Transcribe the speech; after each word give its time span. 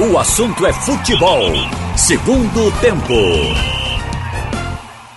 O 0.00 0.16
assunto 0.16 0.64
é 0.64 0.72
futebol. 0.72 1.42
Segundo 1.96 2.70
tempo. 2.80 3.77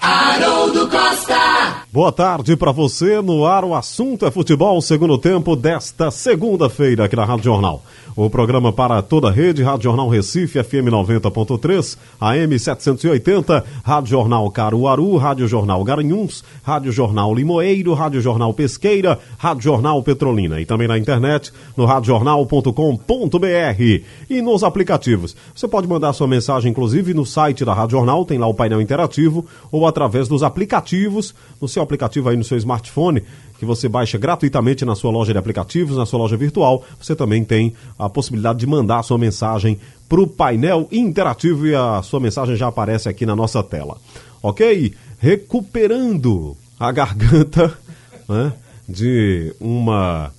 Haroldo 0.02 0.90
Costa. 0.90 1.84
Boa 1.94 2.12
tarde 2.12 2.58
para 2.58 2.72
você. 2.72 3.22
No 3.22 3.46
ar, 3.46 3.64
o 3.64 3.76
assunto 3.76 4.26
é 4.26 4.32
futebol. 4.32 4.82
Segundo 4.82 5.18
tempo 5.18 5.56
desta 5.56 6.10
segunda-feira 6.10 7.06
aqui 7.06 7.16
na 7.16 7.24
Rádio 7.24 7.44
Jornal. 7.44 7.84
O 8.16 8.30
programa 8.30 8.74
para 8.74 9.02
toda 9.02 9.30
a 9.30 9.32
rede, 9.32 9.64
Rádio 9.64 9.84
Jornal 9.84 10.10
Recife, 10.10 10.62
FM 10.62 10.90
90.3, 10.90 11.98
AM 12.20 12.60
780, 12.60 13.64
Rádio 13.84 14.10
Jornal 14.10 14.52
Caruaru, 14.52 15.16
Rádio 15.16 15.48
Jornal 15.48 15.82
Garanhuns, 15.84 16.44
Rádio 16.62 16.92
Jornal 16.92 17.34
Limoeiro, 17.34 17.94
Rádio 17.94 18.20
Jornal 18.20 18.54
Pesqueira, 18.54 19.18
Rádio 19.38 19.64
Jornal 19.64 20.04
Petrolina 20.04 20.60
e 20.60 20.66
também 20.66 20.90
na 20.90 20.98
internet 20.98 21.54
no 21.78 21.86
radiojornal.com.br 21.86 24.04
e 24.30 24.42
nos 24.42 24.64
aplicativos. 24.64 25.36
Você 25.56 25.68
pode 25.68 25.88
mandar 25.88 26.12
sua 26.12 26.28
mensagem, 26.28 26.72
inclusive, 26.72 27.14
no 27.14 27.26
site 27.26 27.64
da 27.64 27.74
Rádio 27.74 27.98
Jornal, 27.98 28.26
tem 28.26 28.38
lá 28.38 28.48
o 28.48 28.54
painel 28.54 28.82
interativo, 28.82 29.46
ou 29.72 29.88
através 29.92 30.28
dos 30.28 30.42
aplicativos, 30.42 31.36
no 31.62 31.68
seu 31.68 31.84
aplicativo 31.84 32.28
aí 32.28 32.36
no 32.36 32.44
seu 32.44 32.58
smartphone, 32.58 33.24
que 33.60 33.66
você 33.66 33.88
baixa 33.88 34.18
gratuitamente 34.18 34.84
na 34.84 34.96
sua 34.96 35.12
loja 35.12 35.32
de 35.32 35.38
aplicativos, 35.38 35.96
na 35.96 36.06
sua 36.06 36.18
loja 36.18 36.36
virtual. 36.36 36.84
Você 37.00 37.16
também 37.16 37.44
tem 37.44 37.74
a 38.00 38.10
possibilidade 38.10 38.58
de 38.58 38.66
mandar 38.66 39.00
a 39.00 39.04
sua 39.04 39.20
mensagem 39.20 39.80
para 40.10 40.20
o 40.20 40.26
painel 40.26 40.88
interativo 40.92 41.68
e 41.68 41.76
a 41.76 42.02
sua 42.02 42.20
mensagem 42.20 42.56
já 42.56 42.68
aparece 42.68 43.08
aqui 43.08 43.26
na 43.26 43.36
nossa 43.36 43.62
tela. 43.62 43.98
Ok? 44.42 44.94
Recuperando 45.20 46.58
a 46.80 46.92
garganta 46.92 47.78
né, 48.28 48.52
de 48.90 49.54
uma 49.60 50.32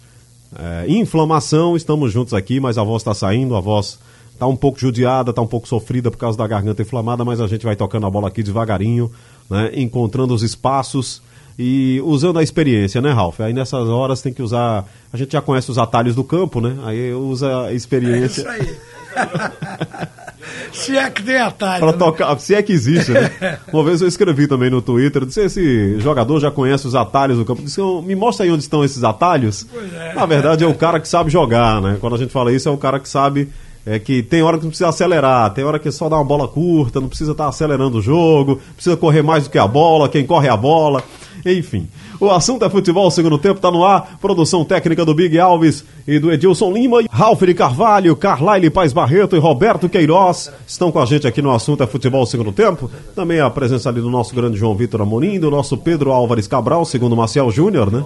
é, 0.59 0.87
inflamação, 0.89 1.77
estamos 1.77 2.13
juntos 2.13 2.35
aqui, 2.35 2.59
mas 2.59 2.77
a 2.77 2.83
voz 2.83 3.03
está 3.03 3.15
saindo, 3.15 3.55
a 3.55 3.61
voz 3.61 3.99
está 4.33 4.47
um 4.47 4.57
pouco 4.57 4.81
judiada, 4.81 5.31
está 5.31 5.41
um 5.41 5.47
pouco 5.47 5.69
sofrida 5.69 6.11
por 6.11 6.17
causa 6.17 6.37
da 6.37 6.47
garganta 6.47 6.83
inflamada, 6.83 7.25
mas 7.25 7.41
a 7.41 7.47
gente 7.47 7.65
vai 7.65 7.77
tocando 7.77 8.07
a 8.07 8.11
bola 8.11 8.27
aqui 8.27 8.43
devagarinho, 8.43 9.11
né, 9.53 9.71
encontrando 9.75 10.35
os 10.35 10.43
espaços 10.43 11.21
e 11.59 12.01
usando 12.05 12.39
a 12.39 12.43
experiência, 12.43 13.03
né, 13.03 13.13
Ralf? 13.13 13.39
Aí 13.41 13.53
nessas 13.53 13.87
horas 13.87 14.23
tem 14.23 14.33
que 14.33 14.43
usar. 14.43 14.87
A 15.13 15.17
gente 15.17 15.33
já 15.33 15.43
conhece 15.43 15.71
os 15.71 15.77
atalhos 15.77 16.15
do 16.15 16.25
campo, 16.25 16.59
né? 16.61 16.75
Aí 16.85 17.13
usa 17.13 17.67
a 17.67 17.73
experiência. 17.75 18.49
É 18.49 18.59
isso 18.59 18.71
aí. 18.71 18.77
se 20.73 20.97
é 20.97 21.11
que 21.11 21.23
tem 21.23 21.37
atalho. 21.37 21.81
Pra 21.81 21.93
né? 21.93 21.99
tocar, 21.99 22.39
se 22.39 22.55
é 22.55 22.63
que 22.63 22.73
existe, 22.73 23.13
né? 23.13 23.31
Uma 23.71 23.85
vez 23.85 24.01
eu 24.01 24.09
escrevi 24.09 24.47
também 24.47 24.71
no 24.71 24.81
Twitter, 24.81 25.27
disse, 25.27 25.43
esse 25.43 26.01
jogador 26.01 26.41
já 26.41 26.51
conhece 26.51 26.87
os 26.87 26.95
atalhos 26.95 27.37
do 27.37 27.45
campo. 27.45 27.63
Disse, 27.63 27.83
me 28.03 28.15
mostra 28.15 28.47
aí 28.47 28.51
onde 28.51 28.63
estão 28.63 28.83
esses 28.83 29.05
atalhos. 29.05 29.67
É. 29.95 30.15
Na 30.15 30.25
verdade, 30.25 30.65
é 30.65 30.67
o 30.67 30.75
cara 30.75 30.99
que 30.99 31.07
sabe 31.07 31.31
jogar, 31.31 31.83
né? 31.83 31.99
Quando 32.01 32.15
a 32.15 32.19
gente 32.19 32.33
fala 32.33 32.51
isso, 32.51 32.67
é 32.69 32.73
o 32.73 32.79
cara 32.79 32.99
que 32.99 33.09
sabe 33.09 33.51
é 33.85 33.99
que 33.99 34.23
tem 34.23 34.43
hora 34.43 34.59
que 34.59 34.65
não 34.65 34.71
precisa 34.71 34.89
acelerar, 34.89 35.53
tem 35.53 35.65
hora 35.65 35.79
que 35.79 35.89
é 35.89 35.91
só 35.91 36.09
dar 36.09 36.17
uma 36.17 36.25
bola 36.25 36.47
curta, 36.47 37.01
não 37.01 37.09
precisa 37.09 37.33
estar 37.33 37.45
tá 37.45 37.51
acelerando 37.51 37.99
o 37.99 38.03
jogo, 38.03 38.61
precisa 38.75 38.97
correr 38.97 39.23
mais 39.23 39.45
do 39.45 39.51
que 39.51 39.59
a 39.59 39.67
bola, 39.67 40.09
quem 40.09 40.25
corre 40.25 40.47
é 40.47 40.51
a 40.51 40.57
bola, 40.57 41.03
enfim. 41.45 41.89
O 42.21 42.31
assunto 42.31 42.65
é 42.65 42.71
futebol, 42.71 43.11
segundo 43.11 43.37
tempo 43.37 43.57
está 43.57 43.69
no 43.69 43.85
ar, 43.85 44.17
produção 44.21 44.65
técnica 44.65 45.05
do 45.05 45.13
Big 45.13 45.37
Alves 45.41 45.85
e 46.07 46.21
do 46.21 46.31
Edilson 46.31 46.71
Lima, 46.71 46.99
Ralf 47.11 47.43
de 47.43 47.53
Carvalho, 47.53 48.15
Carlaile 48.15 48.71
Paz 48.71 48.93
Barreto 48.93 49.35
e 49.35 49.41
Roberto 49.41 49.89
Queiroz 49.89 50.53
estão 50.65 50.93
com 50.93 51.01
a 51.01 51.05
gente 51.05 51.27
aqui 51.27 51.43
no 51.43 51.51
assunto 51.51 51.83
é 51.83 51.87
futebol, 51.89 52.25
segundo 52.25 52.53
tempo. 52.53 52.89
Também 53.17 53.41
a 53.41 53.51
presença 53.51 53.89
ali 53.89 54.01
do 54.01 54.09
nosso 54.09 54.33
grande 54.37 54.57
João 54.57 54.77
Vitor 54.77 55.03
Amorim, 55.03 55.41
do 55.41 55.51
nosso 55.51 55.77
Pedro 55.77 56.13
Álvares 56.13 56.47
Cabral, 56.47 56.85
segundo 56.85 57.17
Maciel 57.17 57.51
Júnior, 57.51 57.91
né? 57.91 58.05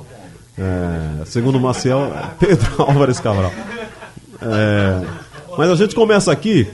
É, 0.58 1.26
segundo 1.26 1.60
Maciel, 1.60 2.10
Pedro 2.40 2.82
Álvares 2.82 3.20
Cabral. 3.20 3.52
É, 4.40 5.25
mas 5.56 5.70
a 5.70 5.74
gente 5.74 5.94
começa 5.94 6.30
aqui. 6.32 6.66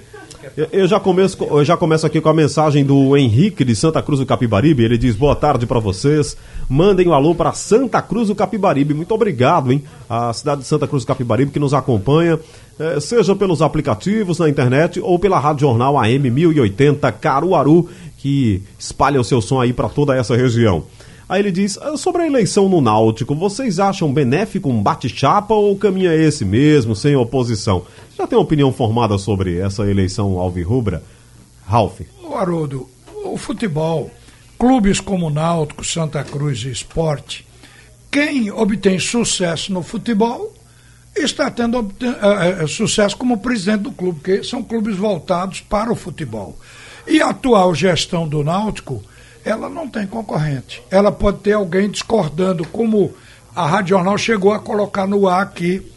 Eu 0.73 0.89
já, 0.89 0.99
começo, 0.99 1.39
eu 1.45 1.65
já 1.65 1.77
começo 1.77 2.05
aqui 2.05 2.21
com 2.21 2.29
a 2.29 2.35
mensagem 2.35 2.85
do 2.85 3.17
Henrique 3.17 3.65
de 3.65 3.77
Santa 3.77 4.03
Cruz 4.03 4.19
do 4.19 4.27
Capibaribe. 4.27 4.83
Ele 4.83 4.99
diz: 4.99 5.15
Boa 5.15 5.37
tarde 5.37 5.67
para 5.67 5.79
vocês. 5.79 6.37
Mandem 6.69 7.09
um 7.09 7.15
alô 7.15 7.33
para 7.33 7.53
Santa 7.53 8.03
Cruz 8.03 8.27
do 8.27 8.35
Capibaribe. 8.35 8.93
Muito 8.93 9.15
obrigado, 9.15 9.71
hein? 9.71 9.85
A 10.11 10.33
cidade 10.33 10.63
de 10.63 10.67
Santa 10.67 10.89
Cruz 10.89 11.05
do 11.05 11.07
Capibaribe 11.07 11.53
que 11.53 11.61
nos 11.61 11.73
acompanha, 11.73 12.41
eh, 12.79 12.99
seja 12.99 13.37
pelos 13.37 13.63
aplicativos 13.63 14.41
na 14.41 14.49
internet 14.49 15.01
ou 15.01 15.17
pela 15.17 15.39
Rádio 15.39 15.61
Jornal 15.69 15.97
AM 15.97 16.29
1080 16.29 17.13
Caruaru, 17.13 17.89
que 18.19 18.63
espalha 18.77 19.21
o 19.21 19.25
seu 19.25 19.41
som 19.41 19.61
aí 19.61 19.73
para 19.73 19.89
toda 19.89 20.17
essa 20.17 20.37
região. 20.37 20.85
Aí 21.29 21.41
ele 21.41 21.51
diz: 21.51 21.79
ah, 21.81 21.97
sobre 21.97 22.23
a 22.23 22.27
eleição 22.27 22.69
no 22.69 22.81
Náutico, 22.81 23.35
vocês 23.35 23.79
acham 23.79 24.13
benéfico 24.13 24.69
um 24.69 24.83
bate-chapa 24.83 25.55
ou 25.55 25.75
caminha 25.77 26.15
esse 26.15 26.45
mesmo, 26.45 26.95
sem 26.95 27.17
oposição? 27.17 27.85
Já 28.23 28.29
tem 28.29 28.39
uma 28.39 28.45
opinião 28.45 28.73
formada 28.73 29.19
sobre 29.19 29.59
essa 29.59 29.83
eleição 29.83 30.39
alvirrubra? 30.39 31.03
Ralf. 31.67 32.03
O 32.23 32.37
Haroldo, 32.37 32.89
o 33.25 33.37
futebol, 33.37 34.13
clubes 34.57 35.01
como 35.01 35.29
Náutico, 35.29 35.85
Santa 35.85 36.23
Cruz 36.23 36.61
e 36.61 36.71
Esporte, 36.71 37.45
quem 38.13 38.49
obtém 38.49 39.01
sucesso 39.01 39.73
no 39.73 39.83
futebol 39.83 40.55
está 41.17 41.51
tendo 41.51 41.81
uh, 41.81 42.69
sucesso 42.69 43.17
como 43.17 43.39
presidente 43.39 43.83
do 43.83 43.91
clube, 43.91 44.21
porque 44.21 44.45
são 44.45 44.63
clubes 44.63 44.97
voltados 44.97 45.61
para 45.61 45.91
o 45.91 45.97
futebol. 45.97 46.57
E 47.09 47.21
a 47.21 47.31
atual 47.31 47.75
gestão 47.75 48.29
do 48.29 48.45
Náutico 48.45 49.03
ela 49.45 49.69
não 49.69 49.89
tem 49.89 50.07
concorrente. 50.07 50.81
Ela 50.93 51.11
pode 51.11 51.39
ter 51.39 51.55
alguém 51.55 51.91
discordando, 51.91 52.65
como 52.69 53.13
a 53.53 53.67
Rádio 53.67 53.97
Jornal 53.97 54.17
chegou 54.17 54.53
a 54.53 54.61
colocar 54.61 55.09
no 55.09 55.27
ar 55.27 55.43
aqui 55.43 55.91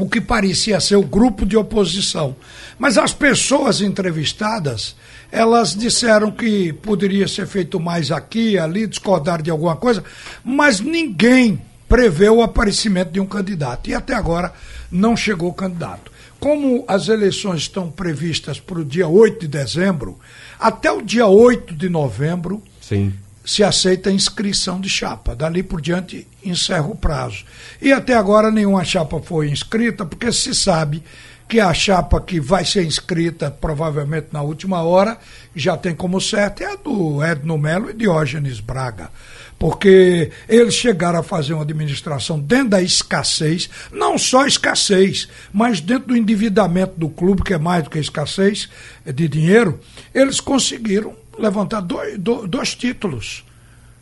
o 0.00 0.08
que 0.08 0.20
parecia 0.20 0.80
ser 0.80 0.96
o 0.96 1.02
grupo 1.02 1.44
de 1.44 1.56
oposição. 1.56 2.34
Mas 2.78 2.96
as 2.96 3.12
pessoas 3.12 3.80
entrevistadas, 3.80 4.96
elas 5.30 5.74
disseram 5.74 6.30
que 6.30 6.72
poderia 6.72 7.28
ser 7.28 7.46
feito 7.46 7.78
mais 7.78 8.10
aqui, 8.10 8.58
ali, 8.58 8.86
discordar 8.86 9.42
de 9.42 9.50
alguma 9.50 9.76
coisa, 9.76 10.02
mas 10.44 10.80
ninguém 10.80 11.60
prevê 11.88 12.28
o 12.28 12.42
aparecimento 12.42 13.10
de 13.10 13.20
um 13.20 13.26
candidato. 13.26 13.90
E 13.90 13.94
até 13.94 14.14
agora 14.14 14.52
não 14.90 15.16
chegou 15.16 15.52
candidato. 15.52 16.10
Como 16.38 16.84
as 16.88 17.08
eleições 17.08 17.62
estão 17.62 17.90
previstas 17.90 18.58
para 18.58 18.78
o 18.78 18.84
dia 18.84 19.06
8 19.06 19.40
de 19.40 19.48
dezembro, 19.48 20.18
até 20.58 20.90
o 20.90 21.02
dia 21.02 21.26
8 21.26 21.74
de 21.74 21.88
novembro 21.88 22.62
Sim. 22.80 23.12
Se 23.44 23.64
aceita 23.64 24.10
a 24.10 24.12
inscrição 24.12 24.80
de 24.80 24.88
chapa. 24.88 25.34
Dali 25.34 25.62
por 25.62 25.80
diante 25.80 26.26
encerra 26.44 26.86
o 26.86 26.96
prazo. 26.96 27.44
E 27.80 27.92
até 27.92 28.14
agora 28.14 28.50
nenhuma 28.50 28.84
chapa 28.84 29.20
foi 29.20 29.50
inscrita, 29.50 30.04
porque 30.04 30.32
se 30.32 30.54
sabe 30.54 31.02
que 31.50 31.58
a 31.58 31.74
chapa 31.74 32.20
que 32.20 32.38
vai 32.38 32.64
ser 32.64 32.84
inscrita 32.84 33.50
provavelmente 33.50 34.28
na 34.30 34.40
última 34.40 34.82
hora, 34.82 35.18
já 35.54 35.76
tem 35.76 35.92
como 35.92 36.20
certo, 36.20 36.62
é 36.62 36.72
a 36.72 36.76
do 36.76 37.24
Edno 37.24 37.58
Melo 37.58 37.90
e 37.90 37.92
Diógenes 37.92 38.60
Braga. 38.60 39.10
Porque 39.58 40.30
eles 40.48 40.74
chegaram 40.74 41.18
a 41.18 41.24
fazer 41.24 41.52
uma 41.52 41.64
administração 41.64 42.38
dentro 42.38 42.70
da 42.70 42.80
escassez, 42.80 43.68
não 43.90 44.16
só 44.16 44.46
escassez, 44.46 45.28
mas 45.52 45.80
dentro 45.80 46.08
do 46.08 46.16
endividamento 46.16 46.94
do 46.96 47.08
clube, 47.08 47.42
que 47.42 47.52
é 47.52 47.58
mais 47.58 47.82
do 47.82 47.90
que 47.90 47.98
escassez 47.98 48.68
de 49.04 49.28
dinheiro, 49.28 49.80
eles 50.14 50.40
conseguiram 50.40 51.16
levantar 51.40 51.80
dois, 51.80 52.18
dois 52.18 52.74
títulos 52.74 53.44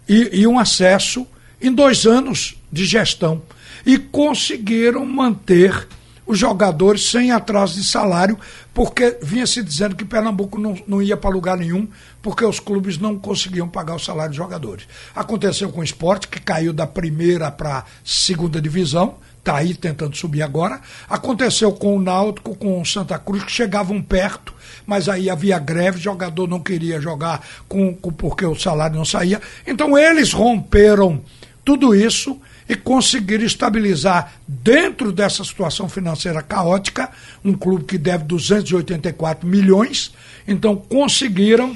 e, 0.08 0.40
e 0.40 0.46
um 0.46 0.58
acesso 0.58 1.26
em 1.60 1.72
dois 1.72 2.06
anos 2.06 2.56
de 2.70 2.84
gestão. 2.84 3.42
E 3.86 3.98
conseguiram 3.98 5.06
manter 5.06 5.86
os 6.26 6.38
jogadores 6.38 7.10
sem 7.10 7.32
atraso 7.32 7.76
de 7.76 7.84
salário, 7.84 8.38
porque 8.74 9.16
vinha 9.22 9.46
se 9.46 9.62
dizendo 9.62 9.96
que 9.96 10.04
Pernambuco 10.04 10.60
não, 10.60 10.76
não 10.86 11.00
ia 11.00 11.16
para 11.16 11.30
lugar 11.30 11.56
nenhum, 11.56 11.88
porque 12.20 12.44
os 12.44 12.60
clubes 12.60 12.98
não 12.98 13.18
conseguiam 13.18 13.66
pagar 13.66 13.94
o 13.94 13.98
salário 13.98 14.30
dos 14.30 14.36
jogadores. 14.36 14.86
Aconteceu 15.16 15.70
com 15.70 15.80
o 15.80 15.84
esporte, 15.84 16.28
que 16.28 16.38
caiu 16.38 16.74
da 16.74 16.86
primeira 16.86 17.50
para 17.50 17.78
a 17.78 17.84
segunda 18.04 18.60
divisão, 18.60 19.16
está 19.48 19.56
aí 19.56 19.74
tentando 19.74 20.14
subir 20.14 20.42
agora. 20.42 20.80
Aconteceu 21.08 21.72
com 21.72 21.96
o 21.96 22.00
Náutico, 22.00 22.54
com 22.54 22.80
o 22.80 22.84
Santa 22.84 23.18
Cruz, 23.18 23.42
que 23.44 23.50
chegavam 23.50 24.02
perto, 24.02 24.52
mas 24.86 25.08
aí 25.08 25.30
havia 25.30 25.58
greve, 25.58 25.98
jogador 25.98 26.46
não 26.46 26.60
queria 26.60 27.00
jogar 27.00 27.42
com, 27.66 27.94
com 27.94 28.12
porque 28.12 28.44
o 28.44 28.54
salário 28.54 28.96
não 28.96 29.06
saía. 29.06 29.40
Então 29.66 29.96
eles 29.96 30.32
romperam 30.32 31.22
tudo 31.64 31.94
isso 31.94 32.38
e 32.68 32.76
conseguir 32.76 33.42
estabilizar 33.42 34.34
dentro 34.46 35.10
dessa 35.10 35.42
situação 35.42 35.88
financeira 35.88 36.42
caótica, 36.42 37.10
um 37.42 37.54
clube 37.54 37.84
que 37.84 37.96
deve 37.96 38.24
284 38.24 39.48
milhões, 39.48 40.12
então 40.46 40.76
conseguiram 40.76 41.74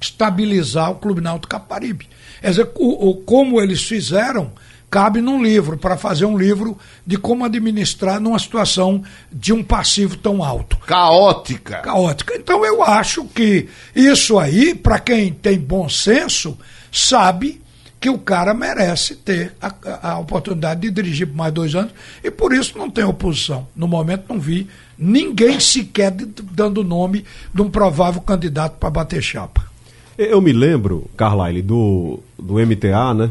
estabilizar 0.00 0.90
o 0.90 0.94
Clube 0.94 1.20
Náutico 1.20 1.50
Caparibe. 1.50 2.08
Quer 2.40 2.50
dizer, 2.50 2.70
o, 2.76 3.10
o, 3.10 3.16
como 3.16 3.60
eles 3.60 3.82
fizeram, 3.82 4.50
cabe 4.90 5.20
num 5.20 5.42
livro, 5.42 5.78
para 5.78 5.96
fazer 5.96 6.24
um 6.24 6.36
livro 6.36 6.76
de 7.06 7.16
como 7.16 7.44
administrar 7.44 8.20
numa 8.20 8.38
situação 8.38 9.02
de 9.30 9.52
um 9.52 9.62
passivo 9.62 10.16
tão 10.16 10.42
alto. 10.42 10.76
Caótica. 10.78 11.78
Caótica. 11.78 12.34
Então 12.34 12.64
eu 12.66 12.82
acho 12.82 13.24
que 13.26 13.68
isso 13.94 14.38
aí, 14.38 14.74
para 14.74 14.98
quem 14.98 15.32
tem 15.32 15.58
bom 15.58 15.88
senso, 15.88 16.58
sabe 16.90 17.60
que 18.00 18.08
o 18.08 18.18
cara 18.18 18.54
merece 18.54 19.14
ter 19.14 19.52
a, 19.60 20.12
a, 20.12 20.18
oportunidade 20.18 20.80
de 20.80 20.90
dirigir 20.90 21.26
por 21.26 21.36
mais 21.36 21.52
dois 21.52 21.74
anos 21.74 21.92
e 22.24 22.30
por 22.30 22.52
isso 22.52 22.76
não 22.76 22.90
tem 22.90 23.04
oposição. 23.04 23.68
No 23.76 23.86
momento 23.86 24.24
não 24.28 24.40
vi 24.40 24.66
ninguém 24.98 25.60
sequer 25.60 26.10
dando 26.10 26.82
nome 26.82 27.24
de 27.54 27.60
um 27.60 27.70
provável 27.70 28.22
candidato 28.22 28.78
para 28.78 28.90
bater 28.90 29.22
chapa. 29.22 29.70
Eu 30.16 30.40
me 30.40 30.52
lembro, 30.52 31.08
Carlyle, 31.16 31.62
do, 31.62 32.20
do 32.38 32.54
MTA, 32.54 33.14
né? 33.14 33.30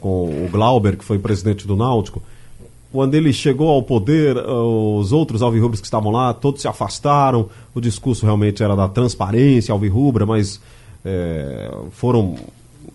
Com 0.00 0.44
o 0.44 0.48
Glauber, 0.50 0.96
que 0.96 1.04
foi 1.04 1.18
presidente 1.18 1.66
do 1.66 1.76
Náutico. 1.76 2.22
Quando 2.92 3.14
ele 3.14 3.32
chegou 3.32 3.70
ao 3.70 3.82
poder, 3.82 4.36
os 4.36 5.12
outros 5.12 5.40
alvirrubros 5.40 5.80
que 5.80 5.86
estavam 5.86 6.12
lá, 6.12 6.32
todos 6.34 6.60
se 6.60 6.68
afastaram. 6.68 7.48
O 7.74 7.80
discurso 7.80 8.26
realmente 8.26 8.62
era 8.62 8.76
da 8.76 8.86
transparência 8.86 9.72
alvirrubra, 9.72 10.26
mas 10.26 10.60
é, 11.04 11.74
foram 11.90 12.36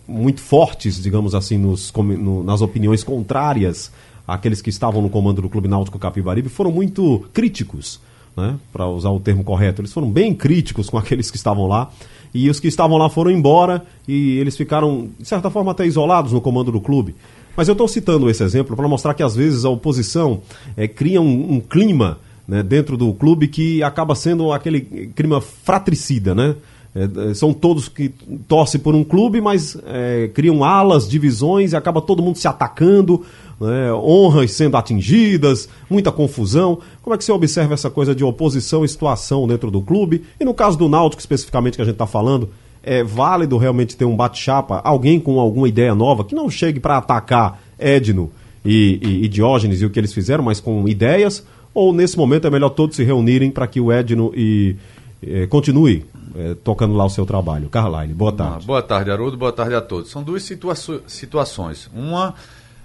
muito 0.08 0.40
fortes, 0.40 1.02
digamos 1.02 1.36
assim, 1.36 1.58
nos, 1.58 1.92
no, 1.94 2.44
nas 2.44 2.62
opiniões 2.62 3.04
contrárias 3.04 3.92
àqueles 4.28 4.62
que 4.62 4.70
estavam 4.70 5.02
no 5.02 5.10
comando 5.10 5.42
do 5.42 5.50
Clube 5.50 5.68
Náutico 5.68 5.98
Capibaribe, 5.98 6.50
foram 6.50 6.72
muito 6.72 7.26
críticos, 7.34 8.00
né, 8.38 8.56
para 8.72 8.88
usar 8.88 9.10
o 9.10 9.20
termo 9.20 9.44
correto. 9.44 9.82
Eles 9.82 9.92
foram 9.92 10.10
bem 10.10 10.34
críticos 10.34 10.90
com 10.90 10.98
aqueles 10.98 11.32
que 11.32 11.38
estavam 11.38 11.66
lá. 11.68 11.90
E 12.34 12.50
os 12.50 12.60
que 12.60 12.68
estavam 12.68 12.98
lá 12.98 13.10
foram 13.10 13.32
embora 13.32 13.84
e 14.08 14.38
eles 14.38 14.56
ficaram, 14.56 15.10
de 15.20 15.28
certa 15.28 15.50
forma, 15.50 15.72
até 15.72 15.88
isolados 15.88 16.32
no 16.32 16.40
comando 16.40 16.72
do 16.72 16.80
clube. 16.80 17.16
Mas 17.56 17.68
eu 17.68 17.72
estou 17.72 17.88
citando 17.88 18.30
esse 18.30 18.44
exemplo 18.44 18.76
para 18.76 18.88
mostrar 18.88 19.16
que 19.16 19.24
às 19.24 19.36
vezes 19.36 19.66
a 19.66 19.70
oposição 19.70 20.42
é, 20.76 20.88
cria 20.88 21.20
um, 21.20 21.54
um 21.56 21.60
clima 21.60 22.20
né, 22.48 22.62
dentro 22.62 22.96
do 22.96 23.12
clube 23.14 23.48
que 23.48 23.82
acaba 23.82 24.14
sendo 24.14 24.54
aquele 24.54 24.82
clima 24.82 25.42
fratricida, 25.42 26.36
né? 26.36 26.56
É, 26.96 27.34
são 27.34 27.54
todos 27.54 27.88
que 27.88 28.10
torcem 28.48 28.80
por 28.80 28.96
um 28.96 29.04
clube, 29.04 29.40
mas 29.40 29.78
é, 29.86 30.30
criam 30.34 30.64
alas, 30.64 31.08
divisões 31.08 31.74
e 31.74 31.76
acaba 31.76 32.02
todo 32.02 32.24
mundo 32.24 32.38
se 32.38 32.48
atacando, 32.48 33.24
né, 33.60 33.92
honras 33.94 34.52
sendo 34.52 34.78
atingidas, 34.78 35.68
muita 35.90 36.12
confusão. 36.12 36.80
Como 37.02 37.14
é 37.14 37.18
que 37.18 37.24
você 37.24 37.32
observa 37.32 37.74
essa 37.74 37.90
coisa 37.90 38.14
de 38.14 38.24
oposição 38.24 38.86
e 38.86 38.88
situação 38.88 39.48
dentro 39.48 39.72
do 39.72 39.82
clube? 39.82 40.24
E 40.40 40.46
no 40.46 40.54
caso 40.54 40.78
do 40.78 40.88
Náutico, 40.88 41.20
especificamente, 41.20 41.76
que 41.76 41.82
a 41.82 41.86
gente 41.86 41.96
está 41.96 42.08
falando, 42.08 42.50
é 42.84 43.04
válido 43.04 43.58
realmente 43.58 43.98
ter 43.98 44.06
um 44.06 44.16
bate-chapa, 44.16 44.82
alguém 44.84 45.20
com 45.20 45.40
alguma 45.40 45.68
ideia 45.68 45.94
nova, 45.94 46.24
que 46.24 46.36
não 46.36 46.50
chegue 46.50 46.80
para 46.80 46.98
atacar 46.98 47.62
Edno 47.78 48.32
e, 48.64 49.00
e, 49.02 49.26
e 49.26 49.28
Diógenes 49.28 49.82
e 49.82 49.86
o 49.86 49.90
que 49.90 50.00
eles 50.00 50.14
fizeram, 50.14 50.44
mas 50.44 50.60
com 50.60 50.88
ideias? 50.88 51.46
Ou 51.74 51.94
nesse 51.94 52.18
momento 52.18 52.48
é 52.48 52.50
melhor 52.50 52.70
todos 52.70 52.96
se 52.96 53.04
reunirem 53.04 53.52
para 53.52 53.68
que 53.68 53.80
o 53.80 53.92
Edno 53.92 54.32
e, 54.36 54.76
e 55.22 55.46
continue 55.48 56.06
é, 56.36 56.56
tocando 56.64 56.96
lá 56.96 57.06
o 57.06 57.10
seu 57.10 57.26
trabalho. 57.26 57.70
Carline, 57.70 58.14
boa 58.14 58.32
tarde. 58.32 58.66
boa 58.66 58.82
tarde, 58.82 59.12
Haroldo, 59.12 59.38
boa 59.38 59.52
tarde 59.52 59.76
a 59.76 59.82
todos. 59.82 60.10
São 60.10 60.24
duas 60.24 60.44
situa 60.44 60.76
situações. 61.08 61.90
Uma 61.94 62.36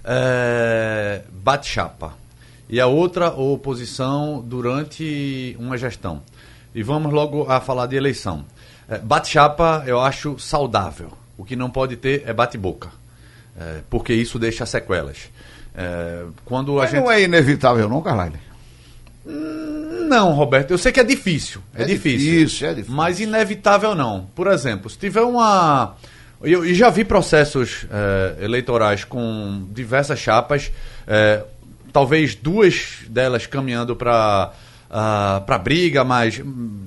é, 0.03 1.21
bate-chapa 1.31 2.13
e 2.69 2.79
a 2.79 2.87
outra 2.87 3.29
oposição 3.29 4.43
durante 4.45 5.55
uma 5.59 5.77
gestão. 5.77 6.21
E 6.73 6.81
vamos 6.81 7.13
logo 7.13 7.49
a 7.49 7.61
falar 7.61 7.85
de 7.87 7.95
eleição. 7.95 8.45
É, 8.89 8.97
bate-chapa 8.97 9.83
eu 9.85 9.99
acho 9.99 10.37
saudável. 10.39 11.11
O 11.37 11.45
que 11.45 11.55
não 11.55 11.69
pode 11.69 11.95
ter 11.97 12.23
é 12.25 12.33
bate-boca, 12.33 12.89
é, 13.59 13.81
porque 13.89 14.13
isso 14.13 14.37
deixa 14.37 14.65
sequelas. 14.65 15.29
É, 15.75 16.25
quando 16.45 16.77
a 16.77 16.83
Mas 16.83 16.91
gente... 16.91 17.03
não 17.03 17.11
é 17.11 17.21
inevitável 17.23 17.89
não, 17.89 18.01
Carline? 18.01 18.39
Não, 19.25 20.33
Roberto, 20.33 20.71
eu 20.71 20.77
sei 20.77 20.91
que 20.91 20.99
é 20.99 21.03
difícil. 21.03 21.61
É, 21.73 21.83
é 21.83 21.85
difícil, 21.85 22.31
difícil. 22.31 22.67
É 22.67 22.73
difícil. 22.73 22.95
Mas 22.95 23.19
inevitável 23.19 23.95
não. 23.95 24.27
Por 24.35 24.47
exemplo, 24.47 24.89
se 24.89 24.97
tiver 24.97 25.21
uma. 25.21 25.95
Eu, 26.43 26.65
eu 26.65 26.75
já 26.75 26.89
vi 26.89 27.05
processos 27.05 27.85
é, 27.89 28.43
eleitorais 28.43 29.03
com 29.03 29.65
diversas 29.71 30.19
chapas, 30.19 30.71
é, 31.07 31.43
talvez 31.91 32.35
duas 32.35 32.97
delas 33.07 33.47
caminhando 33.47 33.95
para 33.95 34.53
ah, 34.95 35.41
para 35.43 35.57
briga 35.57 36.03
mais 36.03 36.39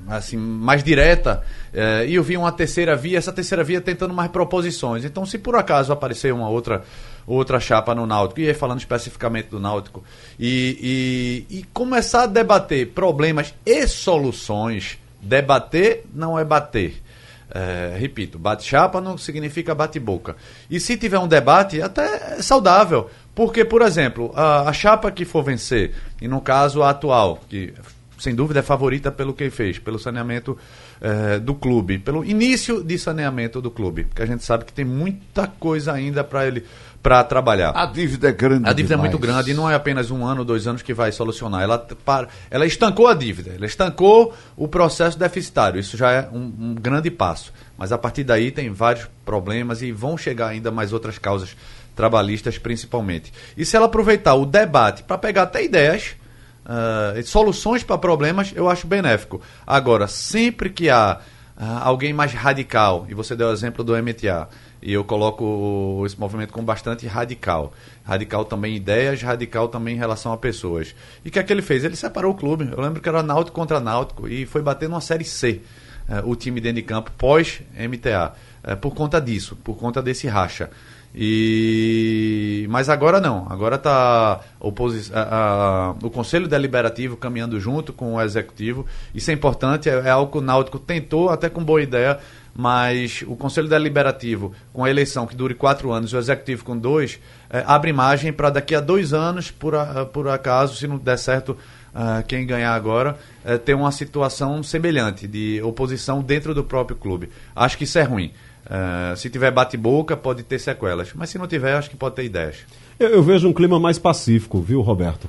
assim 0.06 0.36
mais 0.36 0.84
direta 0.84 1.42
uh, 1.74 2.06
e 2.06 2.14
eu 2.14 2.22
vi 2.22 2.36
uma 2.36 2.52
terceira 2.52 2.94
via 2.94 3.18
essa 3.18 3.32
terceira 3.32 3.64
via 3.64 3.80
tentando 3.80 4.14
mais 4.14 4.30
proposições. 4.30 5.04
Então 5.04 5.26
se 5.26 5.38
por 5.38 5.56
acaso 5.56 5.92
aparecer 5.92 6.32
uma 6.32 6.48
outra 6.48 6.84
outra 7.26 7.58
chapa 7.58 7.96
no 7.96 8.06
Náutico 8.06 8.40
e 8.40 8.46
aí 8.46 8.54
falando 8.54 8.78
especificamente 8.78 9.48
do 9.48 9.58
Náutico 9.58 10.04
e, 10.38 11.44
e, 11.50 11.58
e 11.58 11.64
começar 11.72 12.22
a 12.22 12.26
debater 12.26 12.86
problemas 12.92 13.52
e 13.66 13.88
soluções 13.88 14.98
debater 15.20 16.04
não 16.14 16.38
é 16.38 16.44
bater 16.44 17.02
é, 17.50 17.96
repito, 17.98 18.38
bate-chapa 18.38 19.00
não 19.00 19.16
significa 19.16 19.74
bate-boca. 19.74 20.36
E 20.70 20.80
se 20.80 20.96
tiver 20.96 21.18
um 21.18 21.28
debate, 21.28 21.80
até 21.80 22.38
é 22.38 22.42
saudável. 22.42 23.08
Porque, 23.34 23.64
por 23.64 23.82
exemplo, 23.82 24.32
a, 24.34 24.68
a, 24.68 24.72
chapa 24.72 25.10
que 25.10 25.24
for 25.24 25.42
vencer, 25.42 25.92
e 26.20 26.26
no 26.26 26.40
caso 26.40 26.82
a 26.82 26.90
atual, 26.90 27.40
que 27.48 27.72
sem 28.18 28.34
dúvida, 28.34 28.60
é 28.60 28.62
favorita 28.62 29.12
pelo 29.12 29.34
que 29.34 29.50
fez, 29.50 29.78
pelo 29.78 29.98
saneamento 29.98 30.56
eh, 31.00 31.38
do 31.38 31.54
clube, 31.54 31.98
pelo 31.98 32.24
início 32.24 32.82
de 32.82 32.98
saneamento 32.98 33.60
do 33.60 33.70
clube, 33.70 34.04
porque 34.04 34.22
a 34.22 34.26
gente 34.26 34.42
sabe 34.42 34.64
que 34.64 34.72
tem 34.72 34.84
muita 34.84 35.46
coisa 35.46 35.92
ainda 35.92 36.24
para 36.24 36.46
ele 36.46 36.64
para 37.06 37.22
trabalhar. 37.22 37.70
A 37.70 37.86
dívida 37.86 38.30
é 38.30 38.32
grande. 38.32 38.68
A 38.68 38.72
dívida 38.72 38.96
demais. 38.96 39.08
é 39.08 39.10
muito 39.12 39.18
grande 39.24 39.52
e 39.52 39.54
não 39.54 39.70
é 39.70 39.76
apenas 39.76 40.10
um 40.10 40.26
ano, 40.26 40.44
dois 40.44 40.66
anos 40.66 40.82
que 40.82 40.92
vai 40.92 41.12
solucionar. 41.12 41.62
Ela, 41.62 41.78
para, 41.78 42.26
ela 42.50 42.66
estancou 42.66 43.06
a 43.06 43.14
dívida, 43.14 43.52
ela 43.54 43.64
estancou 43.64 44.34
o 44.56 44.66
processo 44.66 45.16
deficitário. 45.16 45.78
Isso 45.78 45.96
já 45.96 46.10
é 46.10 46.28
um, 46.32 46.52
um 46.58 46.74
grande 46.74 47.08
passo. 47.08 47.52
Mas 47.78 47.92
a 47.92 47.98
partir 47.98 48.24
daí 48.24 48.50
tem 48.50 48.70
vários 48.70 49.08
problemas 49.24 49.82
e 49.82 49.92
vão 49.92 50.18
chegar 50.18 50.48
ainda 50.48 50.72
mais 50.72 50.92
outras 50.92 51.16
causas 51.16 51.56
trabalhistas, 51.94 52.58
principalmente. 52.58 53.32
E 53.56 53.64
se 53.64 53.76
ela 53.76 53.86
aproveitar 53.86 54.34
o 54.34 54.44
debate 54.44 55.04
para 55.04 55.16
pegar 55.16 55.42
até 55.42 55.62
ideias 55.62 56.16
uh, 56.64 57.22
soluções 57.24 57.84
para 57.84 57.96
problemas, 57.98 58.52
eu 58.52 58.68
acho 58.68 58.84
benéfico. 58.84 59.40
Agora, 59.64 60.08
sempre 60.08 60.70
que 60.70 60.90
há 60.90 61.20
uh, 61.56 61.62
alguém 61.82 62.12
mais 62.12 62.32
radical, 62.32 63.06
e 63.08 63.14
você 63.14 63.36
deu 63.36 63.46
o 63.46 63.52
exemplo 63.52 63.84
do 63.84 63.96
MTA, 63.96 64.48
e 64.82 64.92
eu 64.92 65.04
coloco 65.04 66.02
esse 66.06 66.18
movimento 66.18 66.52
como 66.52 66.66
bastante 66.66 67.06
radical. 67.06 67.72
Radical 68.04 68.44
também 68.44 68.74
em 68.74 68.76
ideias, 68.76 69.22
radical 69.22 69.68
também 69.68 69.94
em 69.94 69.98
relação 69.98 70.32
a 70.32 70.36
pessoas. 70.36 70.94
E 71.24 71.28
o 71.28 71.32
que 71.32 71.38
é 71.38 71.42
que 71.42 71.52
ele 71.52 71.62
fez? 71.62 71.84
Ele 71.84 71.96
separou 71.96 72.32
o 72.32 72.34
clube. 72.34 72.68
Eu 72.70 72.80
lembro 72.80 73.00
que 73.00 73.08
era 73.08 73.22
Náutico 73.22 73.54
contra 73.54 73.80
Náutico 73.80 74.28
e 74.28 74.46
foi 74.46 74.62
bater 74.62 74.88
numa 74.88 75.00
Série 75.00 75.24
C. 75.24 75.60
Uh, 76.08 76.30
o 76.30 76.36
time 76.36 76.60
dentro 76.60 76.76
de 76.76 76.82
campo 76.82 77.10
pós-MTA. 77.18 78.34
Uh, 78.62 78.76
por 78.76 78.94
conta 78.94 79.20
disso, 79.20 79.56
por 79.56 79.76
conta 79.76 80.00
desse 80.00 80.28
racha. 80.28 80.70
E 81.18 82.66
mas 82.68 82.90
agora 82.90 83.18
não, 83.18 83.46
agora 83.48 83.76
está 83.76 84.40
o 84.60 86.10
Conselho 86.10 86.46
Deliberativo 86.46 87.16
caminhando 87.16 87.58
junto 87.58 87.90
com 87.90 88.14
o 88.14 88.20
Executivo. 88.20 88.84
Isso 89.14 89.30
é 89.30 89.34
importante, 89.34 89.88
é, 89.88 89.94
é 89.94 90.10
algo 90.10 90.30
que 90.30 90.38
o 90.38 90.42
Náutico 90.42 90.78
tentou, 90.78 91.30
até 91.30 91.48
com 91.48 91.64
boa 91.64 91.80
ideia, 91.80 92.18
mas 92.56 93.22
o 93.26 93.36
Conselho 93.36 93.68
Deliberativo, 93.68 94.52
com 94.72 94.82
a 94.82 94.88
eleição 94.88 95.26
que 95.26 95.36
dure 95.36 95.54
quatro 95.54 95.92
anos 95.92 96.12
e 96.12 96.16
o 96.16 96.18
Executivo 96.18 96.64
com 96.64 96.76
dois, 96.76 97.18
é, 97.50 97.62
abre 97.66 97.92
margem 97.92 98.32
para 98.32 98.48
daqui 98.48 98.74
a 98.74 98.80
dois 98.80 99.12
anos, 99.12 99.50
por, 99.50 99.74
a, 99.74 100.06
por 100.06 100.26
acaso, 100.28 100.74
se 100.74 100.86
não 100.86 100.96
der 100.96 101.18
certo 101.18 101.50
uh, 101.50 102.26
quem 102.26 102.46
ganhar 102.46 102.74
agora, 102.74 103.18
uh, 103.44 103.58
ter 103.58 103.74
uma 103.74 103.92
situação 103.92 104.62
semelhante 104.62 105.26
de 105.26 105.60
oposição 105.62 106.22
dentro 106.22 106.54
do 106.54 106.64
próprio 106.64 106.96
clube. 106.96 107.28
Acho 107.54 107.76
que 107.76 107.84
isso 107.84 107.98
é 107.98 108.02
ruim. 108.02 108.32
Uh, 108.64 109.14
se 109.16 109.28
tiver 109.28 109.50
bate-boca, 109.50 110.16
pode 110.16 110.42
ter 110.42 110.58
sequelas. 110.58 111.12
Mas 111.14 111.28
se 111.28 111.38
não 111.38 111.46
tiver, 111.46 111.74
acho 111.74 111.90
que 111.90 111.96
pode 111.96 112.14
ter 112.14 112.24
ideias. 112.24 112.56
Eu, 112.98 113.10
eu 113.10 113.22
vejo 113.22 113.46
um 113.46 113.52
clima 113.52 113.78
mais 113.78 113.98
pacífico, 113.98 114.62
viu, 114.62 114.80
Roberto? 114.80 115.28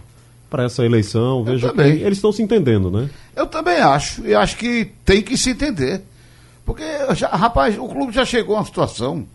Para 0.50 0.64
essa 0.64 0.86
eleição, 0.86 1.44
vejo 1.44 1.74
que 1.74 1.82
eles 1.82 2.20
estão 2.20 2.32
se 2.32 2.42
entendendo, 2.42 2.90
né? 2.90 3.10
Eu 3.36 3.48
também 3.48 3.80
acho. 3.80 4.26
E 4.26 4.34
acho 4.34 4.56
que 4.56 4.90
tem 5.04 5.22
que 5.22 5.38
se 5.38 5.50
entender. 5.50 6.02
Porque, 6.68 6.84
já, 7.16 7.30
rapaz, 7.30 7.78
o 7.80 7.88
clube 7.88 8.12
já 8.12 8.26
chegou 8.26 8.58
a 8.58 8.60
uma 8.60 8.66
situação 8.66 9.26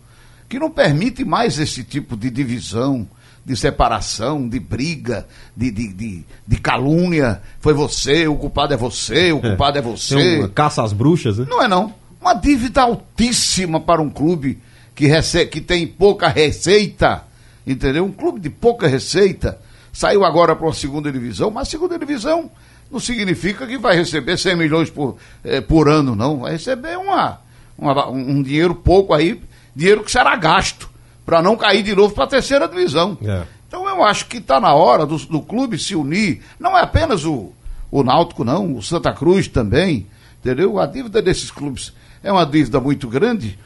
que 0.50 0.58
não 0.58 0.70
permite 0.70 1.24
mais 1.24 1.58
esse 1.58 1.82
tipo 1.82 2.14
de 2.14 2.28
divisão, 2.28 3.08
de 3.42 3.56
separação, 3.56 4.46
de 4.46 4.60
briga, 4.60 5.26
de, 5.56 5.70
de, 5.70 5.94
de, 5.94 6.24
de, 6.46 6.56
calúnia. 6.60 7.40
Foi 7.58 7.72
você, 7.72 8.28
o 8.28 8.36
culpado 8.36 8.74
é 8.74 8.76
você, 8.76 9.32
o 9.32 9.40
culpado 9.40 9.78
é, 9.78 9.80
é 9.80 9.82
você. 9.82 10.40
Uma 10.40 10.48
caça 10.50 10.82
às 10.82 10.92
bruxas, 10.92 11.38
né? 11.38 11.46
Não 11.48 11.62
é 11.62 11.66
não. 11.66 11.94
Uma 12.20 12.34
dívida 12.34 12.82
altíssima 12.82 13.80
para 13.80 14.02
um 14.02 14.10
clube 14.10 14.60
que, 14.94 15.08
que 15.46 15.60
tem 15.62 15.86
pouca 15.86 16.28
receita, 16.28 17.24
entendeu? 17.66 18.04
Um 18.04 18.12
clube 18.12 18.40
de 18.40 18.50
pouca 18.50 18.86
receita. 18.86 19.58
Saiu 19.90 20.22
agora 20.22 20.54
para 20.54 20.66
uma 20.66 20.74
segunda 20.74 21.10
divisão, 21.10 21.50
mas 21.50 21.68
a 21.68 21.70
segunda 21.70 21.98
divisão 21.98 22.50
não 22.92 23.00
significa 23.00 23.66
que 23.66 23.78
vai 23.78 23.96
receber 23.96 24.36
100 24.36 24.54
milhões 24.54 24.90
por, 24.90 25.16
eh, 25.42 25.62
por 25.62 25.88
ano, 25.88 26.14
não. 26.14 26.40
Vai 26.40 26.52
receber 26.52 26.98
uma, 26.98 27.40
uma, 27.78 28.08
um 28.10 28.42
dinheiro 28.42 28.74
pouco 28.74 29.14
aí, 29.14 29.40
dinheiro 29.74 30.04
que 30.04 30.12
será 30.12 30.36
gasto, 30.36 30.90
para 31.24 31.40
não 31.40 31.56
cair 31.56 31.82
de 31.82 31.94
novo 31.94 32.14
para 32.14 32.24
a 32.24 32.28
terceira 32.28 32.68
divisão. 32.68 33.16
É. 33.24 33.44
Então 33.66 33.88
eu 33.88 34.04
acho 34.04 34.26
que 34.26 34.36
está 34.36 34.60
na 34.60 34.74
hora 34.74 35.06
do, 35.06 35.16
do 35.16 35.40
clube 35.40 35.78
se 35.78 35.96
unir. 35.96 36.42
Não 36.60 36.76
é 36.76 36.82
apenas 36.82 37.24
o, 37.24 37.50
o 37.90 38.02
Náutico, 38.02 38.44
não, 38.44 38.76
o 38.76 38.82
Santa 38.82 39.10
Cruz 39.14 39.48
também, 39.48 40.06
entendeu? 40.40 40.78
A 40.78 40.84
dívida 40.84 41.22
desses 41.22 41.50
clubes 41.50 41.94
é 42.22 42.30
uma 42.30 42.44
dívida 42.44 42.78
muito 42.78 43.08
grande. 43.08 43.58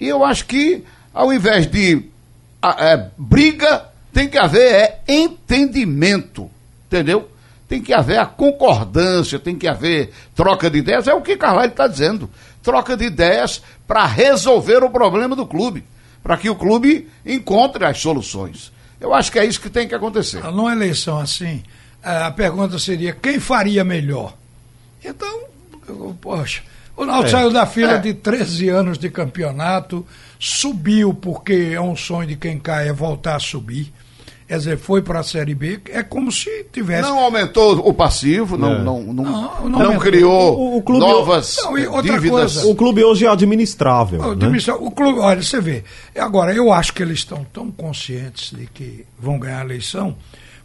E 0.00 0.08
eu 0.08 0.24
acho 0.24 0.44
que, 0.46 0.82
ao 1.14 1.32
invés 1.32 1.68
de 1.68 2.02
é, 2.78 3.06
briga, 3.16 3.86
tem 4.12 4.28
que 4.28 4.36
haver 4.36 4.74
é, 4.74 5.00
entendimento, 5.06 6.50
entendeu? 6.88 7.28
Tem 7.72 7.80
que 7.80 7.94
haver 7.94 8.18
a 8.18 8.26
concordância, 8.26 9.38
tem 9.38 9.56
que 9.56 9.66
haver 9.66 10.12
troca 10.34 10.68
de 10.68 10.76
ideias, 10.76 11.08
é 11.08 11.14
o 11.14 11.22
que 11.22 11.38
Carvalho 11.38 11.70
está 11.70 11.86
dizendo. 11.86 12.28
Troca 12.62 12.94
de 12.94 13.06
ideias 13.06 13.62
para 13.88 14.04
resolver 14.04 14.84
o 14.84 14.90
problema 14.90 15.34
do 15.34 15.46
clube, 15.46 15.82
para 16.22 16.36
que 16.36 16.50
o 16.50 16.54
clube 16.54 17.08
encontre 17.24 17.86
as 17.86 17.98
soluções. 17.98 18.70
Eu 19.00 19.14
acho 19.14 19.32
que 19.32 19.38
é 19.38 19.46
isso 19.46 19.58
que 19.58 19.70
tem 19.70 19.88
que 19.88 19.94
acontecer. 19.94 20.44
Numa 20.52 20.70
eleição 20.70 21.18
assim, 21.18 21.62
a 22.02 22.30
pergunta 22.30 22.78
seria 22.78 23.14
quem 23.14 23.40
faria 23.40 23.82
melhor? 23.82 24.34
Então, 25.02 25.44
poxa, 26.20 26.60
o 26.94 27.06
Náutico 27.06 27.28
é, 27.28 27.30
saiu 27.30 27.50
da 27.50 27.64
fila 27.64 27.92
é. 27.92 27.98
de 28.00 28.12
13 28.12 28.68
anos 28.68 28.98
de 28.98 29.08
campeonato, 29.08 30.06
subiu 30.38 31.14
porque 31.14 31.70
é 31.72 31.80
um 31.80 31.96
sonho 31.96 32.28
de 32.28 32.36
quem 32.36 32.58
cai 32.58 32.88
é 32.90 32.92
voltar 32.92 33.36
a 33.36 33.40
subir. 33.40 33.90
Quer 34.52 34.58
dizer, 34.58 34.76
foi 34.76 35.00
para 35.00 35.20
a 35.20 35.22
Série 35.22 35.54
B, 35.54 35.80
é 35.88 36.02
como 36.02 36.30
se 36.30 36.66
tivesse. 36.70 37.08
Não 37.08 37.18
aumentou 37.18 37.88
o 37.88 37.94
passivo, 37.94 38.58
não, 38.58 38.74
é. 38.74 38.82
não, 38.82 39.02
não, 39.02 39.24
não, 39.66 39.78
não 39.78 39.98
criou 39.98 40.58
o, 40.58 40.76
o 40.76 40.82
clube, 40.82 41.00
novas 41.00 41.56
não, 41.62 41.70
outra 41.90 42.12
dívidas. 42.12 42.52
Coisa, 42.56 42.66
o 42.66 42.74
clube 42.74 43.02
hoje 43.02 43.24
é 43.24 43.30
administrável. 43.30 44.20
O, 44.20 44.34
né? 44.34 44.52
o 44.78 44.90
clube, 44.90 45.20
olha, 45.20 45.42
você 45.42 45.58
vê. 45.58 45.84
Agora, 46.14 46.52
eu 46.52 46.70
acho 46.70 46.92
que 46.92 47.02
eles 47.02 47.20
estão 47.20 47.46
tão 47.50 47.70
conscientes 47.70 48.50
de 48.50 48.66
que 48.66 49.06
vão 49.18 49.38
ganhar 49.38 49.60
a 49.60 49.64
eleição, 49.64 50.18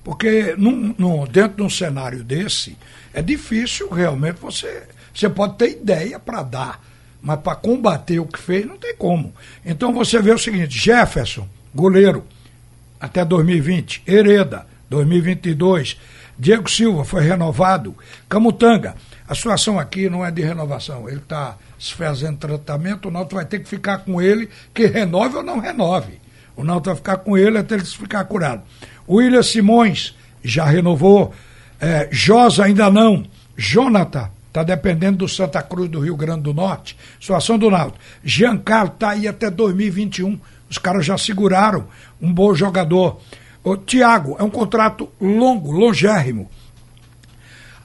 porque 0.04 0.54
num, 0.58 0.94
num, 0.98 1.24
dentro 1.26 1.56
de 1.56 1.64
um 1.64 1.70
cenário 1.70 2.26
desse, 2.26 2.78
é 3.14 3.22
difícil 3.22 3.88
realmente 3.90 4.36
você. 4.42 4.84
Você 5.14 5.30
pode 5.30 5.56
ter 5.56 5.72
ideia 5.72 6.20
para 6.20 6.44
dar, 6.44 6.84
mas 7.22 7.40
para 7.40 7.56
combater 7.56 8.20
o 8.20 8.26
que 8.26 8.38
fez, 8.38 8.66
não 8.66 8.76
tem 8.76 8.94
como. 8.98 9.34
Então 9.66 9.94
você 9.94 10.22
vê 10.22 10.34
o 10.34 10.38
seguinte: 10.38 10.78
Jefferson, 10.78 11.48
goleiro 11.74 12.26
até 13.00 13.24
2020. 13.24 14.04
Hereda, 14.08 14.66
2022. 14.90 15.98
Diego 16.38 16.70
Silva 16.70 17.04
foi 17.04 17.24
renovado. 17.24 17.96
Camutanga, 18.30 18.96
a 19.28 19.34
situação 19.34 19.80
aqui 19.80 20.10
não 20.10 20.26
é 20.26 20.32
de 20.32 20.42
renovação. 20.42 21.10
Ele 21.10 21.18
está 21.18 21.58
se 21.80 21.94
fazendo 21.94 22.38
tratamento, 22.38 23.08
o 23.08 23.12
Náutico 23.12 23.36
vai 23.36 23.46
ter 23.46 23.60
que 23.60 23.70
ficar 23.70 24.00
com 24.00 24.22
ele, 24.22 24.50
que 24.74 24.86
renove 24.86 25.38
ou 25.38 25.44
não 25.44 25.60
renove. 25.60 26.20
O 26.56 26.64
Náutico 26.64 26.88
vai 26.88 26.96
ficar 26.96 27.18
com 27.18 27.38
ele 27.38 27.58
até 27.58 27.76
ele 27.76 27.86
ficar 27.86 28.24
curado. 28.26 28.62
William 29.08 29.44
Simões 29.44 30.16
já 30.44 30.66
renovou. 30.66 31.34
É, 31.80 32.10
Josa 32.12 32.66
ainda 32.66 32.90
não. 32.90 33.26
Jonathan 33.56 34.30
está 34.48 34.64
dependendo 34.64 35.20
do 35.20 35.28
Santa 35.28 35.62
Cruz 35.62 35.90
do 35.90 36.00
Rio 36.00 36.16
Grande 36.16 36.42
do 36.42 36.54
Norte. 36.54 36.98
Situação 37.20 37.58
do 37.58 37.70
Náutico. 37.70 38.00
Giancarlo 38.24 38.94
está 38.94 39.12
aí 39.12 39.28
até 39.28 39.50
2021. 39.52 40.40
Os 40.70 40.78
caras 40.78 41.06
já 41.06 41.18
seguraram 41.18 41.86
um 42.22 42.34
bom 42.34 42.54
jogador. 42.54 43.20
O 43.64 43.76
Thiago, 43.76 44.36
é 44.40 44.44
um 44.44 44.50
contrato 44.50 45.10
longo, 45.20 45.72
longérrimo. 45.72 46.50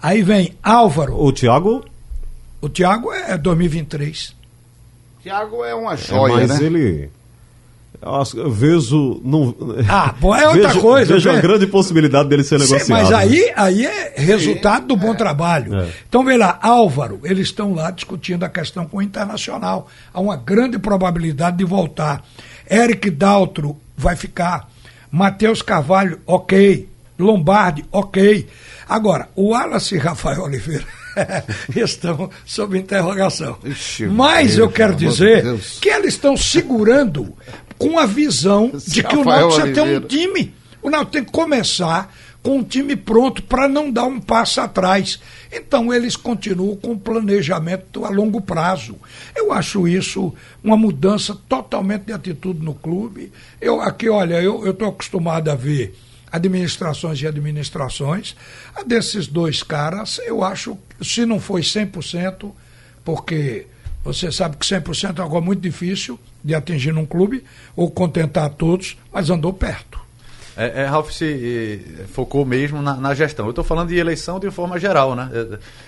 Aí 0.01 0.23
vem 0.23 0.57
Álvaro. 0.63 1.15
O 1.15 1.33
Thiago? 1.33 1.85
O 2.61 2.69
Thiago 2.69 3.13
é 3.13 3.37
2023. 3.37 4.35
Thiago 5.23 5.65
é 5.65 5.75
uma 5.75 5.97
joia, 5.97 6.33
é, 6.33 6.47
mas 6.47 6.61
né? 6.61 6.67
ele 6.67 7.11
eu 8.35 8.51
vejo. 8.51 9.21
Não, 9.25 9.55
ah, 9.89 10.13
bom, 10.19 10.35
é 10.35 10.49
outra 10.49 10.69
vejo, 10.69 10.81
coisa. 10.81 11.15
Vejo 11.15 11.31
a 11.31 11.41
grande 11.41 11.67
possibilidade 11.69 12.29
dele 12.29 12.43
ser 12.43 12.59
negociado. 12.59 12.85
Sim, 12.85 12.93
mas 12.93 13.13
aí, 13.13 13.53
aí 13.55 13.87
é 13.87 14.15
resultado 14.17 14.89
do 14.89 14.97
bom 14.97 15.15
trabalho. 15.15 15.75
É. 15.75 15.89
Então, 16.09 16.25
vê 16.25 16.37
lá, 16.37 16.59
Álvaro, 16.61 17.21
eles 17.23 17.47
estão 17.47 17.75
lá 17.75 17.93
discutindo 17.93 18.43
a 18.43 18.49
questão 18.49 18.87
com 18.87 18.97
o 18.97 19.03
Internacional. 19.03 19.89
Há 20.13 20.21
uma 20.21 20.37
grande 20.37 20.79
probabilidade 20.79 21.59
de 21.59 21.65
voltar. 21.65 22.25
Eric 22.71 23.11
Daltro 23.11 23.77
vai 23.97 24.17
ficar. 24.17 24.69
Matheus 25.11 25.63
Carvalho, 25.63 26.21
ok. 26.27 26.89
Lombardi, 27.19 27.85
ok. 27.93 28.47
Agora, 28.89 29.29
o 29.37 29.51
Wallace 29.51 29.95
e 29.95 29.99
Rafael 29.99 30.43
Oliveira 30.43 30.85
estão 31.75 32.31
sob 32.45 32.79
interrogação. 32.79 33.59
Ixi, 33.65 34.07
Mas 34.07 34.59
eu 34.59 34.69
quero 34.71 34.95
dizer 34.95 35.45
que 35.81 35.89
eles 35.89 36.15
estão 36.15 36.37
segurando 36.37 37.37
com 37.79 37.99
a 37.99 38.07
visão 38.07 38.73
de 38.87 39.03
que 39.03 39.17
o 39.17 39.25
Náutico 39.25 39.63
precisa 39.63 39.75
ter 39.75 39.99
um 39.99 40.01
time. 40.01 40.55
O 40.83 40.91
Náutico 40.91 41.13
tem 41.13 41.25
que 41.25 41.33
começar 41.33 42.13
com 42.43 42.59
um 42.59 42.65
time 42.65 42.97
pronto 42.97 43.43
para 43.43 43.69
não 43.69 43.91
dar 43.91 44.05
um 44.05 44.21
passo 44.21 44.61
atrás. 44.61 45.21
Então 45.51 45.93
eles 45.93 46.17
continuam 46.17 46.77
com 46.77 46.93
o 46.93 46.99
planejamento 46.99 48.05
a 48.05 48.09
longo 48.09 48.41
prazo. 48.41 48.97
Eu 49.35 49.53
acho 49.53 49.87
isso 49.87 50.35
uma 50.63 50.77
mudança 50.77 51.37
totalmente 51.49 52.07
de 52.07 52.13
atitude 52.13 52.65
no 52.65 52.75
clube. 52.75 53.33
Eu 53.61 53.81
aqui, 53.81 54.09
olha, 54.09 54.43
eu 54.43 54.69
estou 54.69 54.89
acostumado 54.89 55.51
a 55.51 55.55
ver 55.55 55.95
administrações 56.33 57.21
e 57.21 57.27
administrações. 57.27 58.35
A 58.75 58.83
desses 58.83 59.27
dois 59.27 59.63
caras, 59.63 60.19
eu 60.25 60.43
acho, 60.43 60.79
se 61.01 61.27
não 61.27 61.39
foi 61.39 61.61
100%, 61.61 62.51
porque 63.05 63.67
você 64.03 64.33
sabe 64.33 64.57
que 64.57 64.67
100% 64.67 65.19
é 65.19 65.23
algo 65.23 65.41
muito 65.41 65.61
difícil 65.61 66.19
de 66.43 66.55
atingir 66.55 66.93
num 66.93 67.07
clube, 67.07 67.45
ou 67.77 67.91
contentar 67.91 68.51
todos, 68.51 68.97
mas 69.13 69.31
andou 69.31 69.53
perto. 69.53 70.01
É, 70.57 70.83
é, 70.83 70.85
Ralf 70.85 71.11
se 71.11 71.81
focou 72.13 72.45
mesmo 72.45 72.83
na, 72.83 72.95
na 72.95 73.15
gestão. 73.15 73.47
Eu 73.47 73.51
estou 73.51 73.65
falando 73.65 73.89
de 73.89 73.97
eleição 73.97 74.39
de 74.39 74.51
forma 74.51 74.79
geral, 74.79 75.15
né? 75.15 75.31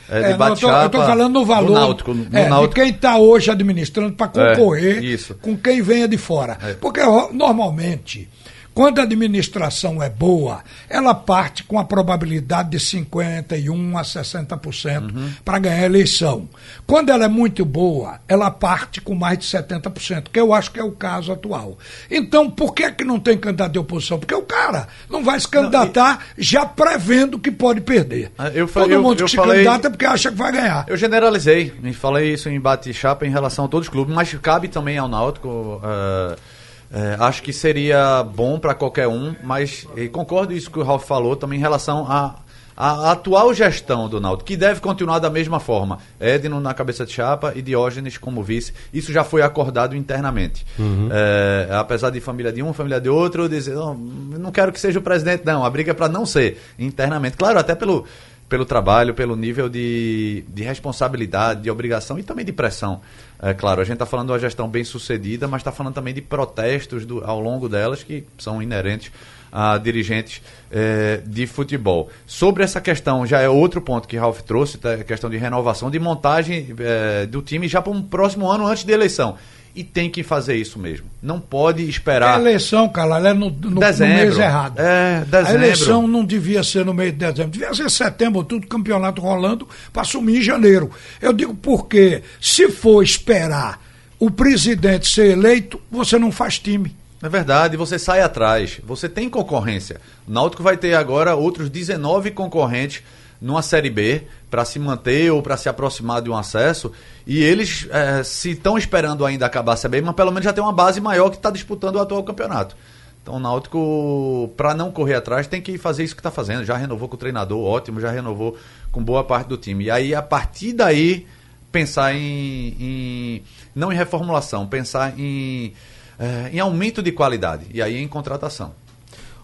É, 0.08 0.30
é, 0.32 0.36
não, 0.36 0.48
eu 0.48 0.54
estou 0.54 1.02
falando 1.02 1.32
no 1.34 1.44
valor 1.44 1.74
náutico, 1.74 2.14
no 2.14 2.26
é, 2.32 2.48
náutico. 2.48 2.74
de 2.74 2.80
quem 2.80 2.90
está 2.90 3.18
hoje 3.18 3.50
administrando 3.50 4.14
para 4.14 4.28
concorrer 4.28 5.04
é, 5.04 5.34
com 5.40 5.56
quem 5.56 5.82
venha 5.82 6.08
de 6.08 6.16
fora. 6.16 6.56
É. 6.62 6.74
Porque 6.74 7.00
normalmente 7.32 8.28
quando 8.74 8.98
a 8.98 9.04
administração 9.04 10.02
é 10.02 10.10
boa, 10.10 10.64
ela 10.90 11.14
parte 11.14 11.62
com 11.62 11.78
a 11.78 11.84
probabilidade 11.84 12.70
de 12.70 12.78
51% 12.78 13.96
a 13.96 14.02
60% 14.02 15.14
uhum. 15.14 15.30
para 15.44 15.60
ganhar 15.60 15.82
a 15.82 15.86
eleição. 15.86 16.48
Quando 16.84 17.10
ela 17.10 17.24
é 17.24 17.28
muito 17.28 17.64
boa, 17.64 18.20
ela 18.26 18.50
parte 18.50 19.00
com 19.00 19.14
mais 19.14 19.38
de 19.38 19.44
70%, 19.44 20.24
que 20.32 20.40
eu 20.40 20.52
acho 20.52 20.72
que 20.72 20.80
é 20.80 20.84
o 20.84 20.90
caso 20.90 21.32
atual. 21.32 21.78
Então, 22.10 22.50
por 22.50 22.74
que, 22.74 22.82
é 22.82 22.90
que 22.90 23.04
não 23.04 23.20
tem 23.20 23.38
candidato 23.38 23.72
de 23.72 23.78
oposição? 23.78 24.18
Porque 24.18 24.34
o 24.34 24.42
cara 24.42 24.88
não 25.08 25.22
vai 25.22 25.38
se 25.38 25.46
candidatar 25.46 26.14
não, 26.14 26.20
e... 26.36 26.42
já 26.42 26.66
prevendo 26.66 27.38
que 27.38 27.52
pode 27.52 27.80
perder. 27.80 28.32
Ah, 28.36 28.48
eu 28.48 28.66
Todo 28.66 28.88
mundo 29.00 29.12
eu, 29.12 29.16
que 29.16 29.22
eu 29.22 29.28
se 29.28 29.36
falei... 29.36 29.64
candidata 29.64 29.86
é 29.86 29.90
porque 29.90 30.04
acha 30.04 30.32
que 30.32 30.36
vai 30.36 30.50
ganhar. 30.50 30.84
Eu 30.88 30.96
generalizei, 30.96 31.72
e 31.80 31.92
falei 31.92 32.34
isso 32.34 32.48
em 32.48 32.58
bate-chapa 32.58 33.24
em 33.24 33.30
relação 33.30 33.66
a 33.66 33.68
todos 33.68 33.86
os 33.86 33.92
clubes, 33.92 34.12
mas 34.12 34.34
cabe 34.34 34.66
também 34.66 34.98
ao 34.98 35.06
Náutico. 35.06 35.48
Uh 35.48 36.53
é, 36.92 37.16
acho 37.18 37.42
que 37.42 37.52
seria 37.52 38.22
bom 38.22 38.58
para 38.58 38.74
qualquer 38.74 39.08
um, 39.08 39.34
mas 39.42 39.86
concordo 40.12 40.52
isso 40.52 40.70
que 40.70 40.78
o 40.78 40.82
Ralf 40.82 41.06
falou 41.06 41.36
também 41.36 41.58
em 41.58 41.62
relação 41.62 42.10
à 42.10 42.36
a, 42.76 43.08
a, 43.08 43.12
atual 43.12 43.54
gestão 43.54 44.08
do 44.08 44.20
Náutico, 44.20 44.46
que 44.46 44.56
deve 44.56 44.80
continuar 44.80 45.18
da 45.18 45.30
mesma 45.30 45.60
forma. 45.60 45.98
Edno 46.20 46.60
na 46.60 46.74
cabeça 46.74 47.06
de 47.06 47.12
chapa 47.12 47.52
e 47.54 47.62
Diógenes 47.62 48.18
como 48.18 48.42
vice. 48.42 48.72
Isso 48.92 49.12
já 49.12 49.22
foi 49.22 49.42
acordado 49.42 49.96
internamente. 49.96 50.66
Uhum. 50.78 51.08
É, 51.10 51.68
apesar 51.72 52.10
de 52.10 52.20
família 52.20 52.52
de 52.52 52.62
um, 52.62 52.72
família 52.72 53.00
de 53.00 53.08
outro, 53.08 53.48
dizer, 53.48 53.74
não, 53.74 53.94
não 53.94 54.52
quero 54.52 54.72
que 54.72 54.80
seja 54.80 54.98
o 54.98 55.02
presidente, 55.02 55.44
não. 55.44 55.64
A 55.64 55.70
briga 55.70 55.92
é 55.92 55.94
para 55.94 56.08
não 56.08 56.26
ser 56.26 56.60
internamente. 56.78 57.36
Claro, 57.36 57.58
até 57.58 57.74
pelo, 57.74 58.04
pelo 58.48 58.64
trabalho, 58.64 59.14
pelo 59.14 59.36
nível 59.36 59.68
de, 59.68 60.44
de 60.48 60.62
responsabilidade, 60.62 61.62
de 61.62 61.70
obrigação 61.70 62.18
e 62.18 62.22
também 62.22 62.44
de 62.44 62.52
pressão. 62.52 63.00
É 63.40 63.52
claro, 63.52 63.80
a 63.80 63.84
gente 63.84 63.94
está 63.94 64.06
falando 64.06 64.28
de 64.28 64.32
uma 64.32 64.38
gestão 64.38 64.68
bem 64.68 64.84
sucedida, 64.84 65.48
mas 65.48 65.60
está 65.60 65.72
falando 65.72 65.94
também 65.94 66.14
de 66.14 66.20
protestos 66.20 67.04
do, 67.04 67.24
ao 67.24 67.40
longo 67.40 67.68
delas 67.68 68.02
que 68.02 68.24
são 68.38 68.62
inerentes 68.62 69.10
a 69.50 69.78
dirigentes 69.78 70.42
é, 70.70 71.20
de 71.24 71.46
futebol. 71.46 72.10
Sobre 72.26 72.64
essa 72.64 72.80
questão, 72.80 73.24
já 73.24 73.40
é 73.40 73.48
outro 73.48 73.80
ponto 73.80 74.08
que 74.08 74.16
Ralf 74.16 74.40
trouxe, 74.42 74.78
tá, 74.78 74.94
a 74.94 75.04
questão 75.04 75.30
de 75.30 75.36
renovação, 75.36 75.90
de 75.90 75.98
montagem 76.00 76.74
é, 76.80 77.24
do 77.26 77.40
time 77.40 77.68
já 77.68 77.80
para 77.80 77.92
um 77.92 78.02
próximo 78.02 78.50
ano 78.50 78.66
antes 78.66 78.82
da 78.82 78.92
eleição 78.92 79.36
e 79.74 79.82
tem 79.82 80.08
que 80.08 80.22
fazer 80.22 80.54
isso 80.54 80.78
mesmo. 80.78 81.06
Não 81.20 81.40
pode 81.40 81.88
esperar. 81.88 82.36
A 82.36 82.40
eleição, 82.40 82.88
cara, 82.88 83.28
é 83.28 83.32
no, 83.32 83.50
no, 83.50 83.80
dezembro. 83.80 84.14
no 84.14 84.22
mês 84.22 84.38
errado. 84.38 84.78
É, 84.78 85.24
dezembro. 85.24 85.50
A 85.50 85.54
eleição 85.54 86.06
não 86.06 86.24
devia 86.24 86.62
ser 86.62 86.84
no 86.84 86.94
mês 86.94 87.12
de 87.12 87.18
dezembro, 87.18 87.50
devia 87.50 87.74
ser 87.74 87.90
setembro, 87.90 88.44
tudo 88.44 88.66
campeonato 88.66 89.20
rolando, 89.20 89.68
para 89.92 90.02
assumir 90.02 90.38
em 90.38 90.42
janeiro. 90.42 90.90
Eu 91.20 91.32
digo 91.32 91.54
porque, 91.54 92.22
se 92.40 92.70
for 92.70 93.02
esperar 93.02 93.80
o 94.18 94.30
presidente 94.30 95.08
ser 95.08 95.32
eleito, 95.32 95.80
você 95.90 96.18
não 96.18 96.30
faz 96.30 96.58
time. 96.58 96.94
É 97.22 97.28
verdade, 97.28 97.76
você 97.76 97.98
sai 97.98 98.20
atrás. 98.20 98.80
Você 98.84 99.08
tem 99.08 99.28
concorrência. 99.28 100.00
O 100.28 100.30
Náutico 100.30 100.62
vai 100.62 100.76
ter 100.76 100.94
agora 100.94 101.34
outros 101.34 101.68
19 101.68 102.30
concorrentes 102.30 103.02
numa 103.40 103.62
Série 103.62 103.90
B 103.90 104.22
para 104.54 104.64
se 104.64 104.78
manter 104.78 105.32
ou 105.32 105.42
para 105.42 105.56
se 105.56 105.68
aproximar 105.68 106.22
de 106.22 106.30
um 106.30 106.36
acesso. 106.36 106.92
E 107.26 107.42
eles, 107.42 107.88
é, 107.90 108.22
se 108.22 108.52
estão 108.52 108.78
esperando 108.78 109.26
ainda 109.26 109.44
acabar 109.44 109.76
a 109.82 109.88
B, 109.88 110.00
mas 110.00 110.14
pelo 110.14 110.30
menos 110.30 110.44
já 110.44 110.52
tem 110.52 110.62
uma 110.62 110.72
base 110.72 111.00
maior 111.00 111.28
que 111.28 111.34
está 111.34 111.50
disputando 111.50 111.96
o 111.96 112.00
atual 112.00 112.22
campeonato. 112.22 112.76
Então 113.20 113.34
o 113.34 113.40
Náutico, 113.40 114.52
para 114.56 114.72
não 114.72 114.92
correr 114.92 115.14
atrás, 115.14 115.48
tem 115.48 115.60
que 115.60 115.76
fazer 115.76 116.04
isso 116.04 116.14
que 116.14 116.20
está 116.20 116.30
fazendo. 116.30 116.64
Já 116.64 116.76
renovou 116.76 117.08
com 117.08 117.16
o 117.16 117.18
treinador, 117.18 117.58
ótimo, 117.66 118.00
já 118.00 118.12
renovou 118.12 118.56
com 118.92 119.02
boa 119.02 119.24
parte 119.24 119.48
do 119.48 119.56
time. 119.56 119.86
E 119.86 119.90
aí, 119.90 120.14
a 120.14 120.22
partir 120.22 120.72
daí, 120.72 121.26
pensar 121.72 122.14
em, 122.14 122.76
em 122.78 123.42
não 123.74 123.92
em 123.92 123.96
reformulação, 123.96 124.68
pensar 124.68 125.18
em 125.18 125.72
eh, 126.16 126.50
em 126.52 126.60
aumento 126.60 127.02
de 127.02 127.10
qualidade. 127.10 127.64
E 127.74 127.82
aí 127.82 127.96
em 127.96 128.06
contratação. 128.06 128.72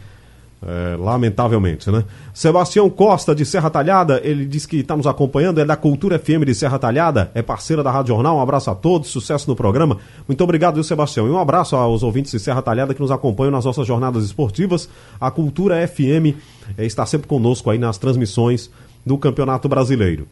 É, 0.60 0.96
lamentavelmente, 0.96 1.88
né? 1.88 2.02
Sebastião 2.34 2.90
Costa, 2.90 3.32
de 3.32 3.46
Serra 3.46 3.70
Talhada, 3.70 4.20
ele 4.24 4.44
diz 4.44 4.66
que 4.66 4.78
está 4.78 4.96
nos 4.96 5.06
acompanhando, 5.06 5.60
é 5.60 5.64
da 5.64 5.76
Cultura 5.76 6.18
FM 6.18 6.44
de 6.44 6.52
Serra 6.52 6.80
Talhada, 6.80 7.30
é 7.32 7.40
parceira 7.40 7.80
da 7.80 7.92
Rádio 7.92 8.14
Jornal. 8.14 8.38
Um 8.38 8.40
abraço 8.40 8.68
a 8.68 8.74
todos, 8.74 9.08
sucesso 9.08 9.48
no 9.48 9.54
programa. 9.54 9.98
Muito 10.26 10.42
obrigado, 10.42 10.74
viu, 10.74 10.82
Sebastião? 10.82 11.28
E 11.28 11.30
um 11.30 11.38
abraço 11.38 11.76
aos 11.76 12.02
ouvintes 12.02 12.32
de 12.32 12.40
Serra 12.40 12.60
Talhada 12.60 12.92
que 12.92 13.00
nos 13.00 13.12
acompanham 13.12 13.52
nas 13.52 13.64
nossas 13.64 13.86
jornadas 13.86 14.24
esportivas. 14.24 14.88
A 15.20 15.30
Cultura 15.30 15.86
FM 15.86 16.34
é, 16.76 16.84
está 16.84 17.06
sempre 17.06 17.28
conosco 17.28 17.70
aí 17.70 17.78
nas 17.78 17.96
transmissões 17.96 18.68
do 19.06 19.16
Campeonato 19.16 19.68
Brasileiro. 19.68 20.26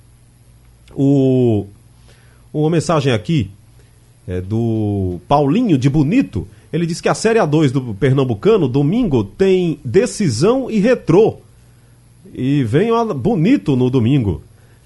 O, 0.92 1.66
uma 2.52 2.70
mensagem 2.70 3.12
aqui 3.12 3.48
é 4.26 4.40
do 4.40 5.20
Paulinho 5.28 5.78
de 5.78 5.88
Bonito. 5.88 6.48
Ele 6.76 6.86
diz 6.86 7.00
que 7.00 7.08
a 7.08 7.14
Série 7.14 7.38
A2 7.38 7.70
do 7.72 7.94
Pernambucano, 7.94 8.68
domingo, 8.68 9.24
tem 9.24 9.80
decisão 9.84 10.70
e 10.70 10.78
retrô. 10.78 11.38
E 12.34 12.62
vem 12.64 12.92
ó, 12.92 13.04
bonito 13.14 13.74
no 13.76 13.88
domingo. 13.88 14.42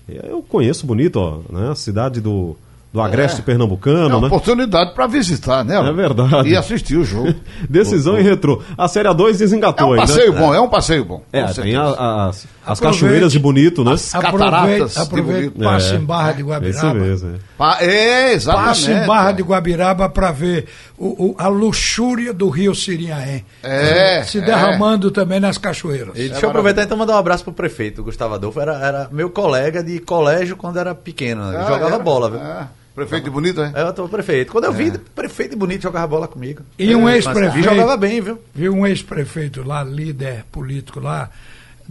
Eu 0.09 0.43
conheço 0.49 0.87
bonito, 0.87 1.17
ó, 1.17 1.39
né? 1.53 1.71
A 1.71 1.75
cidade 1.75 2.21
do, 2.21 2.57
do 2.93 3.01
Agreste 3.01 3.41
É 3.41 3.45
Pernambucano, 3.45 4.09
uma 4.17 4.21
né? 4.23 4.27
oportunidade 4.27 4.93
para 4.93 5.07
visitar, 5.07 5.65
né? 5.65 5.77
É 5.77 5.93
verdade. 5.93 6.49
E 6.49 6.57
assistir 6.57 6.97
o 6.97 7.05
jogo. 7.05 7.33
Decisão 7.69 8.19
e 8.19 8.23
retrô. 8.23 8.61
A 8.77 8.89
Série 8.89 9.09
A2 9.09 9.35
É 9.35 9.39
desengatou 9.39 9.91
um 9.91 9.93
aí, 9.93 10.01
passeio 10.01 10.33
né? 10.33 10.41
bom, 10.41 10.53
é 10.55 10.61
um 10.61 10.69
passeio 10.69 11.05
bom. 11.05 11.23
É, 11.33 11.45
tem 11.45 11.55
certeza. 11.55 11.81
a- 11.83 12.27
as, 12.29 12.37
as 12.67 12.79
Aproveite. 12.79 12.81
cachoeiras 12.83 13.33
de 13.33 13.39
bonito, 13.39 13.85
né? 13.85 13.95
cataratas 14.13 14.15
Aproveite, 14.55 14.95
de 14.95 15.01
aproveite 15.01 15.49
bonito. 15.51 15.65
passe 15.71 15.93
É, 15.93 15.97
em 15.97 16.05
Barra 16.05 16.33
de 16.33 16.41
Esse 16.41 16.49
Guabiraba. 16.49 16.95
mesmo, 16.95 17.29
é. 17.29 17.39
Pa- 17.57 17.79
É, 17.81 18.33
exatamente. 18.33 18.67
Passe 18.69 18.91
em 18.93 19.07
Barra 19.07 19.33
de 19.33 19.43
Guabiraba 19.43 20.09
para 20.09 20.33
ver 20.33 20.67
o- 21.01 21.31
o- 21.31 21.35
a 21.39 21.49
luxúria 21.49 22.33
do 22.35 22.49
rio 22.51 22.75
Sirinhaém. 22.75 23.45
É, 23.63 24.23
Se 24.23 24.39
é. 24.39 24.41
derramando 24.43 25.11
também 25.11 25.41
nas 25.41 25.57
cachoeiras. 25.59 26.15
E 26.17 26.29
deixa 26.29 26.45
eu 26.45 26.51
aproveitar 26.51 26.83
então 26.83 26.97
e 26.97 27.01
mandar 27.01 27.15
um 27.15 27.19
abraço 27.19 27.43
pro 27.43 27.53
prefeito, 27.53 28.03
o 28.03 28.05
Gustavo 28.05 28.35
Adolfo. 28.35 28.61
Era, 28.61 28.75
era 28.75 29.09
meu 29.11 29.31
colega 29.31 29.83
de 29.83 29.99
colégio 29.99 30.57
quando 30.57 30.79
era 30.79 30.95
pequeno. 30.95 31.49
Ele 31.49 31.57
Ah, 31.57 31.63
jogava 31.67 31.95
era? 31.95 31.99
bola, 31.99 32.31
viu? 32.31 32.41
É. 32.41 32.69
Prefeito 32.95 33.25
de 33.25 33.31
bonito, 33.31 33.63
é? 33.63 33.73
É, 33.75 33.83
eu 33.83 33.93
tô 33.95 34.09
prefeito. 34.09 34.53
Quando 34.53 34.65
eu 34.65 34.73
vi, 34.73 34.91
prefeito 34.91 35.57
bonito 35.57 35.83
jogava 35.83 36.07
bola 36.07 36.29
comigo. 36.29 36.63
E 36.79 36.95
um 36.95 37.09
É, 37.09 37.15
ex-prefeito. 37.15 37.63
jogava 37.69 37.97
bem, 37.97 38.21
viu? 38.21 38.39
Viu 38.55 38.75
um 38.75 38.87
ex-prefeito 38.87 39.63
lá, 39.67 39.83
líder 39.83 40.45
político 40.53 41.01
lá, 41.01 41.31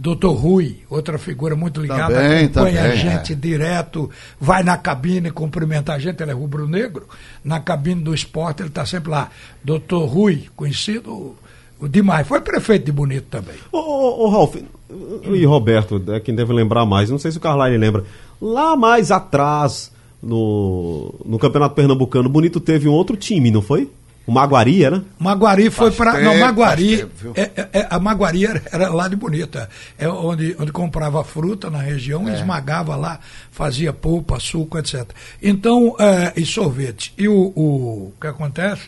doutor 0.00 0.32
Rui, 0.32 0.78
outra 0.88 1.18
figura 1.18 1.54
muito 1.54 1.78
ligada, 1.78 2.14
Também, 2.14 2.44
acompanha 2.46 2.80
a 2.80 2.84
também, 2.84 2.96
gente 2.96 3.32
é. 3.34 3.36
direto, 3.36 4.10
vai 4.40 4.62
na 4.62 4.78
cabine 4.78 5.30
cumprimentar 5.30 5.96
a 5.96 5.98
gente, 5.98 6.22
ele 6.22 6.30
é 6.30 6.34
rubro-negro, 6.34 7.06
na 7.44 7.60
cabine 7.60 8.02
do 8.02 8.14
esporte 8.14 8.62
ele 8.62 8.70
está 8.70 8.86
sempre 8.86 9.10
lá. 9.10 9.28
Doutor 9.62 10.06
Rui, 10.06 10.44
conhecido 10.56 11.36
o 11.78 11.86
demais, 11.86 12.26
foi 12.26 12.40
prefeito 12.40 12.86
de 12.86 12.92
Bonito 12.92 13.26
também. 13.30 13.56
Ô, 13.70 13.78
ô, 13.78 14.24
ô, 14.24 14.28
Ralf, 14.30 14.56
e 14.56 15.44
Roberto, 15.44 16.02
é 16.08 16.18
quem 16.18 16.34
deve 16.34 16.54
lembrar 16.54 16.86
mais, 16.86 17.10
não 17.10 17.18
sei 17.18 17.30
se 17.30 17.36
o 17.36 17.40
Carlyle 17.40 17.76
lembra. 17.76 18.04
Lá 18.40 18.74
mais 18.76 19.10
atrás, 19.10 19.92
no, 20.22 21.14
no 21.26 21.38
Campeonato 21.38 21.74
Pernambucano, 21.74 22.28
Bonito 22.28 22.58
teve 22.58 22.88
um 22.88 22.92
outro 22.92 23.18
time, 23.18 23.50
não 23.50 23.60
foi? 23.60 23.90
O 24.26 24.32
Maguari, 24.32 24.84
era? 24.84 25.02
Maguari 25.18 25.70
foi 25.70 25.90
para. 25.90 26.20
Não, 26.20 26.38
Maguari. 26.38 26.98
tempo, 26.98 27.32
é- 27.34 27.50
é- 27.56 27.68
é- 27.80 27.86
a 27.90 27.98
Maguari 27.98 28.46
era, 28.46 28.62
era 28.70 28.88
lá 28.92 29.08
de 29.08 29.16
Bonita. 29.16 29.68
É 29.98 30.08
onde, 30.08 30.54
onde 30.60 30.70
comprava 30.70 31.24
fruta 31.24 31.68
na 31.68 31.78
região, 31.78 32.28
É. 32.28 32.34
esmagava 32.34 32.94
lá, 32.94 33.18
fazia 33.50 33.92
polpa, 33.92 34.38
suco, 34.38 34.78
etc. 34.78 35.04
Então, 35.42 35.96
é, 35.98 36.32
e 36.36 36.44
sorvete. 36.46 37.12
E 37.18 37.26
o, 37.28 37.34
o, 37.34 37.62
o 38.08 38.12
que 38.20 38.26
acontece 38.28 38.82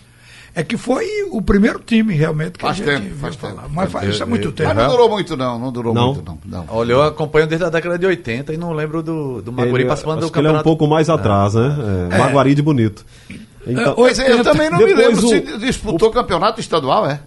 é 0.55 0.63
que 0.63 0.77
foi 0.77 1.07
o 1.33 1.41
primeiro 1.43 1.81
time 1.81 2.15
realmente 2.15 2.53
que 2.53 2.61
Faz 2.61 2.75
a 2.81 2.85
gente 2.85 2.87
tempo, 2.95 3.07
viu 3.09 3.17
faz 3.17 3.35
falar. 3.35 3.63
tempo. 3.63 3.71
Mas 3.75 3.91
faz, 3.91 4.09
isso 4.11 4.23
é 4.23 4.27
muito 4.27 4.49
eu- 4.49 4.53
tempo. 4.53 4.69
Mas 4.69 4.77
não 4.85 4.91
durou 4.91 5.09
muito, 5.09 5.37
não. 5.37 5.59
Não 5.59 5.73
durou 5.73 5.95
Não? 5.95 6.13
muito, 6.15 6.25
não. 6.25 6.39
não. 6.45 6.65
Olha, 6.69 6.93
eu 6.93 7.03
acompanho 7.03 7.47
desde 7.49 7.65
a 7.67 7.71
década 7.71 7.99
de 7.99 8.07
80 8.07 8.53
e 8.53 8.57
não 8.59 8.73
lembro 8.73 9.03
do, 9.03 9.41
do 9.43 9.51
Maguari 9.51 9.81
Ele- 9.81 9.85
participando 9.87 10.19
acho 10.19 10.27
do 10.29 10.33
que 10.33 10.39
ele 10.39 10.47
é 10.47 10.51
um 10.51 10.53
campeonato. 10.55 10.65
pouco 10.79 10.87
mais 10.87 11.09
atrás, 11.09 11.55
né? 11.55 12.09
É, 12.13 12.19
Maguari 12.19 12.55
de 12.55 12.63
Bonito. 12.63 13.05
Então, 13.67 13.95
Oi, 13.97 14.09
Mas 14.11 14.19
eu 14.19 14.43
também 14.43 14.69
não 14.71 14.79
me 14.79 14.93
lembro 14.93 15.25
o- 15.25 15.29
se 15.29 15.41
disputou 15.59 16.11
campeonato 16.11 16.61
estadual, 16.61 17.07
é? 17.07 17.21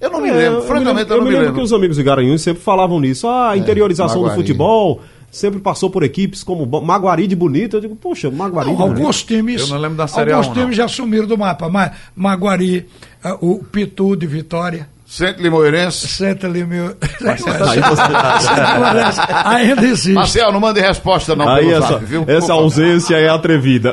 Eu 0.00 0.10
não 0.10 0.20
me 0.20 0.28
É, 0.28 0.32
lembro, 0.32 0.58
eu 0.58 0.60
me 0.62 0.66
francamente 0.66 1.10
eu 1.10 1.16
eu 1.16 1.18
não 1.18 1.24
me 1.24 1.30
me 1.30 1.36
lembro 1.36 1.46
lembro. 1.48 1.60
que 1.60 1.64
os 1.64 1.72
amigos 1.72 1.96
de 1.96 2.02
Garanhuns 2.02 2.42
sempre 2.42 2.62
falavam 2.62 3.00
nisso. 3.00 3.26
Ah, 3.28 3.50
a 3.52 3.56
interiorização 3.56 4.22
do 4.22 4.30
futebol 4.34 5.00
sempre 5.30 5.60
passou 5.60 5.88
por 5.88 6.02
equipes 6.02 6.42
como 6.44 6.66
Maguari 6.82 7.26
de 7.26 7.34
Bonito. 7.36 7.76
Eu 7.76 7.80
digo, 7.80 7.96
poxa, 7.96 8.30
Maguari 8.30 8.70
de 8.70 8.72
Não, 8.76 8.82
Bonito. 8.88 8.98
alguns 9.00 9.22
times. 9.22 9.62
Eu 9.62 9.68
não 9.68 9.78
lembro 9.78 9.96
da 9.96 10.06
Série 10.06 10.32
Alguns 10.32 10.46
A1, 10.48 10.54
não. 10.54 10.62
times 10.62 10.76
já 10.76 10.88
sumiram 10.88 11.26
do 11.26 11.38
mapa. 11.38 11.68
Mas 11.68 11.92
Maguari, 12.14 12.86
ah, 13.24 13.36
o 13.40 13.62
Pitu 13.64 14.16
de 14.16 14.26
Vitória. 14.26 14.88
Centro 15.06 15.42
Limoeirense. 15.42 16.24
Ali 16.44 16.64
meu. 16.64 16.96
Aí 17.24 17.80
você- 17.80 19.32
Ainda 19.44 19.86
existe. 19.86 20.12
Marcel, 20.12 20.52
não 20.52 20.60
mande 20.60 20.80
resposta 20.80 21.34
não 21.36 21.48
Aí 21.48 21.66
pelo 21.66 21.76
essa, 21.78 21.88
zap, 21.94 22.04
viu? 22.04 22.24
essa 22.26 22.52
ausência 22.52 23.16
é 23.16 23.28
atrevida. 23.28 23.92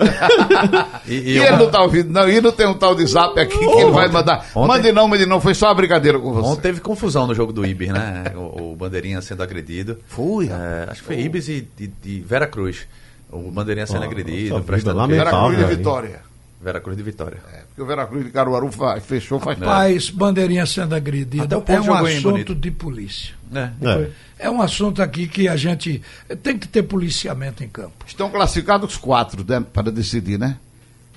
E, 1.07 1.13
E 1.13 1.29
e 1.33 1.37
ele 1.37 1.49
uma- 1.51 1.57
não 1.59 1.69
tá 1.71 1.81
ouvindo, 1.81 2.09
não. 2.11 2.27
E 2.27 2.41
não 2.41 2.51
tem 2.51 2.67
um 2.67 2.73
tal 2.73 2.95
de 2.95 3.05
zap 3.05 3.39
aqui 3.39 3.57
que 3.57 3.63
ele 3.63 3.91
vai 3.91 4.07
mandar. 4.09 4.45
Ontem- 4.55 4.67
Mande 4.67 4.91
não, 4.91 5.07
mande 5.07 5.25
não. 5.25 5.39
Foi 5.39 5.53
só 5.53 5.67
uma 5.67 5.75
brincadeira 5.75 6.17
com 6.19 6.33
você. 6.33 6.47
Ontem 6.47 6.61
teve 6.61 6.79
confusão 6.81 7.27
no 7.27 7.35
jogo 7.35 7.53
do 7.53 7.65
Ibis, 7.65 7.89
né? 7.89 8.23
O, 8.35 8.71
o 8.71 8.75
Bandeirinha 8.75 9.21
sendo 9.21 9.43
agredido. 9.43 9.97
Foi, 10.07 10.47
É, 10.47 10.87
acho 10.89 11.01
que 11.01 11.07
foi 11.07 11.19
Ibis 11.19 11.47
e 11.47 11.67
de, 11.77 11.87
de 11.87 12.19
Vera 12.21 12.47
Cruz. 12.47 12.87
O 13.31 13.51
Bandeirinha 13.51 13.85
sendo 13.87 14.03
Ah, 14.03 14.05
agredido, 14.05 14.55
nossa 14.55 14.61
vida, 14.63 14.93
queixa. 14.93 15.07
Veracruz 15.23 15.57
de? 15.57 15.75
Vitória. 15.75 16.19
Vera 16.61 16.79
Cruz 16.79 16.97
de 16.97 17.03
Vitória. 17.03 17.37
É, 17.53 17.57
porque 17.73 17.81
o 17.81 17.85
Veracruz 17.87 18.23
de 18.23 18.31
Caruaru 18.31 18.69
fechou 19.01 19.39
faz 19.39 19.57
tempo. 19.57 19.69
Rapaz, 19.69 20.11
bandeirinha 20.11 20.63
sendo 20.63 20.93
agredida 20.93 21.57
o 21.57 21.63
é 21.67 21.81
um 21.81 21.93
assunto 21.93 22.53
de 22.53 22.69
polícia. 22.69 23.33
É. 23.51 23.69
É. 23.81 24.09
É 24.37 24.49
um 24.49 24.61
assunto 24.61 25.01
aqui 25.01 25.27
que 25.27 25.47
a 25.47 25.55
gente 25.55 26.01
tem 26.43 26.57
que 26.57 26.67
ter 26.67 26.83
policiamento 26.83 27.63
em 27.63 27.67
campo. 27.67 28.05
Estão 28.05 28.29
classificados 28.29 28.91
os 28.91 28.97
quatro 28.97 29.43
né, 29.47 29.63
para 29.73 29.91
decidir, 29.91 30.37
né? 30.37 30.57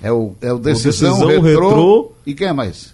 É 0.01 0.11
o, 0.11 0.35
é 0.41 0.51
o 0.51 0.57
Decisão, 0.57 1.11
Decisão, 1.27 1.41
Retrô, 1.41 1.69
Retrô. 1.69 2.11
e 2.25 2.33
quem 2.33 2.47
é 2.47 2.53
mais? 2.53 2.93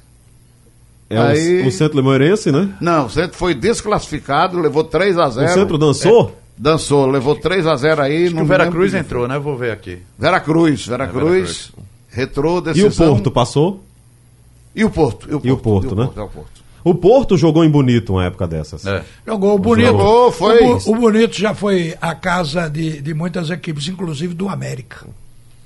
É 1.09 1.17
Aí- 1.17 1.61
o, 1.61 1.67
o 1.67 1.71
Centro 1.71 1.97
Limoeirense, 1.97 2.51
né? 2.51 2.69
Não, 2.81 3.05
o 3.05 3.09
Centro 3.09 3.37
foi 3.37 3.53
desclassificado, 3.53 4.59
levou 4.59 4.83
3 4.83 5.17
a 5.17 5.29
0 5.29 5.45
O 5.45 5.53
Centro 5.53 5.77
dançou? 5.77 6.37
Dançou, 6.57 7.05
levou 7.05 7.35
3 7.35 7.65
a 7.65 7.75
0 7.75 8.01
aí. 8.01 8.25
Acho 8.25 8.33
que 8.33 8.39
o 8.39 8.43
me 8.43 8.47
Vera 8.47 8.63
lembro 8.65 8.79
Cruz 8.79 8.91
quem 8.91 8.99
entrou, 9.01 9.27
né? 9.27 9.39
Vou 9.39 9.57
ver 9.57 9.71
aqui. 9.71 9.99
Veracruz, 10.17 10.85
Veracruz, 10.85 11.23
Veracruz. 11.23 11.71
Retrô, 12.13 12.55
E 12.55 12.57
o 12.57 12.61
Decisão. 12.61 13.09
Porto 13.09 13.31
passou? 13.31 13.83
E 14.75 14.85
o 14.85 14.89
Porto. 14.89 15.27
E 15.43 15.51
o 15.51 15.57
Porto, 15.57 15.95
né? 15.95 16.09
é 16.15 16.21
o 16.21 16.27
Porto. 16.27 16.63
O 16.83 16.93
Porto 16.93 17.37
jogou 17.37 17.63
em 17.63 17.69
Bonito 17.69 18.13
uma 18.13 18.25
época 18.25 18.45
dessas. 18.47 18.85
É. 18.85 19.03
Jogou 19.25 19.55
o 19.55 19.59
Bonito. 19.59 19.87
Jogou, 19.87 20.31
foi. 20.31 20.61
O, 20.63 20.77
o 20.91 20.95
Bonito 20.95 21.35
já 21.37 21.53
foi 21.53 21.95
a 22.01 22.13
casa 22.13 22.69
de, 22.69 23.01
de 23.01 23.13
muitas 23.13 23.49
equipes, 23.49 23.87
inclusive 23.87 24.33
do 24.33 24.49
América. 24.49 25.05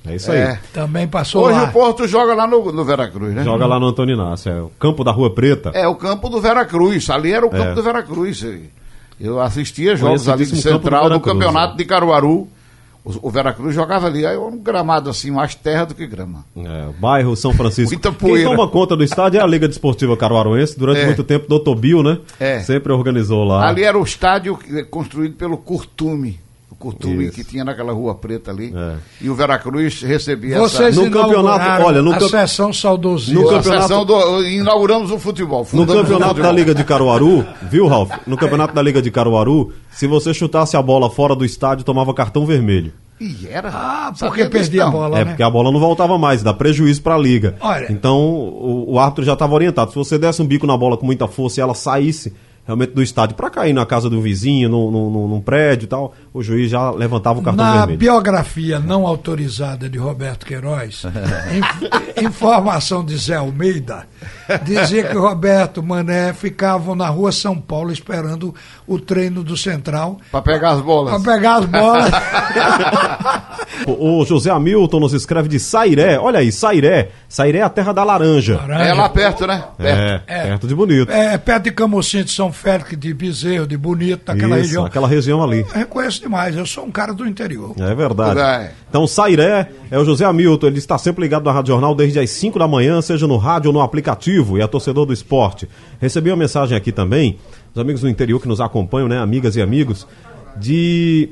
É 0.05 0.15
isso 0.15 0.31
aí. 0.31 0.37
É. 0.37 0.59
Também 0.71 1.07
passou 1.07 1.45
Hoje 1.45 1.57
lá. 1.59 1.65
o 1.65 1.71
Porto 1.73 2.07
joga 2.07 2.33
lá 2.33 2.47
no, 2.47 2.71
no 2.71 2.85
Veracruz, 2.85 3.33
né? 3.33 3.43
Joga 3.43 3.65
lá 3.65 3.79
no 3.79 3.87
Antônio 3.87 4.13
Inácio. 4.13 4.51
É 4.51 4.61
o 4.61 4.69
campo 4.79 5.03
da 5.03 5.11
Rua 5.11 5.33
Preta. 5.33 5.71
É, 5.73 5.87
o 5.87 5.95
campo 5.95 6.29
do 6.29 6.39
Veracruz. 6.39 7.09
Ali 7.09 7.33
era 7.33 7.45
o 7.45 7.49
campo 7.49 7.71
É. 7.71 7.73
do 7.73 7.83
Veracruz. 7.83 8.45
Eu 9.19 9.41
assistia 9.41 9.95
jogos 9.95 10.29
ali 10.29 10.45
de 10.45 10.51
do 10.51 10.57
Central, 10.57 11.03
no 11.05 11.09
Veracruz, 11.09 11.33
campeonato 11.33 11.71
né? 11.73 11.77
de 11.79 11.85
Caruaru. 11.85 12.47
O, 13.21 13.27
o 13.27 13.31
Veracruz 13.31 13.73
jogava 13.73 14.07
ali. 14.07 14.25
Aí 14.25 14.37
um 14.37 14.57
gramado 14.57 15.09
assim, 15.09 15.31
mais 15.31 15.55
terra 15.55 15.85
do 15.85 15.95
que 15.95 16.05
grama. 16.05 16.43
É, 16.55 16.89
bairro 16.99 17.35
São 17.35 17.53
Francisco. 17.53 17.91
Muita 17.93 18.09
Quem 18.11 18.29
poeira. 18.29 18.49
toma 18.49 18.67
conta 18.67 18.95
do 18.95 19.03
estádio 19.03 19.39
é 19.39 19.43
a 19.43 19.47
Liga 19.47 19.67
Desportiva 19.67 20.15
Caruaruense. 20.17 20.77
Durante 20.77 21.01
É. 21.01 21.05
muito 21.05 21.23
tempo, 21.23 21.47
Dr. 21.47 21.75
Bill, 21.75 22.03
né? 22.03 22.19
É. 22.39 22.59
Sempre 22.59 22.91
organizou 22.91 23.43
lá. 23.43 23.67
Ali 23.67 23.83
era 23.83 23.97
o 23.97 24.03
estádio 24.03 24.57
construído 24.89 25.35
pelo 25.35 25.57
Curtume. 25.57 26.39
Isso. 27.25 27.35
que 27.35 27.43
tinha 27.43 27.63
naquela 27.65 27.91
rua 27.91 28.13
preta 28.15 28.51
ali. 28.51 28.73
É. 28.75 28.95
E 29.21 29.29
o 29.29 29.35
Veracruz 29.35 30.01
recebia 30.01 30.57
Vocês 30.59 30.95
No 30.95 31.03
essa. 31.03 31.11
campeonato, 31.11 31.55
inauguraram 31.57 31.85
olha, 31.85 32.01
no 32.01 32.11
a 32.13 32.17
camp- 32.17 32.29
sessão 32.29 32.71
saudosista. 32.71 33.33
No 33.33 33.49
a 33.49 33.53
campeonato- 33.53 33.81
sessão 33.87 34.05
do, 34.05 34.43
inauguramos 34.45 35.11
o 35.11 35.17
futebol. 35.19 35.65
No 35.73 35.85
campeonato 35.87 36.29
futebol. 36.29 36.43
da 36.43 36.51
Liga 36.51 36.75
de 36.75 36.83
Caruaru, 36.83 37.45
viu, 37.69 37.87
Ralf? 37.87 38.11
No 38.27 38.37
campeonato 38.37 38.73
da 38.73 38.81
Liga 38.81 39.01
de 39.01 39.09
Caruaru, 39.09 39.71
se 39.91 40.05
você 40.07 40.33
chutasse 40.33 40.77
a 40.77 40.81
bola 40.81 41.09
fora 41.09 41.35
do 41.35 41.43
estádio, 41.43 41.83
tomava 41.83 42.13
cartão 42.13 42.45
vermelho. 42.45 42.93
E 43.19 43.47
era. 43.49 43.69
Ah, 43.69 44.13
porque 44.19 44.45
perdia 44.45 44.85
a 44.85 44.91
bola, 44.91 45.17
É, 45.19 45.25
né? 45.25 45.31
porque 45.31 45.41
a 45.41 45.49
bola 45.49 45.71
não 45.71 45.79
voltava 45.79 46.19
mais, 46.19 46.43
dá 46.43 46.53
prejuízo 46.53 47.01
pra 47.01 47.17
liga. 47.17 47.55
Olha- 47.59 47.91
Então, 47.91 48.15
o, 48.19 48.93
o 48.93 48.99
árbitro 48.99 49.25
já 49.25 49.33
estava 49.33 49.55
orientado. 49.55 49.89
Se 49.89 49.97
você 49.97 50.19
desse 50.19 50.39
um 50.39 50.45
bico 50.45 50.67
na 50.67 50.77
bola 50.77 50.95
com 50.95 51.05
muita 51.07 51.27
força 51.27 51.59
e 51.59 51.63
ela 51.63 51.73
saísse, 51.73 52.31
realmente 52.63 52.91
do 52.91 53.01
estádio 53.01 53.35
para 53.35 53.49
cair 53.49 53.73
na 53.73 53.87
casa 53.87 54.07
do 54.07 54.21
vizinho, 54.21 54.69
num, 54.69 54.91
num, 54.91 55.27
num 55.29 55.41
prédio 55.41 55.85
e 55.85 55.87
tal, 55.87 56.13
o 56.37 56.43
juiz 56.43 56.69
já 56.69 56.91
levantava 56.91 57.39
o 57.39 57.41
cartão 57.43 57.65
Na 57.65 57.77
vermelho. 57.79 57.97
biografia 57.99 58.79
não 58.79 59.05
autorizada 59.07 59.89
de 59.89 59.97
Roberto 59.97 60.45
Queiroz, 60.45 61.03
inf- 61.51 62.21
informação 62.23 63.03
de 63.03 63.17
Zé 63.17 63.35
Almeida, 63.35 64.07
dizia 64.63 65.03
que 65.03 65.15
Roberto 65.17 65.81
Mané 65.83 66.33
ficavam 66.33 66.95
na 66.95 67.07
rua 67.09 67.31
São 67.31 67.59
Paulo 67.59 67.91
esperando 67.91 68.53
o 68.85 68.99
treino 68.99 69.43
do 69.43 69.57
Central 69.57 70.17
Pra 70.31 70.41
pegar 70.41 70.71
as 70.71 70.81
bolas. 70.81 71.21
para 71.21 71.33
pegar 71.33 71.55
as 71.55 71.65
bolas. 71.65 72.11
O, 73.85 74.19
o 74.21 74.25
José 74.25 74.49
Hamilton 74.51 74.99
nos 74.99 75.13
escreve 75.13 75.47
de 75.47 75.59
Sairé. 75.59 76.17
Olha 76.19 76.39
aí, 76.39 76.51
Sairé. 76.51 77.09
Sairé 77.27 77.59
é 77.59 77.63
a 77.63 77.69
terra 77.69 77.91
da 77.93 78.03
laranja. 78.03 78.59
É 78.69 78.93
lá 78.93 79.09
perto, 79.09 79.45
né? 79.47 79.63
Perto. 79.77 80.23
É, 80.27 80.43
perto 80.43 80.67
de 80.67 80.75
Bonito. 80.75 81.11
É, 81.11 81.37
perto 81.37 81.63
de 81.63 81.71
Camocim, 81.71 82.23
de 82.23 82.31
São 82.31 82.51
Félix, 82.51 82.97
de 82.97 83.13
Bezerro, 83.13 83.67
de 83.67 83.77
Bonito, 83.77 84.25
daquela 84.25 84.55
Isso, 84.57 84.67
região. 84.67 84.85
aquela 84.85 85.07
região 85.07 85.43
ali. 85.43 85.59
Eu 85.59 85.73
reconheço 85.79 86.21
demais, 86.27 86.55
eu 86.55 86.65
sou 86.65 86.85
um 86.85 86.91
cara 86.91 87.13
do 87.13 87.25
interior. 87.27 87.73
É 87.79 87.95
verdade. 87.95 88.71
Então, 88.89 89.07
Sairé 89.07 89.69
é 89.89 89.97
o 89.97 90.05
José 90.05 90.25
Hamilton. 90.25 90.67
Ele 90.67 90.77
está 90.77 90.97
sempre 90.97 91.23
ligado 91.23 91.43
na 91.45 91.51
Rádio 91.51 91.71
Jornal 91.73 91.95
desde 91.95 92.19
as 92.19 92.29
5 92.29 92.59
da 92.59 92.67
manhã, 92.67 93.01
seja 93.01 93.25
no 93.27 93.37
rádio 93.37 93.69
ou 93.69 93.73
no 93.73 93.81
aplicativo, 93.81 94.57
e 94.57 94.61
é 94.61 94.67
torcedor 94.67 95.05
do 95.05 95.13
esporte. 95.13 95.67
Recebi 95.99 96.29
uma 96.29 96.37
mensagem 96.37 96.77
aqui 96.77 96.91
também, 96.91 97.37
os 97.73 97.81
amigos 97.81 98.01
do 98.01 98.09
interior 98.09 98.39
que 98.41 98.47
nos 98.47 98.61
acompanham, 98.61 99.07
né, 99.07 99.17
amigas 99.17 99.55
e 99.55 99.61
amigos, 99.61 100.07
de 100.55 101.29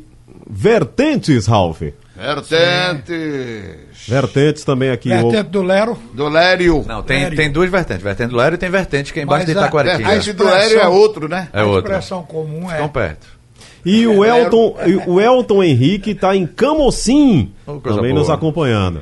Vertentes, 0.48 1.48
Ralph. 1.48 1.82
Vertentes. 2.16 4.08
Vertentes 4.08 4.64
também 4.64 4.90
aqui. 4.92 5.10
Vertente 5.10 5.50
do 5.50 5.62
Lero, 5.64 5.98
Do 6.14 6.30
Lério. 6.30 6.86
Não, 6.88 7.02
tem, 7.04 7.24
Lério. 7.24 7.38
tem 7.38 7.52
duas 7.52 7.70
vertentes. 7.70 8.04
Vertente 8.04 8.30
do 8.30 8.36
Lério 8.38 8.56
e 8.56 8.58
tem 8.58 8.70
vertente 8.70 9.12
que 9.12 9.20
é 9.20 9.24
embaixo 9.24 9.46
Mas 9.46 9.54
de 9.54 9.58
a- 9.58 9.62
Itaquaritinga. 9.64 10.08
Vertente 10.10 10.34
do 10.34 10.44
Lério 10.46 10.80
é 10.80 10.88
outro, 10.88 11.28
né? 11.28 11.50
É 11.52 11.62
a 11.62 11.66
outra. 11.66 11.94
expressão 11.94 12.24
comum 12.24 12.70
é. 12.70 12.76
Ficam 12.76 12.90
perto. 12.90 13.28
E 13.86 14.08
o 14.08 14.26
Elton, 14.26 14.76
e 14.86 14.96
o 15.08 15.22
Elton 15.22 15.64
Henrique 15.64 16.12
está 16.12 16.36
em 16.36 16.46
Camocim, 16.48 17.54
Oh, 17.68 17.74
também 17.74 18.12
boa. 18.12 18.14
nos 18.14 18.30
acompanhando. 18.30 19.02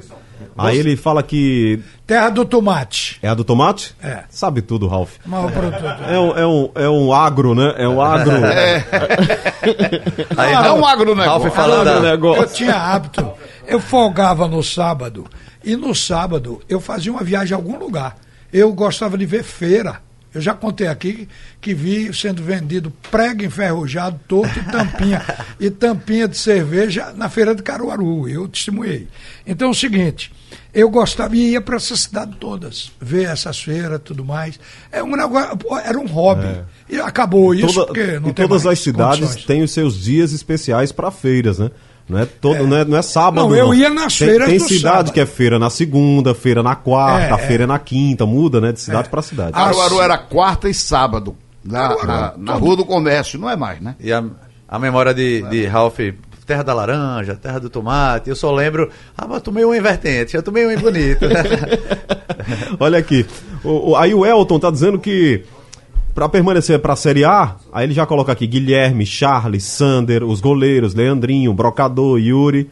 Aí 0.56 0.78
ele 0.78 0.96
fala 0.96 1.24
que 1.24 1.80
Terra 2.06 2.30
do 2.30 2.46
tomate. 2.46 3.18
é 3.24 3.28
a 3.30 3.34
do 3.34 3.44
tomate? 3.44 3.96
É. 4.04 4.20
Sabe 4.30 4.62
tudo, 4.62 4.88
Ralph. 4.88 5.14
Maior 5.26 5.52
produtor. 5.52 5.96
É 6.08 6.20
um, 6.20 6.38
é 6.38 6.46
um, 6.46 6.70
é 6.76 6.90
um 6.90 7.12
agro, 7.14 7.56
né? 7.56 7.74
É 7.78 7.88
um 7.88 8.00
agro. 8.00 8.34
Aí, 10.38 10.54
é 10.54 10.60
um 10.60 10.64
Ralf- 10.82 10.94
agronegócio. 10.94 11.42
Ralf 11.44 11.56
falando 11.56 11.86
da- 12.02 12.14
Eu 12.42 12.48
tinha 12.48 12.76
hábito. 12.76 13.28
Eu 13.68 13.80
folgava 13.80 14.48
no 14.48 14.62
sábado. 14.62 15.26
E 15.64 15.76
no 15.76 15.96
sábado 15.96 16.62
eu 16.68 16.80
fazia 16.80 17.12
uma 17.12 17.24
viagem 17.24 17.54
a 17.54 17.58
algum 17.58 17.78
lugar. 17.78 18.18
Eu 18.52 18.72
gostava 18.74 19.18
de 19.18 19.26
ver 19.26 19.44
feira. 19.44 20.02
Eu 20.34 20.42
já 20.42 20.54
contei 20.54 20.88
aqui 20.88 21.28
que 21.62 21.74
vi 21.74 22.14
sendo 22.14 22.42
vendido 22.42 22.92
prego 23.12 23.44
enferrujado, 23.44 24.20
torto 24.28 24.58
e 24.60 24.64
tampinha. 24.72 25.22
e 25.60 25.70
tampinha 25.70 26.28
de 26.28 26.38
cerveja 26.38 27.14
na 27.16 27.30
feira 27.30 27.54
de 27.54 27.62
Caruaru. 27.62 28.28
Eu 28.28 28.48
testemunhei. 28.48 29.08
Então 29.46 29.68
é 29.68 29.72
o 29.72 29.76
seguinte. 29.76 30.32
Eu 30.74 30.90
gostava 30.90 31.36
e 31.36 31.52
ia 31.52 31.62
para 31.62 31.76
essas 31.76 32.00
cidades 32.02 32.36
todas, 32.40 32.92
ver 33.00 33.26
essas 33.28 33.60
feiras 33.62 33.98
e 34.00 34.02
tudo 34.04 34.26
mais. 34.26 34.60
É 34.92 35.04
um 35.04 35.16
negócio, 35.16 35.58
era 35.86 36.00
um 36.00 36.08
hobby. 36.08 36.48
E 36.90 36.98
acabou 37.00 37.54
isso, 37.54 37.68
Toda- 37.74 37.86
porque 37.88 38.20
não 38.20 38.30
e 38.30 38.34
tem 38.34 38.48
todas 38.48 38.66
as 38.66 38.80
cidades 38.80 39.20
condições. 39.20 39.46
têm 39.46 39.62
os 39.64 39.72
seus 39.72 40.04
dias 40.04 40.32
especiais 40.34 40.92
para 40.92 41.12
feiras, 41.12 41.60
né? 41.60 41.70
Não 42.10 42.20
é, 42.20 42.26
todo, 42.26 42.68
Não, 42.68 42.78
é, 42.78 42.84
não 42.86 42.98
é 42.98 43.02
sábado. 43.02 43.48
Não, 43.48 43.56
eu 43.56 43.74
ia 43.74 43.90
nas 43.90 44.18
tem, 44.18 44.28
feiras 44.28 44.50
Tem 44.50 44.58
do 44.58 44.64
cidade 44.68 44.82
sábado. 44.82 45.12
que 45.14 45.20
é 45.22 45.26
feira 45.26 45.58
na 45.58 45.70
segunda, 45.70 46.36
feira 46.36 46.62
na 46.62 46.76
quarta, 46.76 47.36
É, 47.36 47.44
é. 47.44 47.48
feira 47.48 47.66
na 47.66 47.80
quinta, 47.80 48.26
muda, 48.26 48.60
né? 48.60 48.72
De 48.74 48.82
cidade 48.82 49.08
para 49.10 49.22
cidade. 49.22 49.52
Ah, 49.54 49.66
Caruaru 49.66 50.02
era 50.02 50.18
quarta 50.18 50.68
e 50.70 50.74
sábado. 50.74 51.36
Na, 51.64 51.96
na, 52.04 52.34
na 52.38 52.54
Rua 52.56 52.76
do 52.76 52.84
Comércio, 52.86 53.40
não 53.40 53.50
é 53.50 53.56
mais, 53.56 53.80
né? 53.80 53.96
E 54.02 54.12
a, 54.12 54.22
a 54.68 54.78
memória 54.78 55.14
de, 55.14 55.44
de 55.44 55.66
Ralph, 55.66 55.98
terra 56.46 56.62
da 56.62 56.74
laranja, 56.74 57.36
terra 57.36 57.58
do 57.58 57.70
tomate, 57.70 58.30
eu 58.30 58.36
só 58.36 58.52
lembro, 58.52 58.90
ah, 59.18 59.26
mas 59.26 59.36
eu 59.38 59.42
tomei 59.42 59.64
um 59.64 59.74
invertente, 59.74 60.36
eu 60.36 60.44
tomei 60.44 60.68
um 60.68 60.78
bonito. 60.78 61.26
Olha 62.80 63.00
aqui. 63.00 63.26
O, 63.64 63.92
o- 63.92 63.96
aí 63.96 64.14
o 64.14 64.26
Elton 64.26 64.60
tá 64.60 64.70
dizendo 64.70 65.00
que 65.00 65.44
para 66.14 66.30
permanecer 66.30 66.80
para 66.80 66.94
a 66.94 66.96
Série 66.96 67.26
A, 67.26 67.56
aí 67.72 67.86
ele 67.86 67.94
já 67.94 68.06
coloca 68.06 68.32
aqui 68.32 68.46
Guilherme, 68.46 69.06
Charles, 69.06 69.64
Sander, 69.64 70.24
os 70.24 70.40
goleiros, 70.40 70.94
Leandrinho, 70.94 71.54
Brocador, 71.54 72.20
Yuri. 72.20 72.70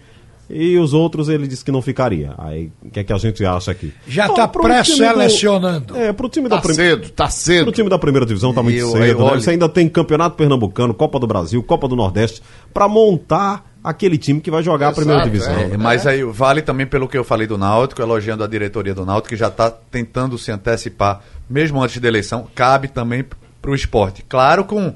E 0.53 0.77
os 0.77 0.93
outros 0.93 1.29
ele 1.29 1.47
disse 1.47 1.63
que 1.63 1.71
não 1.71 1.81
ficaria. 1.81 2.33
Aí 2.37 2.71
o 2.83 2.89
que 2.89 2.99
é 2.99 3.03
que 3.03 3.13
a 3.13 3.17
gente 3.17 3.45
acha 3.45 3.71
aqui? 3.71 3.93
Já 4.07 4.27
tá 4.27 4.45
do- 4.45 4.59
pré-selecionando. 4.59 5.95
É, 5.95 6.11
pro 6.11 6.27
time 6.29 6.47
da 6.49 6.57
Tá 6.57 6.61
primeira. 6.61 6.95
cedo, 6.97 7.09
tá 7.11 7.29
cedo. 7.29 7.63
Pro 7.65 7.71
time 7.71 7.89
da 7.89 7.97
primeira 7.97 8.25
divisão 8.25 8.53
tá 8.53 8.61
muito 8.61 8.77
eu- 8.77 8.91
cedo, 8.91 9.03
eu 9.05 9.17
né? 9.19 9.23
olho- 9.23 9.41
Você 9.41 9.51
ainda 9.51 9.69
tem 9.69 9.87
Campeonato 9.87 10.35
Pernambucano, 10.35 10.93
Copa 10.93 11.19
do 11.19 11.27
Brasil, 11.27 11.61
Copa 11.63 11.87
do 11.87 11.95
Nordeste, 11.95 12.41
para 12.73 12.87
montar 12.87 13.65
aquele 13.83 14.17
time 14.17 14.39
que 14.41 14.51
vai 14.51 14.61
jogar 14.61 14.89
a 14.89 14.93
primeira 14.93 15.21
Exato, 15.21 15.31
divisão. 15.31 15.53
é. 15.59 15.67
né? 15.69 15.77
Mas 15.77 16.05
aí 16.05 16.23
vale 16.23 16.61
também 16.61 16.85
pelo 16.85 17.07
que 17.07 17.17
eu 17.17 17.23
falei 17.23 17.47
do 17.47 17.57
Náutico, 17.57 18.01
elogiando 18.01 18.43
a 18.43 18.47
diretoria 18.47 18.93
do 18.93 19.05
Náutico, 19.05 19.29
que 19.29 19.35
já 19.37 19.47
está 19.47 19.71
tentando 19.71 20.37
se 20.37 20.51
antecipar, 20.51 21.21
mesmo 21.49 21.81
antes 21.81 21.97
da 21.99 22.07
eleição, 22.07 22.47
cabe 22.53 22.87
também 22.87 23.23
para 23.61 23.71
o 23.71 23.75
esporte. 23.75 24.23
Claro, 24.27 24.63
com 24.65 24.93